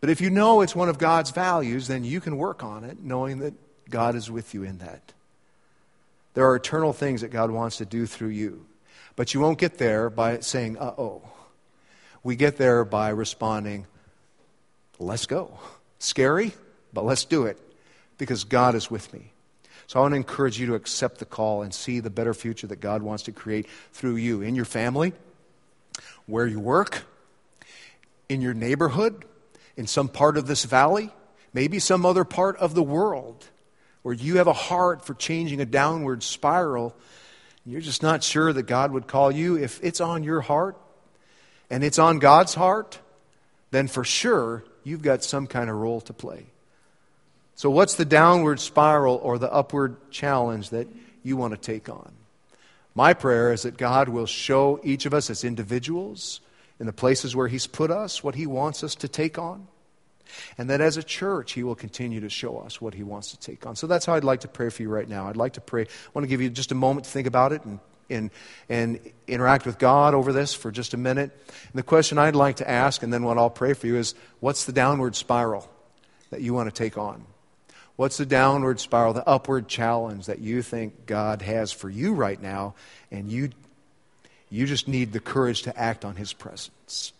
But 0.00 0.08
if 0.08 0.22
you 0.22 0.30
know 0.30 0.62
it's 0.62 0.74
one 0.74 0.88
of 0.88 0.96
God's 0.96 1.30
values, 1.30 1.88
then 1.88 2.04
you 2.04 2.22
can 2.22 2.38
work 2.38 2.64
on 2.64 2.82
it 2.84 3.04
knowing 3.04 3.40
that 3.40 3.52
God 3.90 4.14
is 4.14 4.30
with 4.30 4.54
you 4.54 4.62
in 4.64 4.78
that. 4.78 5.12
There 6.32 6.48
are 6.48 6.56
eternal 6.56 6.94
things 6.94 7.20
that 7.20 7.28
God 7.28 7.50
wants 7.50 7.76
to 7.76 7.84
do 7.84 8.06
through 8.06 8.28
you. 8.30 8.64
But 9.14 9.34
you 9.34 9.40
won't 9.40 9.58
get 9.58 9.76
there 9.76 10.08
by 10.08 10.38
saying, 10.40 10.78
uh 10.78 10.94
oh. 10.96 11.20
We 12.22 12.34
get 12.34 12.56
there 12.56 12.86
by 12.86 13.10
responding, 13.10 13.86
let's 14.98 15.26
go. 15.26 15.58
Scary, 15.98 16.54
but 16.94 17.04
let's 17.04 17.26
do 17.26 17.44
it 17.44 17.58
because 18.16 18.44
God 18.44 18.74
is 18.74 18.90
with 18.90 19.12
me. 19.12 19.32
So 19.90 19.98
I 19.98 20.02
want 20.02 20.12
to 20.12 20.16
encourage 20.18 20.60
you 20.60 20.66
to 20.66 20.76
accept 20.76 21.18
the 21.18 21.24
call 21.24 21.62
and 21.62 21.74
see 21.74 21.98
the 21.98 22.10
better 22.10 22.32
future 22.32 22.68
that 22.68 22.80
God 22.80 23.02
wants 23.02 23.24
to 23.24 23.32
create 23.32 23.66
through 23.92 24.14
you 24.14 24.40
in 24.40 24.54
your 24.54 24.64
family, 24.64 25.12
where 26.26 26.46
you 26.46 26.60
work, 26.60 27.02
in 28.28 28.40
your 28.40 28.54
neighborhood, 28.54 29.24
in 29.76 29.88
some 29.88 30.06
part 30.06 30.36
of 30.36 30.46
this 30.46 30.62
valley, 30.62 31.10
maybe 31.52 31.80
some 31.80 32.06
other 32.06 32.22
part 32.22 32.56
of 32.58 32.76
the 32.76 32.84
world 32.84 33.48
where 34.02 34.14
you 34.14 34.36
have 34.36 34.46
a 34.46 34.52
heart 34.52 35.04
for 35.04 35.14
changing 35.14 35.60
a 35.60 35.66
downward 35.66 36.22
spiral, 36.22 36.94
you're 37.66 37.80
just 37.80 38.00
not 38.00 38.22
sure 38.22 38.52
that 38.52 38.68
God 38.68 38.92
would 38.92 39.08
call 39.08 39.32
you, 39.32 39.58
if 39.58 39.82
it's 39.82 40.00
on 40.00 40.22
your 40.22 40.40
heart 40.40 40.76
and 41.68 41.82
it's 41.82 41.98
on 41.98 42.20
God's 42.20 42.54
heart, 42.54 43.00
then 43.72 43.88
for 43.88 44.04
sure 44.04 44.62
you've 44.84 45.02
got 45.02 45.24
some 45.24 45.48
kind 45.48 45.68
of 45.68 45.74
role 45.74 46.00
to 46.02 46.12
play. 46.12 46.46
So, 47.60 47.68
what's 47.68 47.96
the 47.96 48.06
downward 48.06 48.58
spiral 48.58 49.16
or 49.22 49.38
the 49.38 49.52
upward 49.52 50.10
challenge 50.10 50.70
that 50.70 50.88
you 51.22 51.36
want 51.36 51.52
to 51.52 51.60
take 51.60 51.90
on? 51.90 52.10
My 52.94 53.12
prayer 53.12 53.52
is 53.52 53.64
that 53.64 53.76
God 53.76 54.08
will 54.08 54.24
show 54.24 54.80
each 54.82 55.04
of 55.04 55.12
us 55.12 55.28
as 55.28 55.44
individuals 55.44 56.40
in 56.78 56.86
the 56.86 56.92
places 56.94 57.36
where 57.36 57.48
He's 57.48 57.66
put 57.66 57.90
us 57.90 58.24
what 58.24 58.34
He 58.34 58.46
wants 58.46 58.82
us 58.82 58.94
to 58.94 59.08
take 59.08 59.38
on. 59.38 59.66
And 60.56 60.70
that 60.70 60.80
as 60.80 60.96
a 60.96 61.02
church, 61.02 61.52
He 61.52 61.62
will 61.62 61.74
continue 61.74 62.20
to 62.20 62.30
show 62.30 62.56
us 62.60 62.80
what 62.80 62.94
He 62.94 63.02
wants 63.02 63.32
to 63.32 63.38
take 63.38 63.66
on. 63.66 63.76
So 63.76 63.86
that's 63.86 64.06
how 64.06 64.14
I'd 64.14 64.24
like 64.24 64.40
to 64.40 64.48
pray 64.48 64.70
for 64.70 64.80
you 64.80 64.88
right 64.88 65.06
now. 65.06 65.28
I'd 65.28 65.36
like 65.36 65.52
to 65.52 65.60
pray. 65.60 65.82
I 65.82 66.10
want 66.14 66.24
to 66.24 66.30
give 66.30 66.40
you 66.40 66.48
just 66.48 66.72
a 66.72 66.74
moment 66.74 67.04
to 67.04 67.10
think 67.10 67.26
about 67.26 67.52
it 67.52 67.62
and, 67.66 67.78
and, 68.08 68.30
and 68.70 69.00
interact 69.28 69.66
with 69.66 69.78
God 69.78 70.14
over 70.14 70.32
this 70.32 70.54
for 70.54 70.70
just 70.70 70.94
a 70.94 70.96
minute. 70.96 71.30
And 71.46 71.74
the 71.74 71.82
question 71.82 72.16
I'd 72.16 72.34
like 72.34 72.56
to 72.56 72.70
ask, 72.70 73.02
and 73.02 73.12
then 73.12 73.22
what 73.22 73.36
I'll 73.36 73.50
pray 73.50 73.74
for 73.74 73.86
you, 73.86 73.96
is 73.96 74.14
what's 74.38 74.64
the 74.64 74.72
downward 74.72 75.14
spiral 75.14 75.68
that 76.30 76.40
you 76.40 76.54
want 76.54 76.66
to 76.66 76.74
take 76.74 76.96
on? 76.96 77.26
What's 78.00 78.16
the 78.16 78.24
downward 78.24 78.80
spiral, 78.80 79.12
the 79.12 79.28
upward 79.28 79.68
challenge 79.68 80.24
that 80.24 80.38
you 80.38 80.62
think 80.62 81.04
God 81.04 81.42
has 81.42 81.70
for 81.70 81.90
you 81.90 82.14
right 82.14 82.40
now, 82.40 82.74
and 83.10 83.30
you, 83.30 83.50
you 84.48 84.64
just 84.64 84.88
need 84.88 85.12
the 85.12 85.20
courage 85.20 85.64
to 85.64 85.78
act 85.78 86.06
on 86.06 86.16
His 86.16 86.32
presence? 86.32 87.12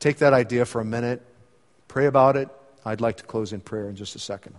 Take 0.00 0.18
that 0.18 0.34
idea 0.34 0.66
for 0.66 0.82
a 0.82 0.84
minute 0.84 1.22
Pray 1.88 2.04
about 2.04 2.36
it. 2.36 2.50
I'd 2.84 3.00
like 3.00 3.16
to 3.16 3.22
close 3.22 3.54
in 3.54 3.60
prayer 3.60 3.88
in 3.88 3.96
just 3.96 4.14
a 4.14 4.18
second. 4.18 4.56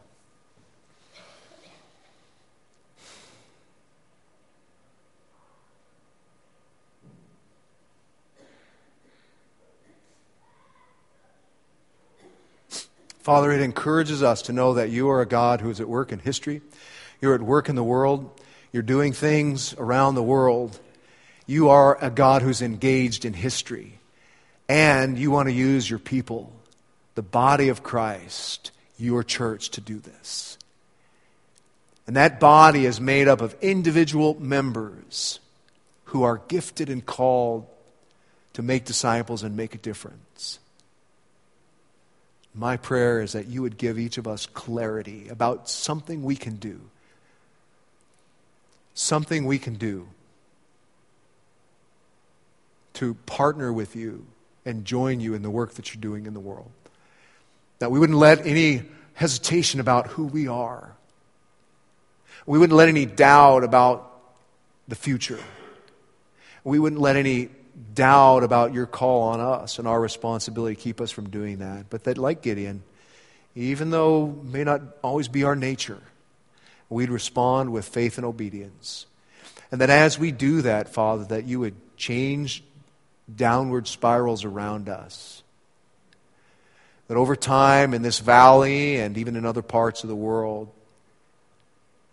Father, 13.26 13.52
it 13.52 13.60
encourages 13.60 14.22
us 14.22 14.44
to 14.44 14.54
know 14.54 14.76
that 14.76 14.92
you 14.92 15.10
are 15.10 15.20
a 15.20 15.26
God 15.26 15.60
who 15.60 15.72
is 15.72 15.82
at 15.82 15.90
work 15.90 16.12
in 16.12 16.20
history. 16.20 16.62
You're 17.20 17.34
at 17.34 17.42
work 17.42 17.70
in 17.70 17.76
the 17.76 17.84
world. 17.84 18.30
You're 18.72 18.84
doing 18.84 19.14
things 19.14 19.74
around 19.80 20.14
the 20.14 20.22
world. 20.22 20.80
You 21.48 21.70
are 21.70 21.98
a 22.00 22.12
God 22.12 22.44
who's 22.44 22.62
engaged 22.62 23.26
in 23.26 23.34
history. 23.34 23.98
And 24.70 25.18
you 25.18 25.32
want 25.32 25.50
to 25.50 25.54
use 25.54 25.90
your 25.90 25.98
people 25.98 26.54
the 27.16 27.24
body 27.24 27.70
of 27.70 27.82
Christ, 27.82 28.70
your 29.00 29.24
church, 29.24 29.72
to 29.72 29.82
do 29.82 29.98
this. 29.98 30.60
And 32.06 32.16
that 32.16 32.40
body 32.40 32.86
is 32.86 33.02
made 33.02 33.28
up 33.28 33.42
of 33.42 33.56
individual 33.60 34.40
members 34.40 35.40
who 36.04 36.22
are 36.22 36.44
gifted 36.48 36.92
and 36.92 37.04
called 37.04 37.66
to 38.54 38.62
make 38.62 38.86
disciples 38.86 39.42
and 39.42 39.58
make 39.58 39.74
a 39.74 39.80
difference. 39.80 40.25
My 42.56 42.78
prayer 42.78 43.22
is 43.22 43.34
that 43.34 43.48
you 43.48 43.62
would 43.62 43.78
give 43.78 44.00
each 44.00 44.18
of 44.18 44.28
us 44.28 44.46
clarity 44.46 45.28
about 45.28 45.70
something 45.70 46.24
we 46.24 46.38
can 46.38 46.56
do. 46.56 46.80
Something 48.94 49.46
we 49.46 49.60
can 49.60 49.74
do 49.74 50.08
to 52.94 53.16
partner 53.26 53.74
with 53.74 53.94
you 53.94 54.26
and 54.66 54.86
join 54.86 55.20
you 55.20 55.34
in 55.34 55.42
the 55.42 55.50
work 55.50 55.74
that 55.74 55.94
you're 55.94 56.02
doing 56.02 56.26
in 56.26 56.34
the 56.34 56.40
world. 56.40 56.72
That 57.80 57.92
we 57.92 58.00
wouldn't 58.00 58.18
let 58.18 58.48
any 58.48 58.84
hesitation 59.16 59.82
about 59.82 60.08
who 60.08 60.26
we 60.26 60.48
are. 60.48 60.96
We 62.46 62.58
wouldn't 62.58 62.78
let 62.78 62.88
any 62.88 63.06
doubt 63.06 63.66
about 63.66 64.12
the 64.88 64.96
future. 64.96 65.40
We 66.64 66.80
wouldn't 66.80 67.02
let 67.02 67.18
any 67.18 67.50
doubt 67.94 68.44
about 68.44 68.74
your 68.74 68.86
call 68.86 69.24
on 69.24 69.40
us 69.40 69.80
and 69.80 69.88
our 69.88 70.00
responsibility 70.00 70.76
to 70.76 70.82
keep 70.82 71.02
us 71.02 71.12
from 71.12 71.30
doing 71.30 71.60
that. 71.60 71.90
But 71.90 72.06
that, 72.06 72.18
like 72.18 72.42
Gideon, 72.42 72.84
even 73.56 73.90
though 73.90 74.28
may 74.44 74.64
not 74.64 74.82
always 75.02 75.28
be 75.28 75.44
our 75.44 75.56
nature, 75.56 76.02
we'd 76.90 77.10
respond 77.10 77.72
with 77.72 77.88
faith 77.88 78.18
and 78.18 78.26
obedience. 78.26 79.06
And 79.72 79.82
that 79.82 79.90
as 79.90 80.20
we 80.20 80.32
do 80.32 80.62
that, 80.62 80.90
Father, 80.90 81.26
that 81.26 81.46
you 81.46 81.60
would 81.60 81.76
change 81.98 82.64
downward 83.34 83.88
spirals 83.88 84.46
around 84.46 84.90
us. 84.90 85.44
That 87.08 87.18
over 87.18 87.36
time 87.36 87.94
in 87.94 88.02
this 88.02 88.20
valley 88.20 88.98
and 88.98 89.18
even 89.18 89.36
in 89.36 89.46
other 89.46 89.62
parts 89.62 90.04
of 90.04 90.10
the 90.10 90.16
world, 90.16 90.70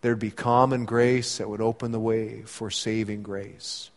there'd 0.00 0.18
be 0.18 0.30
common 0.30 0.84
grace 0.84 1.38
that 1.38 1.48
would 1.48 1.60
open 1.60 1.92
the 1.92 2.00
way 2.00 2.42
for 2.42 2.70
saving 2.70 3.22
grace. 3.22 3.90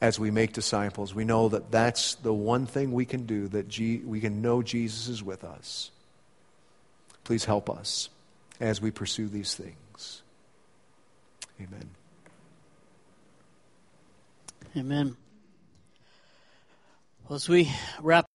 As 0.00 0.18
we 0.18 0.30
make 0.30 0.52
disciples, 0.52 1.14
we 1.14 1.24
know 1.24 1.48
that 1.48 1.70
that's 1.70 2.16
the 2.16 2.32
one 2.32 2.66
thing 2.66 2.92
we 2.92 3.06
can 3.06 3.24
do, 3.24 3.48
that 3.48 3.68
G- 3.68 4.02
we 4.04 4.20
can 4.20 4.42
know 4.42 4.62
Jesus 4.62 5.08
is 5.08 5.22
with 5.22 5.42
us. 5.42 5.90
Please 7.24 7.46
help 7.46 7.70
us 7.70 8.10
as 8.60 8.80
we 8.80 8.90
pursue 8.90 9.28
these 9.28 9.54
things. 9.54 10.22
Amen. 11.60 11.90
Amen. 14.76 15.16
Well, 17.26 17.36
as 17.36 17.48
we 17.48 17.72
wrap 18.00 18.26